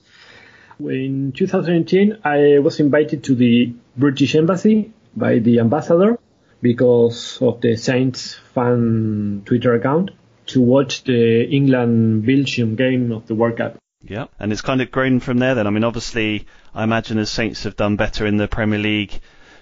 In 0.80 1.32
2018, 1.34 2.18
I 2.24 2.58
was 2.58 2.80
invited 2.80 3.24
to 3.26 3.36
the 3.36 3.76
British 3.96 4.34
Embassy 4.34 4.92
by 5.16 5.38
the 5.38 5.60
ambassador 5.60 6.18
because 6.62 7.38
of 7.40 7.62
the 7.62 7.76
Saints 7.76 8.40
fan 8.56 9.44
Twitter 9.46 9.76
account 9.76 10.10
to 10.48 10.62
watch 10.62 11.04
the 11.04 11.44
England 11.44 12.26
Belgium 12.26 12.76
game 12.76 13.12
of 13.12 13.28
the 13.28 13.36
World 13.36 13.58
Cup. 13.58 13.78
Yeah, 14.04 14.26
and 14.40 14.52
it's 14.52 14.62
kind 14.62 14.82
of 14.82 14.90
grown 14.90 15.20
from 15.20 15.38
there 15.38 15.54
then. 15.54 15.68
I 15.68 15.70
mean, 15.70 15.84
obviously, 15.84 16.48
I 16.74 16.84
imagine 16.84 17.20
as 17.20 17.30
Saints 17.30 17.64
have 17.64 17.76
done 17.76 17.98
better 17.98 18.26
in 18.26 18.38
the 18.38 18.48
Premier 18.48 18.80
League, 18.80 19.20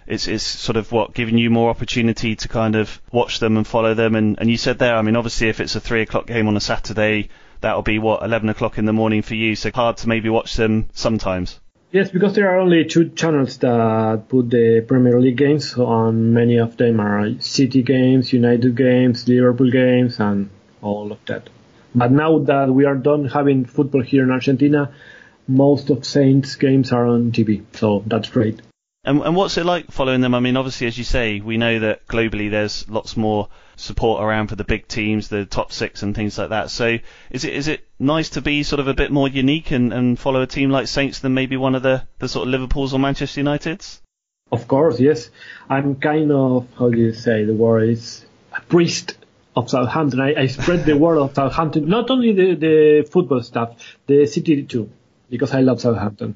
it's, 0.09 0.43
sort 0.43 0.75
of 0.75 0.91
what, 0.91 1.13
giving 1.13 1.37
you 1.37 1.49
more 1.49 1.69
opportunity 1.69 2.35
to 2.35 2.47
kind 2.47 2.75
of 2.75 3.01
watch 3.11 3.39
them 3.39 3.57
and 3.57 3.65
follow 3.65 3.93
them. 3.93 4.15
And, 4.15 4.39
and 4.39 4.49
you 4.49 4.57
said 4.57 4.79
there, 4.79 4.95
I 4.95 5.01
mean, 5.01 5.15
obviously, 5.15 5.49
if 5.49 5.59
it's 5.59 5.75
a 5.75 5.79
three 5.79 6.01
o'clock 6.01 6.25
game 6.25 6.47
on 6.47 6.57
a 6.57 6.61
Saturday, 6.61 7.29
that'll 7.61 7.83
be 7.83 7.99
what, 7.99 8.23
11 8.23 8.49
o'clock 8.49 8.77
in 8.77 8.85
the 8.85 8.93
morning 8.93 9.21
for 9.21 9.35
you, 9.35 9.55
so 9.55 9.71
hard 9.73 9.97
to 9.97 10.09
maybe 10.09 10.29
watch 10.29 10.55
them 10.55 10.87
sometimes. 10.93 11.59
Yes, 11.91 12.11
because 12.11 12.35
there 12.35 12.51
are 12.51 12.59
only 12.59 12.85
two 12.85 13.09
channels 13.09 13.57
that 13.59 14.25
put 14.29 14.51
the 14.51 14.85
Premier 14.87 15.19
League 15.19 15.37
games 15.37 15.73
on. 15.75 16.09
Um, 16.09 16.33
many 16.33 16.57
of 16.57 16.77
them 16.77 16.99
are 16.99 17.39
City 17.39 17.81
games, 17.81 18.31
United 18.31 18.75
games, 18.75 19.27
Liverpool 19.27 19.71
games, 19.71 20.19
and 20.19 20.49
all 20.81 21.11
of 21.11 21.17
that. 21.25 21.49
But 21.95 22.11
now 22.11 22.39
that 22.39 22.69
we 22.69 22.85
are 22.85 22.95
done 22.95 23.25
having 23.25 23.65
football 23.65 24.03
here 24.03 24.23
in 24.23 24.29
Argentina, 24.29 24.93
most 25.47 25.89
of 25.89 26.05
Saints 26.05 26.55
games 26.55 26.91
are 26.91 27.07
on 27.07 27.31
TV, 27.31 27.63
so 27.73 28.03
that's 28.05 28.29
great. 28.29 28.61
And, 29.09 29.23
and 29.23 29.35
what's 29.35 29.57
it 29.57 29.65
like 29.65 29.89
following 29.89 30.21
them? 30.21 30.35
I 30.35 30.39
mean, 30.39 30.55
obviously, 30.55 30.85
as 30.85 30.95
you 30.95 31.03
say, 31.03 31.39
we 31.39 31.57
know 31.57 31.79
that 31.79 32.05
globally 32.07 32.51
there's 32.51 32.87
lots 32.87 33.17
more 33.17 33.49
support 33.75 34.23
around 34.23 34.49
for 34.49 34.55
the 34.55 34.63
big 34.63 34.87
teams, 34.87 35.29
the 35.29 35.47
top 35.47 35.71
six 35.71 36.03
and 36.03 36.13
things 36.13 36.37
like 36.37 36.49
that. 36.49 36.69
So 36.69 36.99
is 37.31 37.43
it 37.43 37.53
is 37.53 37.67
it 37.67 37.87
nice 37.97 38.29
to 38.31 38.41
be 38.41 38.61
sort 38.61 38.79
of 38.79 38.87
a 38.87 38.93
bit 38.93 39.09
more 39.11 39.27
unique 39.27 39.71
and, 39.71 39.91
and 39.91 40.19
follow 40.19 40.43
a 40.43 40.45
team 40.45 40.69
like 40.69 40.87
Saints 40.87 41.21
than 41.21 41.33
maybe 41.33 41.57
one 41.57 41.73
of 41.73 41.81
the, 41.81 42.05
the 42.19 42.29
sort 42.29 42.47
of 42.47 42.51
Liverpools 42.51 42.93
or 42.93 42.99
Manchester 42.99 43.41
Uniteds? 43.41 43.99
Of 44.51 44.67
course, 44.67 44.99
yes. 44.99 45.31
I'm 45.67 45.95
kind 45.95 46.31
of, 46.31 46.67
how 46.77 46.91
do 46.91 46.99
you 46.99 47.13
say, 47.13 47.45
the 47.45 47.55
word 47.55 47.89
is 47.89 48.23
a 48.55 48.61
priest 48.61 49.17
of 49.55 49.71
Southampton. 49.71 50.19
I, 50.19 50.35
I 50.41 50.45
spread 50.45 50.85
the 50.85 50.95
word 50.95 51.17
of 51.17 51.33
Southampton, 51.33 51.89
not 51.89 52.11
only 52.11 52.33
the, 52.33 52.53
the 52.53 53.09
football 53.09 53.41
stuff, 53.41 53.97
the 54.05 54.27
city 54.27 54.61
too, 54.65 54.91
because 55.31 55.51
I 55.51 55.61
love 55.61 55.81
Southampton. 55.81 56.35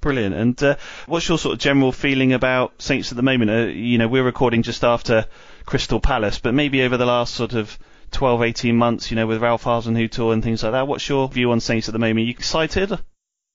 Brilliant. 0.00 0.32
And 0.32 0.62
uh, 0.62 0.76
what's 1.06 1.28
your 1.28 1.38
sort 1.38 1.54
of 1.54 1.58
general 1.58 1.90
feeling 1.90 2.32
about 2.32 2.80
Saints 2.80 3.10
at 3.10 3.16
the 3.16 3.22
moment? 3.22 3.50
Uh, 3.50 3.66
you 3.66 3.98
know, 3.98 4.06
we're 4.06 4.22
recording 4.22 4.62
just 4.62 4.84
after 4.84 5.26
Crystal 5.66 5.98
Palace, 5.98 6.38
but 6.38 6.54
maybe 6.54 6.82
over 6.82 6.96
the 6.96 7.04
last 7.04 7.34
sort 7.34 7.52
of 7.54 7.76
12, 8.12 8.42
18 8.42 8.76
months, 8.76 9.10
you 9.10 9.16
know, 9.16 9.26
with 9.26 9.42
Ralph 9.42 9.64
Hasenhuttl 9.64 10.32
and 10.32 10.40
things 10.40 10.62
like 10.62 10.70
that, 10.70 10.86
what's 10.86 11.08
your 11.08 11.28
view 11.28 11.50
on 11.50 11.58
Saints 11.58 11.88
at 11.88 11.94
the 11.94 11.98
moment? 11.98 12.18
Are 12.20 12.22
you 12.22 12.30
excited? 12.30 12.96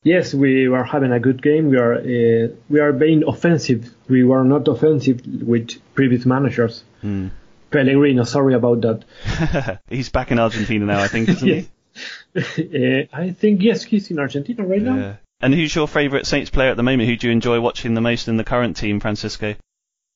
Yes, 0.03 0.34
we 0.34 0.67
are 0.67 0.84
having 0.84 1.13
a 1.13 1.19
good 1.21 1.41
game. 1.41 1.69
We 1.69 1.77
are 1.77 1.93
uh, 1.93 2.49
we 2.67 2.82
are 2.82 2.91
being 2.91 3.23
offensive. 3.25 3.95
We 4.10 4.25
were 4.25 4.43
not 4.43 4.67
offensive 4.67 5.21
with 5.25 5.79
previous 5.95 6.25
managers. 6.25 6.84
Hmm. 6.99 7.29
Pellegrino, 7.71 8.25
sorry 8.25 8.53
about 8.53 8.82
that. 8.82 9.79
he's 9.89 10.10
back 10.10 10.32
in 10.32 10.39
Argentina 10.39 10.86
now, 10.86 10.99
I 10.99 11.07
think, 11.07 11.30
isn't 11.30 11.47
yes. 12.36 12.49
he? 12.57 12.99
uh, 13.01 13.17
I 13.17 13.32
think 13.32 13.63
yes, 13.63 13.84
he's 13.84 14.11
in 14.11 14.20
Argentina 14.20 14.65
right 14.65 14.82
now. 14.82 15.20
And 15.43 15.53
who's 15.53 15.75
your 15.75 15.89
favourite 15.89 16.25
Saints 16.25 16.49
player 16.49 16.69
at 16.69 16.77
the 16.77 16.83
moment? 16.83 17.09
Who 17.09 17.17
do 17.17 17.27
you 17.27 17.33
enjoy 17.33 17.59
watching 17.59 17.95
the 17.95 18.01
most 18.01 18.29
in 18.29 18.37
the 18.37 18.45
current 18.45 18.77
team, 18.77 19.01
Francisco? 19.01 19.55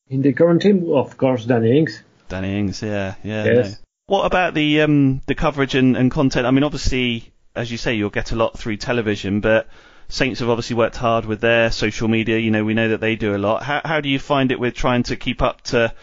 In 0.08 0.22
the 0.22 0.32
current 0.32 0.62
team, 0.62 0.90
of 0.94 1.18
course, 1.18 1.44
Danny 1.44 1.78
Ings. 1.80 2.02
Danny 2.30 2.58
Ings, 2.58 2.82
yeah, 2.82 3.16
yeah. 3.26 3.44
Yes. 3.44 3.72
No. 3.72 3.78
What 4.06 4.26
about 4.26 4.54
the 4.54 4.82
um, 4.84 5.20
the 5.26 5.36
coverage 5.36 5.76
and, 5.76 5.98
and 5.98 6.10
content? 6.10 6.48
I 6.48 6.52
mean, 6.52 6.64
obviously, 6.64 7.34
as 7.54 7.70
you 7.70 7.78
say, 7.78 7.96
you'll 7.96 8.10
get 8.10 8.32
a 8.32 8.38
lot 8.38 8.58
through 8.58 8.78
television, 8.78 9.42
but 9.42 9.68
Saints 10.08 10.40
have 10.40 10.48
obviously 10.48 10.78
worked 10.78 10.96
hard 10.96 11.26
with 11.26 11.42
their 11.42 11.72
social 11.72 12.08
media. 12.08 12.38
You 12.38 12.52
know, 12.52 12.64
we 12.64 12.74
know 12.74 12.88
that 12.88 13.02
they 13.02 13.18
do 13.18 13.36
a 13.36 13.38
lot. 13.38 13.64
How, 13.64 13.82
how 13.84 14.00
do 14.00 14.08
you 14.08 14.20
find 14.20 14.54
it 14.54 14.62
with 14.62 14.76
trying 14.76 15.04
to 15.04 15.18
keep 15.18 15.42
up 15.42 15.60
to 15.64 15.94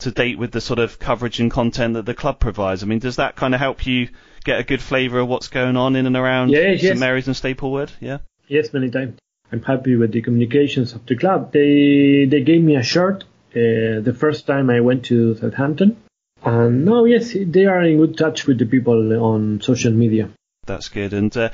to 0.00 0.10
date 0.10 0.38
with 0.38 0.52
the 0.52 0.60
sort 0.60 0.78
of 0.78 0.98
coverage 0.98 1.40
and 1.40 1.50
content 1.50 1.94
that 1.94 2.04
the 2.04 2.12
club 2.12 2.38
provides? 2.38 2.82
I 2.82 2.86
mean, 2.86 2.98
does 2.98 3.16
that 3.16 3.34
kind 3.34 3.54
of 3.54 3.60
help 3.60 3.86
you 3.86 4.10
get 4.44 4.60
a 4.60 4.62
good 4.62 4.82
flavour 4.82 5.20
of 5.20 5.28
what's 5.28 5.48
going 5.48 5.78
on 5.78 5.96
in 5.96 6.04
and 6.04 6.16
around 6.16 6.50
Yes, 6.50 6.80
St 6.80 6.82
yes. 6.82 6.98
Mary's 6.98 7.28
and 7.28 7.36
Staplewood? 7.36 7.90
Yeah. 7.98 8.18
Yes, 8.48 8.72
many 8.72 8.90
times. 8.90 9.18
I'm 9.52 9.62
happy 9.62 9.94
with 9.96 10.12
the 10.12 10.22
communications 10.22 10.94
of 10.94 11.06
the 11.06 11.16
club. 11.16 11.52
They 11.52 12.26
they 12.28 12.42
gave 12.42 12.62
me 12.62 12.76
a 12.76 12.82
shirt 12.82 13.24
uh, 13.52 14.00
the 14.00 14.16
first 14.18 14.46
time 14.46 14.70
I 14.70 14.80
went 14.80 15.04
to 15.06 15.36
Southampton, 15.36 15.96
and 16.42 16.84
no, 16.84 17.04
yes, 17.04 17.34
they 17.34 17.66
are 17.66 17.82
in 17.82 17.98
good 17.98 18.18
touch 18.18 18.46
with 18.46 18.58
the 18.58 18.66
people 18.66 19.12
on 19.22 19.60
social 19.60 19.92
media. 19.92 20.30
That's 20.66 20.88
good. 20.88 21.12
And 21.12 21.34
uh, 21.36 21.50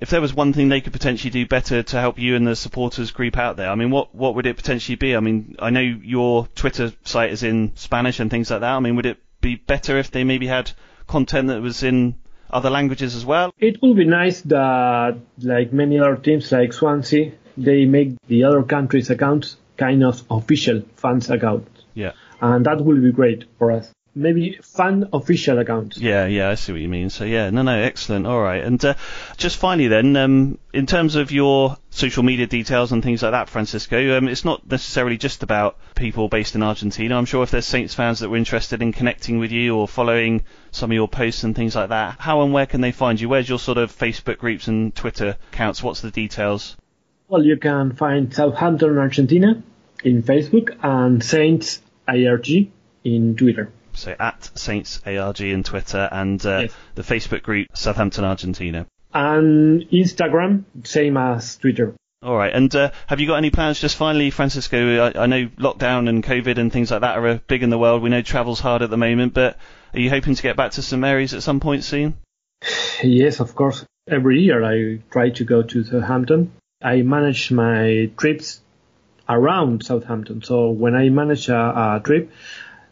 if 0.00 0.10
there 0.10 0.20
was 0.20 0.34
one 0.34 0.52
thing 0.52 0.68
they 0.68 0.80
could 0.80 0.92
potentially 0.92 1.30
do 1.30 1.46
better 1.46 1.82
to 1.82 2.00
help 2.00 2.18
you 2.18 2.36
and 2.36 2.46
the 2.46 2.56
supporters 2.56 3.10
group 3.10 3.36
out 3.36 3.56
there, 3.56 3.70
I 3.70 3.74
mean, 3.74 3.90
what 3.90 4.14
what 4.14 4.34
would 4.34 4.46
it 4.46 4.56
potentially 4.56 4.96
be? 4.96 5.16
I 5.16 5.20
mean, 5.20 5.56
I 5.58 5.70
know 5.70 5.80
your 5.80 6.46
Twitter 6.54 6.92
site 7.04 7.32
is 7.32 7.42
in 7.42 7.72
Spanish 7.76 8.20
and 8.20 8.30
things 8.30 8.50
like 8.50 8.60
that. 8.60 8.76
I 8.76 8.80
mean, 8.80 8.96
would 8.96 9.06
it 9.06 9.18
be 9.40 9.56
better 9.56 9.98
if 9.98 10.10
they 10.10 10.24
maybe 10.24 10.46
had 10.46 10.70
content 11.06 11.48
that 11.48 11.60
was 11.60 11.82
in 11.82 12.14
other 12.52 12.70
languages 12.70 13.14
as 13.14 13.24
well? 13.24 13.52
It 13.58 13.80
would 13.82 13.96
be 13.96 14.04
nice 14.04 14.40
that, 14.42 15.16
like 15.42 15.72
many 15.72 15.98
other 15.98 16.16
teams, 16.16 16.50
like 16.52 16.72
Swansea, 16.72 17.32
they 17.56 17.84
make 17.84 18.14
the 18.28 18.44
other 18.44 18.62
countries' 18.62 19.10
accounts 19.10 19.56
kind 19.76 20.04
of 20.04 20.22
official 20.30 20.82
fans 20.96 21.30
accounts, 21.30 21.84
Yeah. 21.94 22.12
and 22.40 22.66
that 22.66 22.84
will 22.84 23.00
be 23.00 23.12
great 23.12 23.44
for 23.58 23.72
us. 23.72 23.92
Maybe 24.12 24.58
fan 24.60 25.08
official 25.12 25.58
accounts. 25.60 25.98
Yeah, 25.98 26.26
yeah, 26.26 26.50
I 26.50 26.56
see 26.56 26.72
what 26.72 26.80
you 26.80 26.88
mean. 26.88 27.10
So 27.10 27.24
yeah, 27.24 27.50
no, 27.50 27.62
no, 27.62 27.78
excellent. 27.78 28.26
All 28.26 28.40
right, 28.40 28.62
and 28.62 28.84
uh, 28.84 28.94
just 29.36 29.56
finally 29.56 29.86
then, 29.86 30.16
um, 30.16 30.58
in 30.72 30.86
terms 30.86 31.14
of 31.14 31.30
your 31.30 31.76
social 31.90 32.24
media 32.24 32.48
details 32.48 32.90
and 32.90 33.04
things 33.04 33.22
like 33.22 33.32
that, 33.32 33.48
Francisco, 33.48 34.18
um, 34.18 34.26
it's 34.26 34.44
not 34.44 34.68
necessarily 34.68 35.16
just 35.16 35.44
about 35.44 35.76
people 35.94 36.28
based 36.28 36.56
in 36.56 36.62
Argentina. 36.62 37.16
I'm 37.16 37.24
sure 37.24 37.44
if 37.44 37.52
there's 37.52 37.66
Saints 37.66 37.94
fans 37.94 38.18
that 38.18 38.28
were 38.28 38.36
interested 38.36 38.82
in 38.82 38.92
connecting 38.92 39.38
with 39.38 39.52
you 39.52 39.76
or 39.76 39.86
following 39.86 40.44
some 40.72 40.90
of 40.90 40.94
your 40.94 41.08
posts 41.08 41.44
and 41.44 41.54
things 41.54 41.76
like 41.76 41.90
that, 41.90 42.16
how 42.18 42.42
and 42.42 42.52
where 42.52 42.66
can 42.66 42.80
they 42.80 42.92
find 42.92 43.20
you? 43.20 43.28
Where's 43.28 43.48
your 43.48 43.60
sort 43.60 43.78
of 43.78 43.96
Facebook 43.96 44.38
groups 44.38 44.66
and 44.66 44.92
Twitter 44.92 45.36
accounts? 45.52 45.84
What's 45.84 46.00
the 46.00 46.10
details? 46.10 46.76
Well, 47.28 47.44
you 47.44 47.56
can 47.58 47.94
find 47.94 48.34
Southampton 48.34 48.98
Argentina 48.98 49.62
in 50.02 50.24
Facebook 50.24 50.76
and 50.82 51.22
Saints 51.22 51.80
IRG 52.08 52.70
in 53.04 53.36
Twitter. 53.36 53.70
So 53.94 54.14
at 54.18 54.50
Saints 54.58 55.00
ARG 55.06 55.40
and 55.40 55.64
Twitter 55.64 56.08
and 56.10 56.44
uh, 56.46 56.58
Yes. 56.62 56.74
the 56.94 57.02
Facebook 57.02 57.42
group 57.42 57.68
Southampton 57.74 58.24
Argentina. 58.24 58.86
And 59.12 59.82
Instagram, 59.90 60.64
same 60.84 61.16
as 61.16 61.56
Twitter. 61.56 61.94
All 62.22 62.36
right, 62.36 62.52
and 62.54 62.72
uh, 62.76 62.90
have 63.06 63.18
you 63.18 63.26
got 63.26 63.36
any 63.36 63.50
plans? 63.50 63.80
Just 63.80 63.96
finally, 63.96 64.30
Francisco, 64.30 65.06
I, 65.06 65.22
I 65.22 65.26
know 65.26 65.46
lockdown 65.58 66.06
and 66.08 66.22
COVID 66.22 66.58
and 66.58 66.70
things 66.70 66.90
like 66.90 67.00
that 67.00 67.16
are 67.16 67.26
uh, 67.26 67.38
big 67.46 67.62
in 67.62 67.70
the 67.70 67.78
world. 67.78 68.02
We 68.02 68.10
know 68.10 68.20
travel's 68.20 68.60
hard 68.60 68.82
at 68.82 68.90
the 68.90 68.98
moment, 68.98 69.32
but 69.32 69.56
are 69.94 70.00
you 70.00 70.10
hoping 70.10 70.34
to 70.34 70.42
get 70.42 70.54
back 70.54 70.72
to 70.72 70.82
St 70.82 71.00
Mary's 71.00 71.32
at 71.32 71.42
some 71.42 71.60
point 71.60 71.82
soon? 71.82 72.14
Yes, 73.02 73.40
of 73.40 73.54
course. 73.54 73.86
Every 74.06 74.42
year 74.42 74.62
I 74.62 75.00
try 75.10 75.30
to 75.30 75.44
go 75.44 75.62
to 75.62 75.82
Southampton. 75.82 76.52
I 76.82 77.00
manage 77.02 77.50
my 77.52 78.10
trips 78.18 78.60
around 79.28 79.84
Southampton. 79.84 80.42
So 80.42 80.70
when 80.70 80.94
I 80.94 81.08
manage 81.08 81.48
a, 81.48 81.56
a 81.56 82.02
trip, 82.04 82.30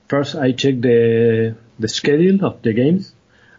first 0.09 0.35
I 0.35 0.53
check 0.53 0.81
the 0.81 1.57
the 1.79 1.89
schedule 1.89 2.45
of 2.45 2.63
the 2.63 2.73
games 2.73 3.15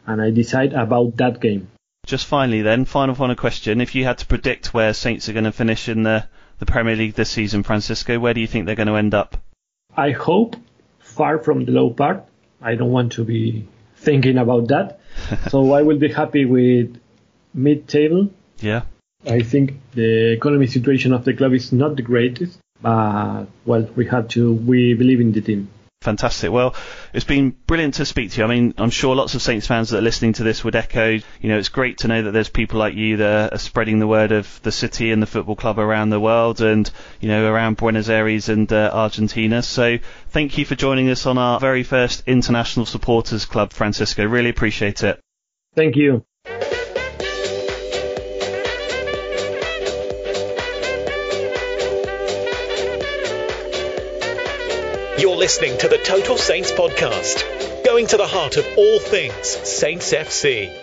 and 0.05 0.21
I 0.21 0.31
decide 0.31 0.73
about 0.73 1.17
that 1.17 1.39
game. 1.39 1.69
Just 2.05 2.25
finally, 2.25 2.61
then, 2.61 2.85
final 2.85 3.15
final 3.15 3.35
question: 3.35 3.81
If 3.81 3.95
you 3.95 4.03
had 4.03 4.17
to 4.19 4.25
predict 4.25 4.73
where 4.73 4.93
Saints 4.93 5.29
are 5.29 5.33
going 5.33 5.45
to 5.45 5.51
finish 5.51 5.87
in 5.87 6.03
the 6.03 6.27
the 6.57 6.65
Premier 6.65 6.95
League 6.95 7.13
this 7.13 7.29
season, 7.29 7.63
Francisco, 7.63 8.19
where 8.19 8.33
do 8.33 8.41
you 8.41 8.47
think 8.47 8.65
they're 8.65 8.75
going 8.75 8.87
to 8.87 8.95
end 8.95 9.13
up? 9.13 9.37
I 9.95 10.11
hope 10.11 10.55
far 10.99 11.39
from 11.39 11.65
the 11.65 11.71
low 11.71 11.89
part. 11.89 12.25
I 12.61 12.75
don't 12.75 12.91
want 12.91 13.13
to 13.13 13.23
be 13.23 13.67
thinking 13.95 14.37
about 14.37 14.67
that. 14.67 14.99
so 15.49 15.73
I 15.73 15.83
will 15.83 15.97
be 15.97 16.11
happy 16.11 16.45
with 16.45 16.99
mid-table. 17.53 18.29
Yeah. 18.59 18.81
I 19.25 19.41
think 19.41 19.73
the 19.93 20.33
economy 20.33 20.67
situation 20.67 21.13
of 21.13 21.25
the 21.25 21.33
club 21.33 21.53
is 21.53 21.71
not 21.71 21.95
the 21.95 22.01
greatest, 22.01 22.59
but 22.81 23.45
well, 23.65 23.89
we 23.95 24.05
have 24.07 24.29
to. 24.29 24.53
We 24.53 24.93
believe 24.93 25.19
in 25.19 25.31
the 25.33 25.41
team. 25.41 25.69
Fantastic. 26.01 26.49
Well, 26.49 26.75
it's 27.13 27.25
been 27.25 27.49
brilliant 27.67 27.95
to 27.95 28.05
speak 28.05 28.31
to 28.31 28.37
you. 28.39 28.45
I 28.45 28.47
mean, 28.47 28.73
I'm 28.77 28.89
sure 28.89 29.17
lots 29.17 29.35
of 29.35 29.41
Saints 29.41 29.67
fans 29.67 29.89
that 29.89 29.97
are 29.97 30.01
listening 30.01 30.31
to 30.33 30.43
this 30.43 30.63
would 30.63 30.75
echo, 30.75 31.09
you 31.09 31.49
know, 31.49 31.57
it's 31.57 31.67
great 31.67 31.97
to 31.99 32.07
know 32.07 32.23
that 32.23 32.31
there's 32.31 32.47
people 32.47 32.79
like 32.79 32.93
you 32.93 33.17
that 33.17 33.53
are 33.53 33.57
spreading 33.57 33.99
the 33.99 34.07
word 34.07 34.31
of 34.31 34.61
the 34.63 34.71
city 34.71 35.11
and 35.11 35.21
the 35.21 35.27
football 35.27 35.57
club 35.57 35.77
around 35.77 36.09
the 36.09 36.19
world 36.19 36.61
and, 36.61 36.89
you 37.19 37.27
know, 37.27 37.51
around 37.51 37.75
Buenos 37.75 38.07
Aires 38.07 38.47
and 38.47 38.71
uh, 38.71 38.89
Argentina. 38.93 39.61
So 39.61 39.97
thank 40.29 40.57
you 40.57 40.63
for 40.63 40.75
joining 40.75 41.09
us 41.09 41.25
on 41.25 41.37
our 41.37 41.59
very 41.59 41.83
first 41.83 42.23
International 42.25 42.85
Supporters 42.85 43.43
Club, 43.43 43.73
Francisco. 43.73 44.25
Really 44.25 44.49
appreciate 44.49 45.03
it. 45.03 45.19
Thank 45.75 45.97
you. 45.97 46.23
You're 55.19 55.35
listening 55.35 55.77
to 55.79 55.89
the 55.89 55.97
Total 55.97 56.37
Saints 56.37 56.71
podcast, 56.71 57.83
going 57.83 58.07
to 58.07 58.15
the 58.15 58.25
heart 58.25 58.55
of 58.55 58.65
all 58.77 58.99
things 58.99 59.47
Saints 59.47 60.13
FC. 60.13 60.73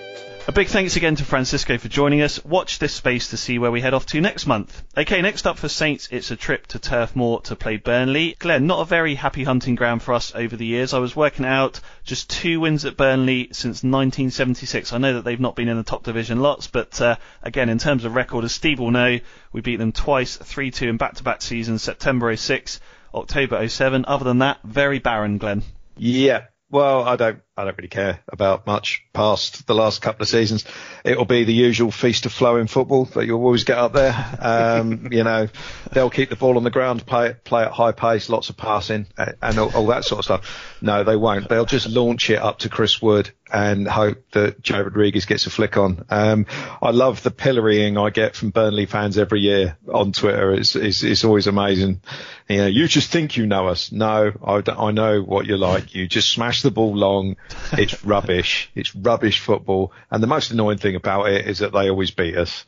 A 0.47 0.53
big 0.53 0.69
thanks 0.69 0.95
again 0.95 1.17
to 1.17 1.25
Francisco 1.25 1.79
for 1.79 1.89
joining 1.89 2.21
us. 2.21 2.45
Watch 2.45 2.79
this 2.79 2.93
space 2.93 3.31
to 3.31 3.39
see 3.39 3.59
where 3.59 3.71
we 3.71 3.81
head 3.81 3.95
off 3.95 4.05
to 4.07 4.21
next 4.21 4.47
month. 4.47 4.85
Okay, 4.95 5.23
next 5.23 5.47
up 5.47 5.57
for 5.57 5.71
Saints, 5.71 6.11
it's 6.11 6.31
a 6.31 6.37
trip 6.37 6.67
to 6.67 6.79
Turf 6.79 7.17
Moor 7.17 7.41
to 7.45 7.57
play 7.57 7.79
Burnley. 7.79 8.37
Glenn, 8.39 8.67
not 8.67 8.83
a 8.83 8.85
very 8.85 9.15
happy 9.15 9.43
hunting 9.43 9.75
ground 9.75 10.03
for 10.03 10.13
us 10.13 10.35
over 10.35 10.55
the 10.55 10.67
years. 10.67 10.93
I 10.93 10.99
was 10.99 11.17
working 11.17 11.47
out 11.47 11.81
just 12.05 12.29
two 12.29 12.61
wins 12.61 12.85
at 12.85 12.99
Burnley 12.99 13.49
since 13.53 13.83
1976. 13.83 14.93
I 14.93 14.99
know 14.99 15.15
that 15.15 15.25
they've 15.25 15.41
not 15.41 15.57
been 15.57 15.69
in 15.69 15.79
the 15.79 15.83
top 15.83 16.05
division 16.05 16.41
lots, 16.41 16.67
but 16.67 17.01
uh, 17.01 17.17
again, 17.43 17.71
in 17.71 17.79
terms 17.79 18.05
of 18.05 18.15
record, 18.15 18.45
as 18.45 18.53
Steve 18.53 18.81
will 18.81 18.91
know, 18.91 19.19
we 19.53 19.63
beat 19.63 19.77
them 19.77 19.93
twice, 19.93 20.37
3-2 20.37 20.91
in 20.91 20.97
back-to-back 20.99 21.41
seasons, 21.41 21.83
September 21.83 22.37
06, 22.37 22.81
October 23.15 23.67
07. 23.69 24.05
Other 24.07 24.25
than 24.25 24.39
that, 24.39 24.59
very 24.63 24.99
barren, 24.99 25.39
Glenn. 25.39 25.63
Yeah. 25.97 26.45
Well, 26.71 27.05
I 27.05 27.17
don't, 27.17 27.41
I 27.59 27.65
don't 27.65 27.77
really 27.79 27.89
care 27.89 28.21
about 28.29 28.67
much 28.67 29.03
past 29.15 29.67
the 29.67 29.75
last 29.75 30.03
couple 30.03 30.23
of 30.23 30.29
seasons. 30.29 30.67
It'll 31.05 31.25
be 31.25 31.45
the 31.45 31.55
usual 31.55 31.91
feast 31.91 32.27
of 32.27 32.33
flow 32.33 32.57
in 32.57 32.67
football 32.67 33.07
that 33.07 33.25
you'll 33.25 33.43
always 33.43 33.65
get 33.65 33.79
up 33.79 33.95
there. 33.95 34.15
Um, 34.41 35.09
you 35.11 35.25
know, 35.25 35.49
they'll 35.91 36.11
keep 36.11 36.29
the 36.29 36.37
ball 36.37 36.59
on 36.59 36.65
the 36.65 36.71
ground, 36.71 37.07
play 37.07 37.35
play 37.45 37.63
at 37.63 37.73
high 37.73 37.93
pace, 37.93 38.29
lots 38.29 38.51
of 38.51 38.59
passing 38.59 39.07
and 39.17 39.59
all, 39.59 39.75
all 39.75 39.87
that 39.87 40.05
sort 40.05 40.19
of 40.19 40.25
stuff. 40.27 40.77
No, 40.83 41.03
they 41.03 41.17
won't. 41.17 41.49
They'll 41.49 41.65
just 41.65 41.89
launch 41.89 42.29
it 42.29 42.39
up 42.39 42.59
to 42.59 42.69
Chris 42.69 43.01
Wood 43.01 43.31
and 43.53 43.87
hope 43.87 44.31
that 44.33 44.61
Jay 44.61 44.81
Rodriguez 44.81 45.25
gets 45.25 45.47
a 45.47 45.51
flick 45.51 45.77
on. 45.77 46.05
Um, 46.11 46.47
I 46.83 46.91
love 46.91 47.23
the 47.23 47.31
pillorying 47.31 48.01
I 48.01 48.11
get 48.11 48.35
from 48.35 48.51
Burnley 48.51 48.87
fans 48.87 49.19
every 49.19 49.41
year 49.41 49.77
on 49.93 50.13
Twitter. 50.13 50.53
It's, 50.53 50.75
it's, 50.75 51.03
it's 51.05 51.25
always 51.25 51.47
amazing. 51.47 52.01
You 52.49 52.57
know, 52.59 52.67
you 52.67 52.89
just 52.89 53.11
think 53.11 53.37
you 53.37 53.47
know 53.47 53.69
us. 53.69 53.93
No, 53.93 54.33
I, 54.45 54.63
I 54.67 54.91
know 54.91 55.23
what 55.23 55.47
you're 55.47 55.59
like. 55.59 55.95
You 55.95 56.09
just 56.09 56.31
smash 56.31 56.63
the 56.63 56.73
ball 56.73 56.97
long. 56.97 57.37
It's 57.73 58.05
rubbish. 58.05 58.71
It's 58.75 58.95
rubbish 58.95 59.41
football. 59.41 59.93
And 60.11 60.23
the 60.23 60.27
most 60.29 60.51
annoying 60.51 60.79
thing 60.79 60.95
about 60.97 61.27
it 61.29 61.47
is 61.47 61.59
that 61.59 61.73
they 61.73 61.91
always 61.91 62.11
beat 62.11 62.37
us. 62.37 62.65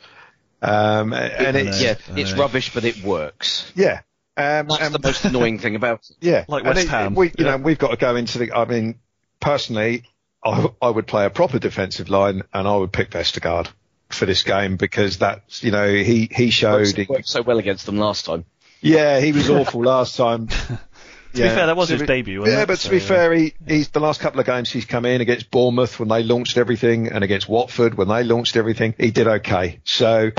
Um, 0.61 1.13
and 1.13 1.57
it's, 1.57 1.81
yeah, 1.81 1.95
it's 2.17 2.33
rubbish, 2.33 2.75
but 2.75 2.85
it 2.85 3.03
works. 3.05 3.71
yeah. 3.77 4.01
Um, 4.37 4.69
That's 4.69 4.81
and- 4.83 4.95
the 4.95 5.01
most 5.03 5.25
annoying 5.25 5.59
thing 5.59 5.75
about 5.77 6.01
it. 6.11 6.17
yeah, 6.21 6.45
Like 6.49 6.65
And 6.65 6.75
West 6.75 6.87
it- 6.87 6.91
Ham. 6.91 7.15
We, 7.15 7.27
you 7.29 7.33
Yeah. 7.39 7.51
know, 7.53 7.57
we've 7.59 7.79
got 7.79 7.91
to 7.91 7.97
go 7.97 8.15
into 8.17 8.39
the. 8.39 8.53
I 8.53 8.65
mean, 8.65 8.99
personally, 9.41 10.05
I, 10.45 10.69
I 10.81 10.89
would 10.91 11.07
play 11.07 11.25
a 11.27 11.31
proper 11.31 11.59
defensive 11.59 12.09
line, 12.09 12.43
and 12.53 12.67
I 12.69 12.77
would 12.77 12.93
pick 12.93 13.11
Vestergaard 13.11 13.69
for 14.11 14.27
this 14.27 14.43
game 14.45 14.77
because 14.77 15.19
that's 15.19 15.63
you 15.63 15.71
know 15.71 15.93
he 15.93 16.29
he 16.33 16.51
showed. 16.51 16.87
Worked, 16.97 17.09
worked 17.09 17.29
so 17.29 17.43
well 17.43 17.59
against 17.59 17.87
them 17.87 17.99
last 17.99 18.25
time. 18.27 18.45
yeah, 18.81 19.19
he 19.21 19.33
was 19.33 19.51
awful 19.51 19.83
last 19.83 20.17
time. 20.17 20.49
To 21.35 21.43
be 21.43 21.49
fair, 21.49 21.67
that 21.67 21.77
was 21.77 21.89
his 21.91 22.03
debut, 22.03 22.41
wasn't 22.41 22.57
yeah, 22.57 22.63
it? 22.63 22.67
but 22.67 22.79
to 22.79 22.83
So, 22.85 22.91
be 22.91 22.97
yeah. 22.99 23.03
fair, 23.07 23.33
he, 23.35 23.55
he's 23.67 23.89
the 23.89 24.01
last 24.01 24.21
couple 24.21 24.41
of 24.41 24.47
games 24.47 24.71
he's 24.71 24.87
come 24.87 25.05
in 25.05 25.21
against 25.21 25.51
Bournemouth 25.51 25.99
when 26.01 26.09
they 26.09 26.23
launched 26.23 26.57
everything, 26.57 27.09
and 27.13 27.23
against 27.23 27.49
Watford 27.49 27.95
when 27.95 28.09
they 28.09 28.25
launched 28.25 28.57
everything, 28.57 28.95
he 28.99 29.11
did 29.11 29.27
okay. 29.27 29.81
So. 29.85 30.31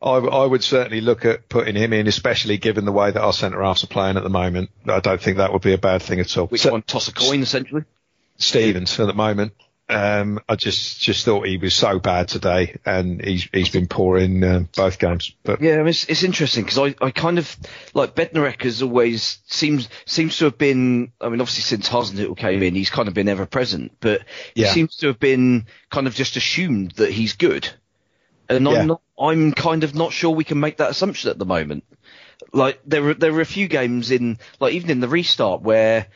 I, 0.00 0.10
I 0.18 0.46
would 0.46 0.62
certainly 0.62 1.00
look 1.00 1.24
at 1.24 1.48
putting 1.48 1.74
him 1.74 1.92
in, 1.92 2.06
especially 2.06 2.56
given 2.56 2.84
the 2.84 2.92
way 2.92 3.10
that 3.10 3.20
our 3.20 3.32
centre 3.32 3.60
halves 3.60 3.82
are 3.82 3.88
playing 3.88 4.16
at 4.16 4.22
the 4.22 4.28
moment. 4.30 4.70
I 4.86 5.00
don't 5.00 5.20
think 5.20 5.38
that 5.38 5.52
would 5.52 5.62
be 5.62 5.72
a 5.72 5.78
bad 5.78 6.02
thing 6.02 6.20
at 6.20 6.38
all. 6.38 6.46
Which 6.46 6.60
So- 6.60 6.70
one? 6.70 6.82
Toss 6.82 7.08
a 7.08 7.12
coin, 7.12 7.42
essentially. 7.42 7.82
Stephens 8.36 9.00
at 9.00 9.08
the 9.08 9.12
moment. 9.12 9.54
Um, 9.90 10.38
I 10.48 10.56
just 10.56 11.00
just 11.00 11.24
thought 11.24 11.46
he 11.46 11.56
was 11.56 11.72
so 11.74 11.98
bad 11.98 12.28
today, 12.28 12.76
and 12.84 13.24
he's 13.24 13.48
he's 13.52 13.70
been 13.70 13.86
poor 13.86 14.18
in 14.18 14.44
uh, 14.44 14.64
both 14.76 14.98
games. 14.98 15.34
But 15.44 15.62
Yeah, 15.62 15.74
I 15.74 15.78
mean, 15.78 15.88
it's, 15.88 16.04
it's 16.04 16.22
interesting 16.22 16.64
because 16.64 16.78
I, 16.78 16.94
I 17.04 17.10
kind 17.10 17.38
of 17.38 17.56
like 17.94 18.14
Bednarek 18.14 18.62
has 18.64 18.82
always 18.82 19.38
seems 19.46 19.88
seems 20.04 20.36
to 20.38 20.44
have 20.44 20.58
been. 20.58 21.12
I 21.20 21.30
mean, 21.30 21.40
obviously 21.40 21.62
since 21.62 21.88
Hasenhüttl 21.88 22.36
came 22.36 22.62
in, 22.62 22.74
he's 22.74 22.90
kind 22.90 23.08
of 23.08 23.14
been 23.14 23.28
ever 23.28 23.46
present, 23.46 23.92
but 24.00 24.22
he 24.54 24.62
Yeah. 24.62 24.72
seems 24.72 24.96
to 24.96 25.06
have 25.06 25.18
been 25.18 25.66
kind 25.90 26.06
of 26.06 26.14
just 26.14 26.36
assumed 26.36 26.92
that 26.96 27.10
he's 27.10 27.32
good. 27.34 27.68
and 28.50 28.66
Yeah. 28.66 28.72
I'm 28.80 28.86
not. 28.88 29.00
I'm 29.18 29.52
kind 29.52 29.84
of 29.84 29.94
not 29.94 30.12
sure 30.12 30.30
we 30.30 30.44
can 30.44 30.60
make 30.60 30.76
that 30.76 30.90
assumption 30.90 31.30
at 31.30 31.38
the 31.38 31.46
moment. 31.46 31.84
Like 32.52 32.78
there 32.84 33.02
were 33.02 33.14
there 33.14 33.32
were 33.32 33.40
a 33.40 33.46
few 33.46 33.68
games 33.68 34.10
in 34.10 34.38
like 34.60 34.74
even 34.74 34.90
in 34.90 35.00
the 35.00 35.08
restart 35.08 35.62
where 35.62 36.06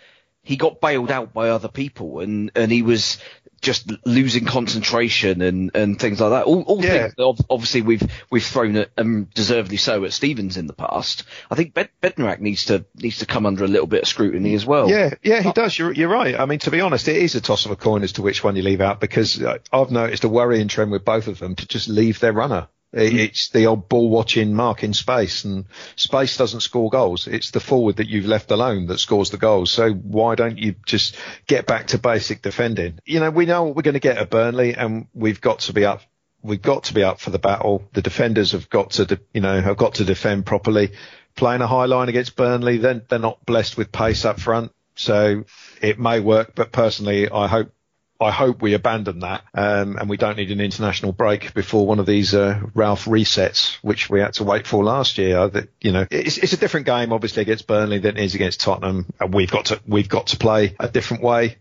he 0.45 0.57
got 0.57 0.81
bailed 0.81 1.11
out 1.11 1.33
by 1.33 1.49
other 1.51 1.69
people 1.69 2.21
and 2.21 2.51
and 2.55 2.71
he 2.71 2.83
was 2.83 3.19
just 3.63 3.91
losing 4.05 4.45
concentration 4.45 5.41
and, 5.41 5.71
and 5.75 5.99
things 5.99 6.21
like 6.21 6.31
that. 6.31 6.45
All, 6.45 6.63
all 6.63 6.85
Yeah. 6.85 7.09
things 7.09 7.15
that 7.17 7.45
obviously 7.49 7.81
we've 7.83 8.03
we've 8.31 8.45
thrown 8.45 8.77
at 8.77 8.91
um, 8.99 9.29
deservedly 9.35 9.77
so 9.77 10.05
at 10.05 10.13
Stephens 10.13 10.57
in 10.57 10.67
the 10.67 10.73
past. 10.73 11.23
I 11.51 11.55
think 11.55 11.73
Bed- 11.73 11.91
Bednarek 12.03 12.41
needs 12.41 12.67
to 12.67 12.85
needs 12.97 13.19
to 13.19 13.27
come 13.27 13.47
under 13.47 13.65
a 13.65 13.69
little 13.69 13.87
bit 13.87 14.03
of 14.03 14.09
scrutiny 14.09 14.55
as 14.55 14.67
well. 14.67 14.91
Yeah, 14.91 15.15
yeah, 15.23 15.41
he 15.41 15.53
does. 15.53 15.79
You're, 15.79 15.93
you're 15.93 16.09
right. 16.11 16.39
I 16.39 16.45
mean, 16.45 16.59
to 16.61 16.71
be 16.71 16.81
honest, 16.81 17.09
it 17.09 17.17
is 17.17 17.35
a 17.37 17.41
toss 17.41 17.65
of 17.65 17.71
a 17.71 17.77
coin 17.77 18.03
as 18.03 18.13
to 18.13 18.23
which 18.23 18.43
one 18.45 18.57
you 18.57 18.63
leave 18.63 18.81
out 18.81 19.01
because 19.01 19.41
uh, 19.41 19.59
I've 19.73 19.91
noticed 19.91 20.25
a 20.25 20.29
worrying 20.29 20.69
trend 20.69 20.91
with 20.91 21.05
both 21.05 21.29
of 21.29 21.39
them 21.39 21.55
to 21.57 21.67
just 21.67 21.89
leave 21.89 22.19
their 22.21 22.33
runner. 22.33 22.69
It- 22.93 23.13
mm. 23.13 23.19
It's 23.19 23.49
the 23.49 23.67
old 23.67 23.89
ball 23.89 24.11
watching 24.11 24.55
mark 24.55 24.85
in 24.85 24.93
space 24.93 25.45
and 25.45 25.65
space 25.97 26.37
doesn't 26.37 26.61
score 26.61 26.91
goals. 26.91 27.27
It's 27.27 27.51
the 27.51 27.61
forward 27.61 27.97
that 27.97 28.09
you've 28.09 28.27
left 28.27 28.51
alone 28.51 28.87
that 28.87 28.99
scores 28.99 29.31
the 29.31 29.39
goals. 29.39 29.71
So 29.71 29.93
why 29.93 30.35
don't 30.35 30.59
you 30.59 30.75
just 30.87 31.17
get 31.47 31.67
back 31.67 31.89
to 31.89 31.99
basic 31.99 32.43
defending? 32.43 32.99
You 33.05 33.21
know, 33.21 33.31
we 33.31 33.47
know 33.47 33.65
what 33.65 33.77
we're 33.77 33.83
going 33.83 33.95
to 33.95 34.01
get 34.01 34.19
at 34.19 34.31
Burnley 34.31 34.75
and 34.75 35.07
we've 35.15 35.41
got 35.41 35.61
to 35.61 35.73
be 35.73 35.85
up. 35.85 36.03
We've 36.43 36.61
got 36.61 36.85
to 36.85 36.95
be 36.95 37.05
up 37.05 37.21
for 37.21 37.31
the 37.31 37.39
battle. 37.39 37.89
The 37.93 38.03
defenders 38.03 38.53
have 38.53 38.69
got 38.69 38.91
to, 38.93 39.07
de- 39.07 39.21
you 39.33 39.41
know, 39.41 39.61
have 39.61 39.77
got 39.77 39.95
to 39.95 40.05
defend 40.05 40.45
properly. 40.45 40.93
Playing 41.35 41.63
a 41.63 41.67
high 41.67 41.87
line 41.87 42.09
against 42.11 42.37
Burnley, 42.37 42.77
then 42.79 43.03
they're 43.09 43.19
not 43.19 43.47
blessed 43.47 43.79
with 43.79 43.91
pace 43.93 44.25
up 44.25 44.39
front. 44.41 44.73
So 44.97 45.45
it 45.81 45.99
may 45.99 46.21
work, 46.21 46.55
but 46.55 46.73
personally, 46.73 47.31
I 47.31 47.47
hope 47.47 47.73
I 48.23 48.31
hope 48.31 48.63
we 48.63 48.75
abandon 48.75 49.21
that, 49.21 49.45
um, 49.55 49.97
and 49.97 50.09
we 50.09 50.17
don't 50.17 50.37
need 50.37 50.51
an 50.51 50.61
international 50.61 51.13
break 51.13 51.55
before 51.55 51.87
one 51.87 51.99
of 51.99 52.07
these 52.07 52.35
uh, 52.35 52.61
Ralph 52.75 53.05
resets, 53.05 53.75
which 53.83 54.09
we 54.09 54.21
had 54.21 54.35
to 54.35 54.45
wait 54.45 54.67
for 54.67 54.85
last 54.85 55.19
year. 55.19 55.49
That 55.49 55.69
you 55.81 55.93
know, 55.93 56.07
it's, 56.11 56.39
it's 56.39 56.53
a 56.53 56.57
different 56.57 56.87
game, 56.87 57.13
obviously 57.13 57.43
against 57.43 57.67
Burnley 57.67 57.99
than 57.99 58.17
it 58.17 58.25
is 58.25 58.35
against 58.35 58.61
Tottenham, 58.61 59.07
and 59.21 59.35
we've 59.35 59.51
got 59.51 59.67
to 59.67 59.81
we've 59.87 60.09
got 60.09 60.29
to 60.29 60.37
play 60.37 60.75
a 60.79 60.89
different 60.89 61.23
way. 61.23 61.59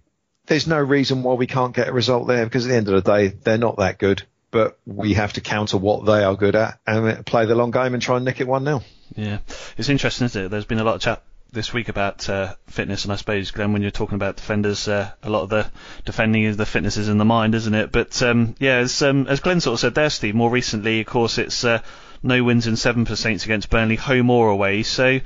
There's 0.48 0.68
no 0.68 0.80
reason 0.80 1.24
why 1.24 1.34
we 1.36 1.48
can't 1.48 1.76
get 1.76 1.88
a 1.88 1.94
result 1.94 2.28
there 2.28 2.46
because 2.46 2.66
at 2.66 2.70
the 2.70 2.76
end 2.76 2.90
of 2.90 3.04
the 3.04 3.12
day, 3.12 3.28
they're 3.28 3.58
not 3.58 3.78
that 3.78 3.98
good. 3.98 4.24
But 4.50 4.78
we 4.86 5.14
have 5.14 5.34
to 5.34 5.42
counter 5.42 5.78
what 5.78 6.06
they 6.06 6.26
are 6.26 6.36
good 6.36 6.58
at 6.58 6.78
and 6.86 7.26
play 7.26 7.46
the 7.46 7.56
long 7.56 7.72
game 7.72 7.94
and 7.94 8.04
try 8.04 8.18
and 8.18 8.26
nick 8.26 8.42
it 8.42 8.48
one 8.48 8.66
0 8.66 8.84
Yeah, 9.16 9.38
it's 9.78 9.88
interesting, 9.88 10.26
isn't 10.26 10.46
it? 10.46 10.50
There's 10.50 10.66
been 10.66 10.80
a 10.80 10.84
lot 10.84 10.96
of 10.96 11.02
chat 11.02 11.24
this 11.54 11.74
week 11.74 11.90
about 11.90 12.30
uh, 12.30 12.56
fitness, 12.68 13.04
and 13.04 13.12
I 13.12 13.18
suppose, 13.18 13.52
Glenn, 13.52 13.74
when 13.74 13.82
you're 13.82 13.92
talking 13.92 14.16
about 14.16 14.38
defenders, 14.38 14.88
uh, 14.88 15.12
a 15.22 15.30
lot 15.30 15.44
of 15.44 15.50
the 15.50 15.70
defending 16.06 16.44
is 16.44 16.56
the 16.56 16.66
fitness 16.66 16.96
is 16.96 17.10
in 17.10 17.18
the 17.18 17.26
mind, 17.26 17.56
isn't 17.56 17.74
it? 17.74 17.92
But 17.92 18.22
um, 18.24 18.56
yeah, 18.60 18.78
as 18.78 19.02
um, 19.02 19.28
as 19.28 19.42
Glenn 19.42 19.60
sort 19.60 19.74
of 19.74 19.80
said 19.82 19.96
there, 19.96 20.10
Steve. 20.10 20.34
More 20.34 20.50
recently, 20.50 21.02
of 21.02 21.08
course, 21.08 21.38
it's 21.38 21.64
uh, 21.66 21.82
no 22.24 22.42
wins 22.44 22.68
in 22.68 22.78
seven 22.78 23.06
for 23.06 23.16
Saints 23.16 23.44
against 23.44 23.70
Burnley, 23.70 23.96
home 23.98 24.30
or 24.30 24.50
away. 24.50 24.84
So. 24.84 25.20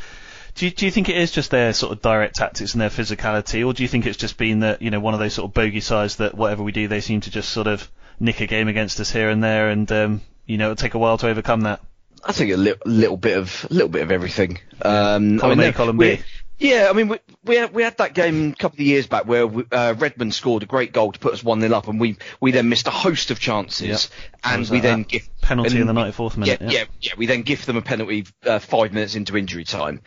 Do 0.56 0.66
you, 0.66 0.72
do 0.72 0.86
you 0.86 0.92
think 0.92 1.10
it 1.10 1.18
is 1.18 1.32
just 1.32 1.52
their 1.52 1.74
sort 1.74 1.92
of 1.92 2.02
direct 2.02 2.36
tactics 2.36 2.72
and 2.72 2.80
their 2.80 2.90
physicality, 2.90 3.68
or 3.68 3.74
do 3.74 3.84
you 3.84 3.90
think 3.90 4.06
it's 4.06 4.16
just 4.16 4.38
been 4.38 4.62
that 4.62 4.82
you 4.82 4.90
know 4.90 5.02
one 5.02 5.14
of 5.14 5.20
those 5.20 5.34
sort 5.34 5.50
of 5.50 5.54
bogey 5.54 5.82
sides 5.82 6.16
that 6.16 6.34
whatever 6.34 6.64
we 6.64 6.72
do, 6.72 6.88
they 6.88 7.02
seem 7.02 7.20
to 7.20 7.30
just 7.30 7.50
sort 7.50 7.68
of 7.68 7.92
nick 8.22 8.40
a 8.40 8.48
game 8.48 8.70
against 8.70 8.98
us 9.02 9.12
here 9.12 9.30
and 9.30 9.44
there, 9.44 9.68
and 9.68 9.92
um, 9.92 10.22
you 10.46 10.58
know 10.58 10.72
it'll 10.72 10.78
take 10.78 10.94
a 10.94 10.98
while 10.98 11.18
to 11.18 11.28
overcome 11.28 11.60
that? 11.62 11.82
I 12.26 12.32
think 12.32 12.52
a 12.52 12.58
li- 12.58 12.74
little 12.86 13.18
bit 13.18 13.38
of 13.38 13.68
a 13.70 13.74
little 13.74 13.90
bit 13.90 14.02
of 14.02 14.12
everything. 14.12 14.60
Um, 14.82 15.40
Column 15.40 15.60
I 15.60 15.62
mean, 15.64 15.70
A, 15.70 15.74
column 15.74 15.98
we- 15.98 16.16
B. 16.18 16.22
Yeah, 16.58 16.88
I 16.90 16.94
mean, 16.94 17.10
we, 17.10 17.20
we 17.44 17.58
had 17.58 17.74
we 17.74 17.84
had 17.84 17.98
that 17.98 18.14
game 18.14 18.52
a 18.52 18.56
couple 18.56 18.78
of 18.78 18.80
years 18.88 19.08
back 19.08 19.26
where 19.26 19.46
we, 19.46 19.66
uh, 19.74 19.94
Redmond 19.98 20.34
scored 20.34 20.64
a 20.64 20.66
great 20.66 20.94
goal 20.94 21.12
to 21.12 21.20
put 21.20 21.34
us 21.34 21.44
one 21.44 21.60
0 21.60 21.74
up, 21.76 21.90
and 21.90 22.00
we 22.00 22.16
we 22.40 22.52
then 22.52 22.70
missed 22.70 22.88
a 22.88 22.92
host 22.92 23.30
of 23.30 23.42
chances, 23.42 24.10
Yep. 24.10 24.54
and 24.56 24.70
we 24.70 24.80
then 24.80 25.04
give 25.04 25.28
penalty 25.42 25.82
in 25.82 25.86
the 25.88 25.92
94th 25.94 26.38
minute, 26.38 26.62
Yeah, 26.62 26.68
yeah. 26.70 26.80
yeah, 26.80 26.86
yeah. 27.02 27.12
We 27.18 27.26
then 27.26 27.42
give 27.42 27.66
them 27.66 27.76
a 27.76 27.82
penalty 27.82 28.26
uh, 28.46 28.60
five 28.60 28.94
minutes 28.94 29.16
into 29.16 29.36
injury 29.38 29.66
time, 29.66 30.02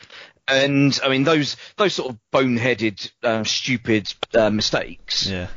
and 0.48 0.98
I 1.04 1.10
mean 1.10 1.24
those 1.24 1.56
those 1.76 1.92
sort 1.92 2.12
of 2.14 2.18
boneheaded, 2.32 3.10
uh, 3.22 3.44
stupid 3.44 4.10
uh, 4.32 4.48
mistakes. 4.48 5.26
Yeah. 5.26 5.48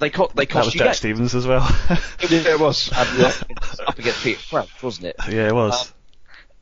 They 0.00 0.10
cost 0.10 0.34
they 0.34 0.46
cost 0.46 0.64
That 0.64 0.64
was 0.66 0.74
Jack 0.74 0.86
games. 0.86 0.96
Stephens 0.96 1.34
as 1.36 1.46
well. 1.46 1.60
Yeah, 2.28 2.54
it 2.54 2.58
was. 2.58 2.90
up 3.86 3.96
against 3.96 4.24
Peter 4.24 4.40
Crouch, 4.50 4.82
wasn't 4.82 5.06
it? 5.06 5.16
yeah, 5.30 5.46
it 5.46 5.54
was. 5.54 5.92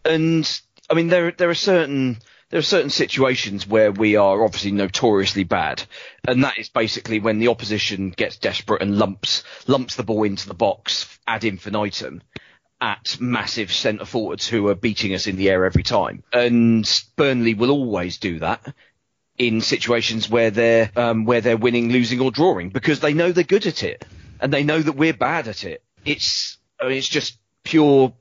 And 0.04 0.60
I 0.88 0.94
mean 0.94 1.08
there 1.08 1.30
there 1.32 1.50
are 1.50 1.54
certain 1.54 2.18
there 2.50 2.58
are 2.58 2.62
certain 2.62 2.90
situations 2.90 3.66
where 3.66 3.92
we 3.92 4.16
are 4.16 4.42
obviously 4.44 4.72
notoriously 4.72 5.44
bad, 5.44 5.84
and 6.26 6.42
that 6.42 6.58
is 6.58 6.68
basically 6.68 7.20
when 7.20 7.38
the 7.38 7.48
opposition 7.48 8.10
gets 8.10 8.38
desperate 8.38 8.82
and 8.82 8.98
lumps 8.98 9.44
lumps 9.66 9.94
the 9.94 10.02
ball 10.02 10.24
into 10.24 10.48
the 10.48 10.54
box 10.54 11.18
ad 11.26 11.44
infinitum 11.44 12.22
at 12.80 13.18
massive 13.20 13.70
centre 13.70 14.06
forwards 14.06 14.48
who 14.48 14.66
are 14.68 14.74
beating 14.74 15.14
us 15.14 15.26
in 15.26 15.36
the 15.36 15.50
air 15.50 15.64
every 15.64 15.82
time, 15.82 16.22
and 16.32 17.02
Burnley 17.16 17.54
will 17.54 17.70
always 17.70 18.18
do 18.18 18.40
that. 18.40 18.74
In 19.38 19.62
situations 19.62 20.28
where 20.28 20.50
they're 20.50 20.90
um, 20.96 21.24
where 21.24 21.40
they're 21.40 21.56
winning, 21.56 21.90
losing, 21.90 22.20
or 22.20 22.30
drawing, 22.30 22.68
because 22.68 23.00
they 23.00 23.14
know 23.14 23.32
they're 23.32 23.42
good 23.42 23.66
at 23.66 23.82
it, 23.82 24.04
and 24.38 24.52
they 24.52 24.64
know 24.64 24.80
that 24.80 24.96
we're 24.96 25.14
bad 25.14 25.48
at 25.48 25.64
it. 25.64 25.82
It's 26.04 26.58
I 26.78 26.88
mean, 26.88 26.98
it's 26.98 27.08
just 27.08 27.38
pure 27.64 28.12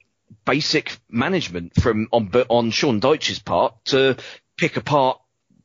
basic 0.45 0.97
management 1.09 1.75
from 1.81 2.07
on 2.11 2.31
on 2.49 2.71
Sean 2.71 2.99
Dyche's 2.99 3.39
part 3.39 3.73
to 3.85 4.17
pick 4.57 4.77
apart 4.77 5.19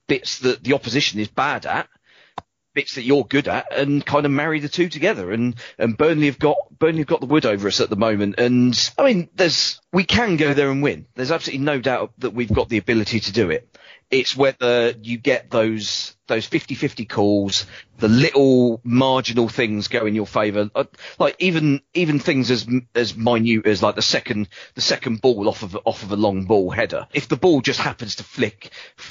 bits 0.06 0.40
that 0.40 0.62
the 0.62 0.74
opposition 0.74 1.20
is 1.20 1.28
bad 1.28 1.66
at, 1.66 1.88
bits 2.74 2.96
that 2.96 3.04
you're 3.04 3.24
good 3.24 3.48
at, 3.48 3.72
and 3.72 4.04
kind 4.04 4.26
of 4.26 4.32
marry 4.32 4.60
the 4.60 4.68
two 4.68 4.88
together. 4.88 5.32
And 5.32 5.54
and 5.78 5.96
Burnley 5.96 6.26
have 6.26 6.38
got 6.38 6.56
Burnley 6.78 6.98
have 6.98 7.06
got 7.06 7.20
the 7.20 7.26
wood 7.26 7.46
over 7.46 7.68
us 7.68 7.80
at 7.80 7.90
the 7.90 7.96
moment. 7.96 8.38
And 8.38 8.92
I 8.98 9.04
mean, 9.04 9.28
there's 9.34 9.80
we 9.92 10.04
can 10.04 10.36
go 10.36 10.54
there 10.54 10.70
and 10.70 10.82
win. 10.82 11.06
There's 11.14 11.32
absolutely 11.32 11.64
no 11.64 11.80
doubt 11.80 12.12
that 12.18 12.34
we've 12.34 12.52
got 12.52 12.68
the 12.68 12.78
ability 12.78 13.20
to 13.20 13.32
do 13.32 13.50
it. 13.50 13.76
It's 14.10 14.36
whether 14.36 14.90
you 15.02 15.18
get 15.18 15.50
those 15.50 16.16
those 16.26 16.48
50-50 16.48 17.06
calls, 17.08 17.66
the 17.98 18.08
little 18.08 18.80
marginal 18.82 19.48
things 19.48 19.88
go 19.88 20.06
in 20.06 20.14
your 20.14 20.26
favour. 20.26 20.70
Uh, 20.74 20.84
Like 21.18 21.36
even 21.38 21.82
even 21.92 22.18
things 22.18 22.50
as 22.50 22.66
as 22.94 23.16
minute 23.16 23.66
as 23.66 23.82
like 23.82 23.94
the 23.94 24.02
second 24.02 24.48
the 24.74 24.80
second 24.80 25.20
ball 25.20 25.48
off 25.48 25.62
of 25.62 25.76
off 25.84 26.02
of 26.02 26.12
a 26.12 26.16
long 26.16 26.44
ball 26.44 26.70
header. 26.70 27.06
If 27.12 27.28
the 27.28 27.36
ball 27.36 27.60
just 27.60 27.80
happens 27.80 28.16
to 28.16 28.24
flick 28.24 28.70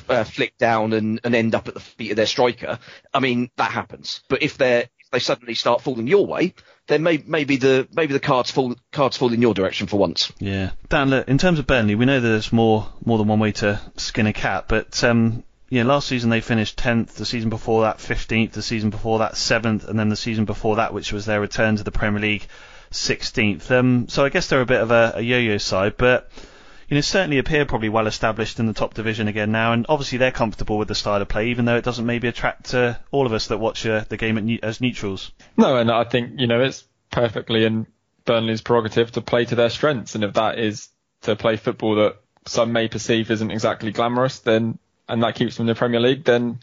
uh, 0.10 0.24
flick 0.24 0.58
down 0.58 0.94
and, 0.94 1.20
and 1.24 1.36
end 1.36 1.56
up 1.56 1.68
at 1.68 1.74
the 1.76 1.80
feet 1.80 2.12
of 2.12 2.18
their 2.18 2.26
striker, 2.26 2.80
I 3.14 3.20
mean 3.20 3.52
that 3.58 3.72
happens. 3.72 4.22
But 4.28 4.42
if 4.42 4.58
they 4.58 4.82
if 4.82 4.90
they 5.14 5.20
suddenly 5.20 5.54
start 5.54 5.82
falling 5.82 6.08
your 6.08 6.26
way, 6.26 6.54
then 6.88 7.04
may, 7.04 7.24
maybe 7.26 7.56
the 7.56 7.88
maybe 7.94 8.12
the 8.12 8.20
cards 8.20 8.52
fall 8.52 8.76
cards 8.92 9.16
fall 9.16 9.32
in 9.32 9.42
your 9.42 9.54
direction 9.54 9.88
for 9.88 9.98
once. 9.98 10.34
Yeah, 10.40 10.72
Dan. 10.90 11.10
Look, 11.10 11.30
in 11.30 11.38
terms 11.38 11.60
of 11.60 11.68
Burnley, 11.68 11.96
we 11.96 12.06
know 12.06 12.20
there's 12.20 12.52
more 12.52 12.92
more 13.06 13.18
than 13.18 13.28
one 13.28 13.40
way 13.40 13.54
to 13.54 13.80
skin 13.96 14.28
a 14.28 14.34
cat, 14.34 14.66
but 14.68 15.02
um, 15.04 15.44
yeah, 15.70 15.84
last 15.84 16.08
season 16.08 16.30
they 16.30 16.42
finished 16.42 16.78
10th. 16.78 17.14
The 17.14 17.26
season 17.26 17.50
before 17.50 17.84
that, 17.84 18.00
15th. 18.00 18.52
The 18.52 18.62
season 18.62 18.90
before 18.90 19.20
that, 19.20 19.34
7th, 19.34 19.88
and 19.88 19.98
then 19.98 20.10
the 20.10 20.16
season 20.16 20.46
before 20.46 20.76
that, 20.76 20.94
which 20.94 21.14
was 21.14 21.26
their 21.26 21.40
return 21.40 21.78
to 21.78 21.84
the 21.84 21.92
Premier 21.92 22.22
League, 22.22 22.46
16th. 22.92 23.72
Um, 23.72 24.08
so 24.10 24.26
I 24.26 24.30
guess 24.30 24.48
they're 24.48 24.62
a 24.62 24.66
bit 24.66 24.82
of 24.82 24.92
a, 24.92 25.14
a 25.16 25.22
yo-yo 25.22 25.58
side, 25.58 25.96
but 25.98 26.30
you 26.94 26.98
know 26.98 27.02
certainly 27.02 27.40
appear 27.40 27.66
probably 27.66 27.90
well 27.90 28.06
established 28.06 28.60
in 28.60 28.68
the 28.68 28.74
top 28.74 28.94
division 28.94 29.28
again 29.28 29.52
now, 29.52 29.74
and 29.74 29.88
obviously 29.90 30.20
they're 30.20 30.30
comfortable 30.30 30.78
with 30.78 30.88
the 30.88 30.94
style 30.94 31.20
of 31.20 31.28
play, 31.28 31.48
even 31.48 31.66
though 31.66 31.76
it 31.76 31.84
doesn't 31.84 32.06
maybe 32.06 32.28
attract 32.28 32.72
uh, 32.76 32.94
all 33.10 33.26
of 33.26 33.34
us 33.34 33.48
that 33.48 33.58
watch 33.58 33.84
uh, 33.88 34.06
the 34.10 34.16
game 34.16 34.36
ne- 34.36 34.60
as 34.62 34.80
neutrals. 34.80 35.32
No, 35.58 35.78
and 35.78 35.90
I 35.90 36.04
think 36.04 36.40
you 36.40 36.46
know 36.46 36.62
it's 36.62 36.84
perfectly 37.10 37.66
in 37.66 37.88
Burnley's 38.26 38.62
prerogative 38.62 39.12
to 39.14 39.22
play 39.22 39.44
to 39.46 39.56
their 39.56 39.72
strengths, 39.72 40.14
and 40.14 40.24
if 40.24 40.34
that 40.34 40.60
is 40.60 40.88
to 41.24 41.36
play 41.36 41.56
football 41.56 41.96
that 41.96 42.18
some 42.46 42.72
may 42.72 42.88
perceive 42.88 43.32
isn't 43.32 43.50
exactly 43.50 43.92
glamorous, 43.92 44.38
then 44.42 44.78
and 45.10 45.24
that 45.24 45.34
keeps 45.34 45.58
them 45.58 45.64
in 45.64 45.74
the 45.74 45.76
Premier 45.76 46.00
League, 46.00 46.24
then 46.26 46.60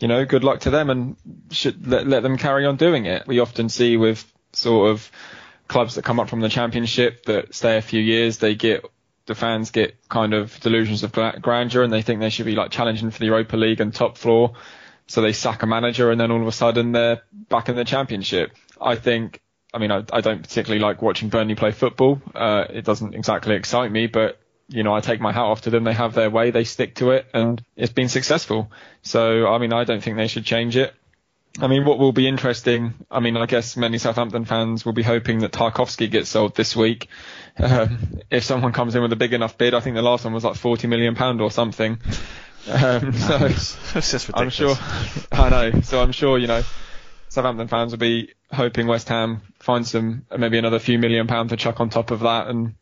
you 0.00 0.08
know 0.08 0.24
good 0.24 0.42
luck 0.42 0.60
to 0.60 0.70
them, 0.70 0.88
and 0.88 1.16
should 1.50 1.86
let, 1.86 2.06
let 2.06 2.22
them 2.22 2.38
carry 2.38 2.64
on 2.64 2.76
doing 2.76 3.04
it. 3.04 3.26
We 3.26 3.40
often 3.40 3.68
see 3.68 3.98
with 3.98 4.24
sort 4.54 4.88
of 4.92 5.10
clubs 5.68 5.96
that 5.96 6.04
come 6.06 6.18
up 6.18 6.30
from 6.30 6.40
the 6.40 6.48
Championship 6.48 7.26
that 7.26 7.54
stay 7.54 7.76
a 7.76 7.82
few 7.82 8.00
years, 8.00 8.38
they 8.38 8.54
get 8.54 8.86
the 9.30 9.36
fans 9.36 9.70
get 9.70 9.96
kind 10.08 10.34
of 10.34 10.58
delusions 10.58 11.04
of 11.04 11.12
grandeur, 11.12 11.84
and 11.84 11.92
they 11.92 12.02
think 12.02 12.18
they 12.18 12.30
should 12.30 12.46
be 12.46 12.56
like 12.56 12.72
challenging 12.72 13.12
for 13.12 13.20
the 13.20 13.26
Europa 13.26 13.56
League 13.56 13.80
and 13.80 13.94
top 13.94 14.18
floor. 14.18 14.54
So 15.06 15.22
they 15.22 15.32
sack 15.32 15.62
a 15.62 15.66
manager 15.66 16.10
and 16.10 16.20
then 16.20 16.32
all 16.32 16.40
of 16.40 16.48
a 16.48 16.52
sudden 16.52 16.90
they're 16.90 17.22
back 17.48 17.68
in 17.68 17.76
the 17.76 17.84
championship. 17.84 18.52
I 18.80 18.96
think, 18.96 19.40
I 19.72 19.78
mean, 19.78 19.92
I, 19.92 20.02
I 20.12 20.20
don't 20.20 20.42
particularly 20.42 20.80
like 20.80 21.00
watching 21.00 21.28
Burnley 21.28 21.54
play 21.54 21.70
football. 21.70 22.20
Uh, 22.34 22.64
it 22.68 22.84
doesn't 22.84 23.14
exactly 23.14 23.54
excite 23.54 23.92
me, 23.92 24.08
but 24.08 24.40
you 24.66 24.82
know, 24.82 24.92
I 24.92 25.00
take 25.00 25.20
my 25.20 25.32
hat 25.32 25.42
off 25.42 25.62
to 25.62 25.70
them. 25.70 25.84
They 25.84 25.92
have 25.92 26.14
their 26.14 26.30
way, 26.30 26.50
they 26.50 26.64
stick 26.64 26.96
to 26.96 27.10
it 27.12 27.26
and 27.32 27.64
it's 27.76 27.92
been 27.92 28.08
successful. 28.08 28.72
So, 29.02 29.46
I 29.46 29.58
mean, 29.58 29.72
I 29.72 29.84
don't 29.84 30.02
think 30.02 30.16
they 30.16 30.26
should 30.26 30.44
change 30.44 30.76
it. 30.76 30.92
I 31.58 31.66
mean, 31.66 31.84
what 31.84 31.98
will 31.98 32.12
be 32.12 32.28
interesting, 32.28 32.94
I 33.10 33.18
mean, 33.20 33.36
I 33.36 33.46
guess 33.46 33.76
many 33.76 33.98
Southampton 33.98 34.44
fans 34.44 34.84
will 34.84 34.92
be 34.92 35.02
hoping 35.02 35.40
that 35.40 35.50
Tarkowski 35.52 36.08
gets 36.08 36.28
sold 36.28 36.54
this 36.54 36.76
week. 36.76 37.08
Um, 37.58 38.20
if 38.30 38.44
someone 38.44 38.72
comes 38.72 38.94
in 38.94 39.02
with 39.02 39.12
a 39.12 39.16
big 39.16 39.32
enough 39.32 39.58
bid, 39.58 39.74
I 39.74 39.80
think 39.80 39.96
the 39.96 40.02
last 40.02 40.24
one 40.24 40.32
was 40.32 40.44
like 40.44 40.54
40 40.54 40.86
million 40.86 41.16
pound 41.16 41.40
or 41.40 41.50
something. 41.50 41.98
Um, 42.68 43.12
so 43.14 43.36
It's 43.46 44.10
just 44.10 44.30
I'm 44.34 44.50
sure, 44.50 44.76
I 45.32 45.48
know. 45.48 45.80
So 45.80 46.00
I'm 46.00 46.12
sure, 46.12 46.38
you 46.38 46.46
know, 46.46 46.62
Southampton 47.28 47.68
fans 47.68 47.92
will 47.92 47.98
be 47.98 48.32
hoping 48.52 48.86
West 48.86 49.08
Ham 49.08 49.42
find 49.58 49.86
some 49.86 50.26
maybe 50.36 50.58
another 50.58 50.78
few 50.78 50.98
million 50.98 51.26
pound 51.26 51.50
to 51.50 51.56
chuck 51.56 51.80
on 51.80 51.90
top 51.90 52.10
of 52.10 52.20
that 52.20 52.46
and. 52.48 52.74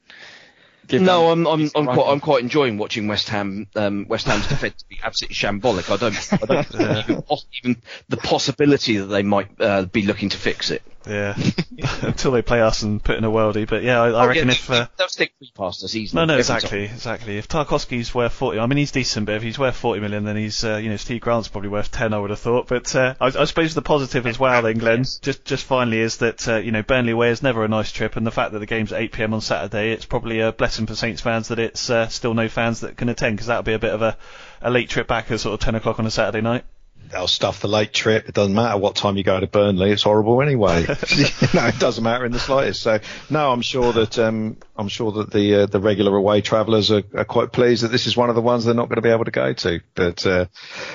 No, 0.93 1.31
I'm 1.31 1.47
I'm 1.47 1.71
I'm 1.75 1.87
quite. 1.87 2.13
I'm 2.13 2.21
quite 2.21 2.43
enjoying 2.43 2.79
watching 2.79 3.09
West 3.09 3.29
Ham 3.29 3.67
um, 3.77 4.07
West 4.09 4.27
Ham's 4.27 4.47
defence 4.47 4.83
be 4.89 4.99
absolutely 5.03 5.35
shambolic. 5.35 5.93
I 5.93 5.97
don't 5.97 6.43
I 6.43 6.47
don't 6.47 6.75
even, 7.09 7.25
even 7.63 7.83
the 8.09 8.17
possibility 8.17 8.99
that 8.99 9.07
they 9.07 9.23
might 9.23 9.49
uh, 9.61 9.83
be 9.85 10.03
looking 10.03 10.31
to 10.31 10.37
fix 10.37 10.71
it. 10.71 10.83
Yeah, 11.07 11.37
until 12.03 12.33
they 12.33 12.43
play 12.43 12.61
us 12.61 12.83
and 12.83 13.03
put 13.03 13.17
in 13.17 13.25
a 13.25 13.31
worldie. 13.31 13.69
But 13.69 13.83
yeah, 13.83 14.03
I, 14.03 14.09
I 14.11 14.25
Oh, 14.25 14.27
reckon 14.29 14.49
yeah, 14.49 14.53
if 14.55 14.71
uh, 14.71 14.87
they'll 14.97 15.09
stick 15.09 15.33
three 15.39 15.53
past 15.57 15.83
us 15.85 15.95
easily. 15.95 16.21
no, 16.21 16.25
no, 16.35 16.39
exactly, 16.39 16.87
time. 16.87 16.95
exactly. 16.97 17.39
If 17.39 17.49
Tarkowski's 17.49 18.15
worth 18.15 18.33
forty, 18.33 18.59
I 18.59 18.67
mean 18.67 18.79
he's 18.79 18.91
decent, 18.91 19.27
but 19.27 19.37
if 19.37 19.43
he's 19.43 19.59
worth 19.59 19.77
forty 19.77 20.01
million, 20.01 20.25
then 20.25 20.37
he's 20.37 20.65
uh, 20.65 20.77
you 20.77 20.91
know 20.91 20.97
Steve 20.97 21.21
Grant's 21.21 21.49
probably 21.49 21.71
worth 21.71 21.91
ten. 21.93 22.13
I 22.13 22.19
would 22.19 22.31
have 22.31 22.39
thought. 22.41 22.67
But 22.69 22.95
uh, 22.97 23.15
I, 23.21 23.27
I 23.27 23.45
suppose 23.45 23.75
the 23.75 23.83
positive 23.83 24.27
as 24.27 24.39
well, 24.39 24.63
then 24.63 24.79
Glenn, 24.79 25.05
just 25.23 25.45
just 25.45 25.65
finally 25.65 26.01
is 26.01 26.19
that 26.19 26.47
uh, 26.49 26.57
you 26.57 26.73
know 26.73 26.83
Burnley 26.83 27.13
away 27.13 27.31
is 27.31 27.43
never 27.43 27.65
a 27.65 27.69
nice 27.69 27.93
trip, 27.93 28.17
and 28.17 28.27
the 28.27 28.31
fact 28.33 28.53
that 28.53 28.59
the 28.59 28.67
game's 28.67 28.93
at 28.93 29.01
8 29.01 29.13
p.m. 29.13 29.35
on 29.35 29.41
Saturday, 29.41 29.93
it's 29.93 30.05
probably 30.07 30.41
a 30.41 30.53
blessing 30.53 30.87
for 30.87 30.95
Saints 30.97 31.21
fans 31.23 31.49
that 31.49 31.59
it's 31.59 31.89
uh, 31.91 32.09
still 32.09 32.35
no 32.35 32.49
fans 32.49 32.81
that 32.81 32.97
can 32.97 33.09
attend 33.09 33.37
because 33.37 33.47
that'll 33.47 33.63
be 33.63 33.73
a 33.73 33.79
bit 33.79 33.95
of 33.95 34.03
a, 34.03 34.17
a 34.61 34.71
late 34.71 34.89
trip 34.91 35.07
back 35.07 35.31
at 35.31 35.41
sort 35.41 35.55
of 35.55 35.61
10 35.61 35.77
o'clock 35.77 35.99
on 36.01 36.07
a 36.07 36.11
Saturday 36.11 36.41
night. 36.41 36.65
They'll 37.11 37.29
stuff 37.29 37.61
the 37.61 37.69
late 37.69 37.93
trip. 37.93 38.29
It 38.29 38.35
doesn't 38.35 38.55
matter 38.55 38.79
what 38.79 38.97
time 38.97 39.17
you 39.17 39.25
go 39.25 39.39
to 39.39 39.47
Burnley; 39.47 39.91
it's 39.91 40.03
horrible 40.03 40.43
anyway. 40.43 40.83
you 41.17 41.25
know, 41.55 41.67
it 41.67 41.79
doesn't 41.79 42.05
matter 42.05 42.25
in 42.25 42.33
the 42.33 42.39
slightest. 42.39 42.83
So, 42.83 43.01
no, 43.31 43.51
I'm 43.51 43.63
sure 43.63 43.93
that 43.93 44.19
um, 44.19 44.57
I'm 44.77 44.89
sure 44.89 45.13
that 45.13 45.33
the 45.33 45.63
uh, 45.63 45.67
the 45.67 45.81
regular 45.81 46.17
away 46.17 46.41
travellers 46.41 46.91
are, 46.91 47.03
are 47.15 47.25
quite 47.25 47.53
pleased 47.53 47.83
that 47.83 47.89
this 47.89 48.07
is 48.07 48.17
one 48.17 48.29
of 48.29 48.35
the 48.35 48.43
ones 48.43 48.65
they're 48.65 48.75
not 48.75 48.89
going 48.89 48.97
to 48.97 49.03
be 49.03 49.11
able 49.11 49.25
to 49.25 49.31
go 49.31 49.53
to. 49.53 49.81
But 49.95 50.27
uh, 50.27 50.47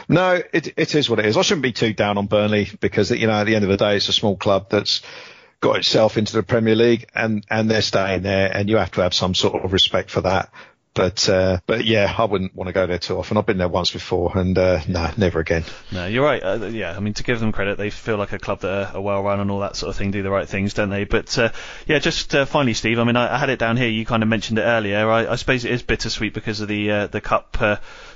no, 0.08 0.42
it 0.54 0.74
it 0.78 0.96
is 0.96 1.10
what 1.10 1.20
it 1.20 1.26
is. 1.26 1.38
I 1.38 1.42
shouldn't 1.42 1.64
be 1.64 1.74
too 1.74 1.94
down 1.94 2.18
on 2.18 2.28
Burnley 2.28 2.70
because 2.80 3.12
you 3.12 3.28
know 3.28 3.34
at 3.34 3.46
the 3.46 3.56
end 3.56 3.64
of 3.64 3.70
the 3.70 3.78
day, 3.78 3.96
it's 3.96 4.10
a 4.10 4.14
small 4.14 4.38
club 4.38 4.70
that's 4.70 5.02
got 5.64 5.78
itself 5.78 6.18
into 6.18 6.34
the 6.34 6.44
Premier 6.44 6.76
League 6.76 7.08
and 7.16 7.46
and 7.50 7.72
they're 7.72 7.82
staying 7.82 8.22
there, 8.22 8.56
and 8.56 8.70
you 8.70 8.78
have 8.78 8.92
to 8.92 9.02
have 9.02 9.14
some 9.14 9.34
sort 9.34 9.64
of 9.64 9.74
respect 9.74 10.12
for 10.12 10.22
that. 10.22 10.52
But 10.94 11.28
uh, 11.28 11.60
but 11.66 11.86
yeah, 11.86 12.14
I 12.16 12.26
wouldn't 12.26 12.56
want 12.56 12.68
to 12.68 12.74
go 12.74 12.86
there 12.86 13.00
too 13.00 13.18
often. 13.18 13.38
I've 13.38 13.48
been 13.48 13.58
there 13.58 13.68
once 13.68 13.90
before, 13.90 14.38
and 14.38 14.56
uh, 14.58 14.82
no, 14.88 15.10
never 15.18 15.40
again. 15.40 15.64
No, 15.92 16.06
you're 16.06 16.24
right. 16.24 16.42
Uh, 16.44 16.68
yeah, 16.68 16.96
I 16.96 17.00
mean, 17.00 17.16
to 17.16 17.24
give 17.24 17.40
them 17.40 17.52
credit, 17.52 17.80
they 17.80 17.90
feel 17.90 18.18
like 18.18 18.32
a 18.32 18.38
club 18.38 18.60
that 18.60 18.96
are, 18.96 19.02
well 19.02 19.24
run 19.24 19.40
and 19.40 19.50
all 19.50 19.62
that 19.62 19.76
sort 19.76 19.90
of 19.90 19.96
thing, 19.96 20.12
do 20.12 20.22
the 20.22 20.30
right 20.30 20.48
things, 20.48 20.76
don't 20.76 20.92
they? 20.92 21.06
But 21.06 21.36
uh, 21.40 21.50
yeah, 21.88 21.98
just 21.98 22.36
uh, 22.36 22.46
finally, 22.46 22.76
Steve. 22.76 23.00
I 23.00 23.06
mean, 23.06 23.16
I, 23.16 23.36
I 23.36 23.38
had 23.40 23.50
it 23.50 23.58
down 23.58 23.78
here. 23.78 23.90
You 23.90 24.06
kind 24.06 24.22
of 24.22 24.30
mentioned 24.30 24.60
it 24.60 24.64
earlier. 24.64 25.10
I, 25.10 25.32
I 25.32 25.36
suppose 25.36 25.66
it 25.66 25.72
is 25.72 25.82
bittersweet 25.82 26.34
because 26.34 26.62
of 26.62 26.68
the 26.68 26.92
uh, 26.92 27.08
the 27.08 27.22
cup. 27.22 27.58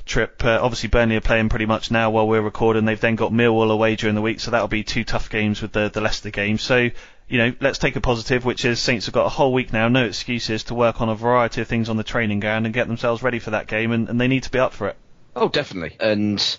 Trip. 0.05 0.41
Uh, 0.45 0.57
obviously, 0.61 0.88
Burnley 0.88 1.17
are 1.17 1.21
playing 1.21 1.49
pretty 1.49 1.65
much 1.65 1.91
now 1.91 2.11
while 2.11 2.25
we're 2.25 2.41
recording. 2.41 2.86
They've 2.86 2.97
then 2.97 3.15
got 3.15 3.34
Millwall 3.34 3.69
away 3.71 3.97
during 3.97 4.15
the 4.15 4.21
week, 4.21 4.39
so 4.39 4.51
that'll 4.51 4.69
be 4.69 4.86
two 4.86 5.03
tough 5.03 5.30
games 5.30 5.61
with 5.61 5.73
the 5.73 5.89
the 5.89 5.99
Leicester 5.99 6.30
game. 6.30 6.57
So, 6.57 6.91
you 7.28 7.38
know, 7.38 7.53
let's 7.59 7.78
take 7.78 7.95
a 7.95 8.01
positive, 8.01 8.45
which 8.45 8.63
is 8.63 8.80
Saints 8.80 9.07
have 9.07 9.13
got 9.13 9.25
a 9.25 9.30
whole 9.30 9.53
week 9.53 9.73
now, 9.73 9.88
no 9.88 10.05
excuses 10.05 10.65
to 10.65 10.73
work 10.75 11.01
on 11.01 11.09
a 11.09 11.15
variety 11.15 11.61
of 11.61 11.67
things 11.67 11.89
on 11.89 11.97
the 11.97 12.03
training 12.03 12.39
ground 12.39 12.65
and 12.65 12.73
get 12.73 12.88
themselves 12.88 13.21
ready 13.21 13.39
for 13.39 13.51
that 13.51 13.67
game, 13.67 13.91
and, 13.91 14.07
and 14.07 14.19
they 14.19 14.28
need 14.28 14.43
to 14.43 14.51
be 14.51 14.59
up 14.59 14.73
for 14.73 14.88
it. 14.88 14.95
Oh, 15.36 15.49
definitely. 15.49 15.97
And 15.99 16.39
at 16.39 16.57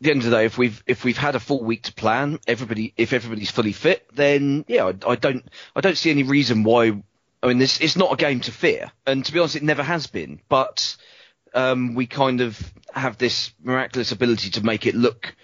the 0.00 0.10
end 0.10 0.24
of 0.24 0.30
the 0.30 0.36
day, 0.36 0.46
if 0.46 0.56
we've 0.56 0.82
if 0.86 1.04
we've 1.04 1.18
had 1.18 1.34
a 1.34 1.40
full 1.40 1.62
week 1.62 1.82
to 1.82 1.92
plan, 1.92 2.38
everybody 2.46 2.94
if 2.96 3.12
everybody's 3.12 3.50
fully 3.50 3.72
fit, 3.72 4.04
then 4.14 4.64
yeah, 4.66 4.86
I, 4.86 5.10
I 5.10 5.16
don't 5.16 5.44
I 5.76 5.80
don't 5.80 5.98
see 5.98 6.10
any 6.10 6.22
reason 6.22 6.64
why. 6.64 7.02
I 7.42 7.48
mean, 7.48 7.58
this 7.58 7.80
it's 7.80 7.96
not 7.96 8.12
a 8.12 8.16
game 8.16 8.40
to 8.40 8.52
fear, 8.52 8.90
and 9.06 9.24
to 9.24 9.32
be 9.32 9.40
honest, 9.40 9.56
it 9.56 9.62
never 9.62 9.82
has 9.82 10.06
been. 10.06 10.40
But 10.48 10.96
um, 11.54 11.94
we 11.94 12.06
kind 12.06 12.40
of 12.40 12.58
have 12.94 13.18
this 13.18 13.52
miraculous 13.62 14.10
ability 14.10 14.50
to 14.50 14.64
make 14.64 14.86
it 14.86 14.94
look 14.94 15.34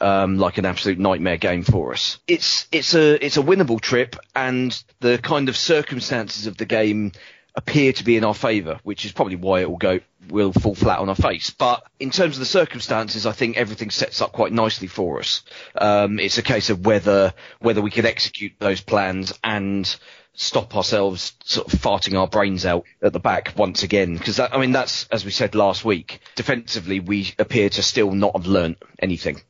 um, 0.00 0.38
like 0.38 0.58
an 0.58 0.64
absolute 0.64 0.98
nightmare 0.98 1.36
game 1.36 1.62
for 1.62 1.92
us. 1.92 2.18
It's 2.26 2.66
it's 2.72 2.94
a 2.94 3.24
it's 3.24 3.36
a 3.36 3.42
winnable 3.42 3.80
trip, 3.80 4.16
and 4.34 4.80
the 5.00 5.18
kind 5.18 5.48
of 5.48 5.56
circumstances 5.56 6.46
of 6.46 6.56
the 6.56 6.66
game 6.66 7.12
appear 7.54 7.92
to 7.92 8.04
be 8.04 8.16
in 8.16 8.24
our 8.24 8.34
favour, 8.34 8.78
which 8.84 9.04
is 9.04 9.12
probably 9.12 9.36
why 9.36 9.60
it 9.60 9.68
will 9.68 9.78
go 9.78 10.00
will 10.28 10.52
fall 10.52 10.74
flat 10.74 11.00
on 11.00 11.08
our 11.08 11.14
face. 11.14 11.50
But 11.50 11.84
in 11.98 12.10
terms 12.10 12.36
of 12.36 12.40
the 12.40 12.46
circumstances, 12.46 13.26
I 13.26 13.32
think 13.32 13.56
everything 13.56 13.90
sets 13.90 14.20
up 14.20 14.32
quite 14.32 14.52
nicely 14.52 14.86
for 14.86 15.18
us. 15.18 15.42
Um, 15.74 16.18
it's 16.20 16.38
a 16.38 16.42
case 16.42 16.70
of 16.70 16.86
whether 16.86 17.34
whether 17.58 17.82
we 17.82 17.90
can 17.90 18.06
execute 18.06 18.52
those 18.58 18.80
plans 18.80 19.32
and 19.42 19.96
stop 20.34 20.76
ourselves 20.76 21.32
sort 21.44 21.72
of 21.72 21.80
farting 21.80 22.16
our 22.16 22.28
brains 22.28 22.64
out 22.64 22.84
at 23.02 23.12
the 23.12 23.18
back 23.18 23.54
once 23.56 23.82
again. 23.82 24.16
Because 24.16 24.38
I 24.38 24.56
mean, 24.58 24.72
that's 24.72 25.08
as 25.10 25.24
we 25.24 25.32
said 25.32 25.54
last 25.54 25.84
week. 25.84 26.20
Defensively, 26.36 27.00
we 27.00 27.34
appear 27.38 27.68
to 27.70 27.82
still 27.82 28.12
not 28.12 28.36
have 28.36 28.46
learnt 28.46 28.78
anything. 29.00 29.40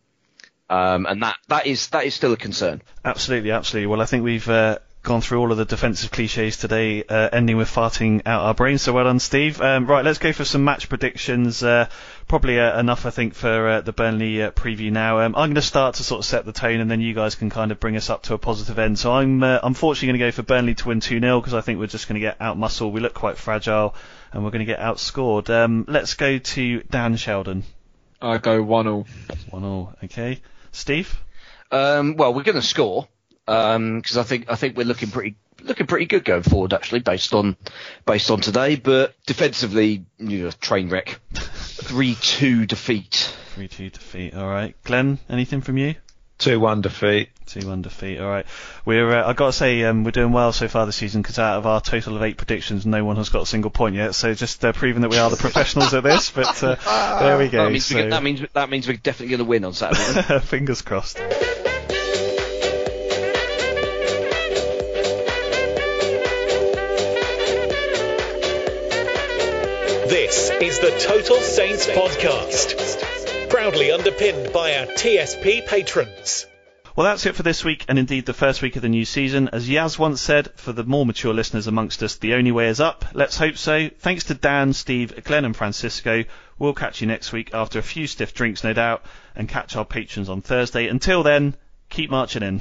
Um, 0.70 1.06
and 1.06 1.22
that, 1.22 1.36
that 1.48 1.66
is 1.66 1.88
that 1.88 2.04
is 2.04 2.14
still 2.14 2.32
a 2.32 2.36
concern. 2.36 2.82
Absolutely, 3.04 3.52
absolutely. 3.52 3.86
Well, 3.86 4.02
I 4.02 4.06
think 4.06 4.24
we've 4.24 4.48
uh, 4.48 4.78
gone 5.02 5.20
through 5.22 5.40
all 5.40 5.50
of 5.52 5.56
the 5.56 5.64
defensive 5.64 6.10
cliches 6.10 6.58
today, 6.58 7.02
uh, 7.02 7.30
ending 7.32 7.56
with 7.56 7.70
farting 7.70 8.20
out 8.26 8.42
our 8.42 8.54
brains. 8.54 8.82
So 8.82 8.92
well 8.92 9.04
done, 9.04 9.20
Steve. 9.20 9.60
Um, 9.60 9.86
right, 9.86 10.04
let's 10.04 10.18
go 10.18 10.32
for 10.32 10.44
some 10.44 10.64
match 10.64 10.88
predictions. 10.88 11.62
Uh, 11.62 11.88
probably 12.26 12.60
uh, 12.60 12.78
enough, 12.78 13.06
I 13.06 13.10
think, 13.10 13.34
for 13.34 13.68
uh, 13.68 13.80
the 13.80 13.92
Burnley 13.92 14.42
uh, 14.42 14.50
preview 14.50 14.92
now. 14.92 15.20
Um, 15.20 15.34
I'm 15.34 15.48
going 15.48 15.54
to 15.54 15.62
start 15.62 15.94
to 15.96 16.04
sort 16.04 16.18
of 16.18 16.24
set 16.26 16.44
the 16.44 16.52
tone, 16.52 16.80
and 16.80 16.90
then 16.90 17.00
you 17.00 17.14
guys 17.14 17.36
can 17.36 17.48
kind 17.48 17.72
of 17.72 17.80
bring 17.80 17.96
us 17.96 18.10
up 18.10 18.24
to 18.24 18.34
a 18.34 18.38
positive 18.38 18.78
end. 18.78 18.98
So 18.98 19.12
I'm 19.12 19.42
uh, 19.42 19.60
unfortunately 19.62 20.08
going 20.08 20.20
to 20.20 20.26
go 20.26 20.30
for 20.32 20.42
Burnley 20.42 20.74
to 20.74 20.88
win 20.88 21.00
2-0 21.00 21.40
because 21.40 21.54
I 21.54 21.62
think 21.62 21.78
we're 21.78 21.86
just 21.86 22.08
going 22.08 22.20
to 22.20 22.26
get 22.26 22.36
out 22.40 22.58
muscled. 22.58 22.92
We 22.92 23.00
look 23.00 23.14
quite 23.14 23.38
fragile, 23.38 23.94
and 24.32 24.44
we're 24.44 24.50
going 24.50 24.66
to 24.66 24.66
get 24.66 24.80
outscored. 24.80 25.48
Um, 25.48 25.86
let's 25.88 26.14
go 26.14 26.38
to 26.38 26.82
Dan 26.82 27.16
Sheldon. 27.16 27.64
I 28.20 28.38
go 28.38 28.62
one 28.62 28.88
all. 28.88 29.06
One 29.50 29.64
all. 29.64 29.94
Okay, 30.04 30.40
Steve. 30.78 31.20
Um, 31.70 32.16
well, 32.16 32.32
we're 32.32 32.44
going 32.44 32.54
to 32.54 32.62
score 32.62 33.08
because 33.46 34.16
I 34.16 34.22
think 34.22 34.50
I 34.50 34.54
think 34.54 34.76
we're 34.76 34.84
looking 34.84 35.10
pretty 35.10 35.36
looking 35.62 35.86
pretty 35.86 36.06
good 36.06 36.24
going 36.24 36.42
forward 36.42 36.72
actually 36.72 37.00
based 37.00 37.34
on 37.34 37.56
based 38.06 38.30
on 38.30 38.40
today. 38.40 38.76
But 38.76 39.14
defensively, 39.26 40.04
you 40.18 40.44
know, 40.44 40.50
train 40.50 40.88
wreck. 40.88 41.20
Three 41.32 42.14
two 42.14 42.66
defeat. 42.66 43.32
Three 43.54 43.68
two 43.68 43.90
defeat. 43.90 44.34
All 44.34 44.48
right, 44.48 44.74
Glenn. 44.84 45.18
Anything 45.28 45.60
from 45.60 45.78
you? 45.78 45.94
Two 46.38 46.60
one 46.60 46.82
defeat. 46.82 47.30
Two 47.46 47.66
one 47.66 47.82
defeat. 47.82 48.20
All 48.20 48.28
right. 48.30 48.46
We're. 48.84 49.12
Uh, 49.12 49.28
I 49.28 49.32
got 49.32 49.46
to 49.46 49.52
say, 49.52 49.82
um, 49.82 50.04
we're 50.04 50.12
doing 50.12 50.32
well 50.32 50.52
so 50.52 50.68
far 50.68 50.86
this 50.86 50.94
season 50.94 51.20
because 51.20 51.36
out 51.40 51.58
of 51.58 51.66
our 51.66 51.80
total 51.80 52.16
of 52.16 52.22
eight 52.22 52.36
predictions, 52.36 52.86
no 52.86 53.04
one 53.04 53.16
has 53.16 53.28
got 53.28 53.42
a 53.42 53.46
single 53.46 53.72
point 53.72 53.96
yet. 53.96 54.14
So 54.14 54.32
just 54.34 54.64
uh, 54.64 54.72
proving 54.72 55.02
that 55.02 55.10
we 55.10 55.18
are 55.18 55.30
the 55.30 55.36
professionals 55.36 55.92
at 55.94 56.04
this. 56.04 56.30
But 56.30 56.62
uh, 56.62 56.76
there 57.20 57.38
we 57.38 57.48
go. 57.48 57.64
That 57.64 57.72
means, 57.72 57.86
so, 57.86 57.96
we, 57.96 58.10
that 58.10 58.22
means 58.22 58.42
that 58.52 58.70
means 58.70 58.86
we're 58.86 58.96
definitely 58.96 59.36
going 59.36 59.38
to 59.38 59.44
win 59.46 59.64
on 59.64 59.72
Saturday. 59.74 60.38
fingers 60.46 60.80
crossed. 60.80 61.18
This 70.08 70.50
is 70.50 70.78
the 70.78 70.90
Total 71.00 71.36
Saints 71.38 71.86
podcast, 71.86 73.02
proudly 73.48 73.90
underpinned 73.90 74.52
by 74.52 74.76
our 74.76 74.86
TSP 74.86 75.66
patrons. 75.66 76.46
Well, 76.96 77.04
that's 77.04 77.26
it 77.26 77.36
for 77.36 77.44
this 77.44 77.64
week, 77.64 77.84
and 77.88 77.98
indeed 77.98 78.26
the 78.26 78.34
first 78.34 78.60
week 78.60 78.74
of 78.74 78.82
the 78.82 78.88
new 78.88 79.04
season. 79.04 79.48
As 79.52 79.68
Yazz 79.68 79.98
once 79.98 80.20
said, 80.20 80.50
for 80.56 80.72
the 80.72 80.82
more 80.82 81.06
mature 81.06 81.32
listeners 81.32 81.68
amongst 81.68 82.02
us, 82.02 82.16
the 82.16 82.34
only 82.34 82.50
way 82.50 82.66
is 82.66 82.80
up. 82.80 83.04
Let's 83.14 83.38
hope 83.38 83.56
so. 83.56 83.88
Thanks 84.00 84.24
to 84.24 84.34
Dan, 84.34 84.72
Steve, 84.72 85.22
Glenn, 85.22 85.44
and 85.44 85.56
Francisco. 85.56 86.24
We'll 86.58 86.74
catch 86.74 87.00
you 87.00 87.06
next 87.06 87.32
week 87.32 87.54
after 87.54 87.78
a 87.78 87.82
few 87.82 88.08
stiff 88.08 88.34
drinks, 88.34 88.64
no 88.64 88.72
doubt, 88.72 89.04
and 89.36 89.48
catch 89.48 89.76
our 89.76 89.84
patrons 89.84 90.28
on 90.28 90.42
Thursday. 90.42 90.88
Until 90.88 91.22
then, 91.22 91.54
keep 91.88 92.10
marching 92.10 92.42
in. 92.42 92.60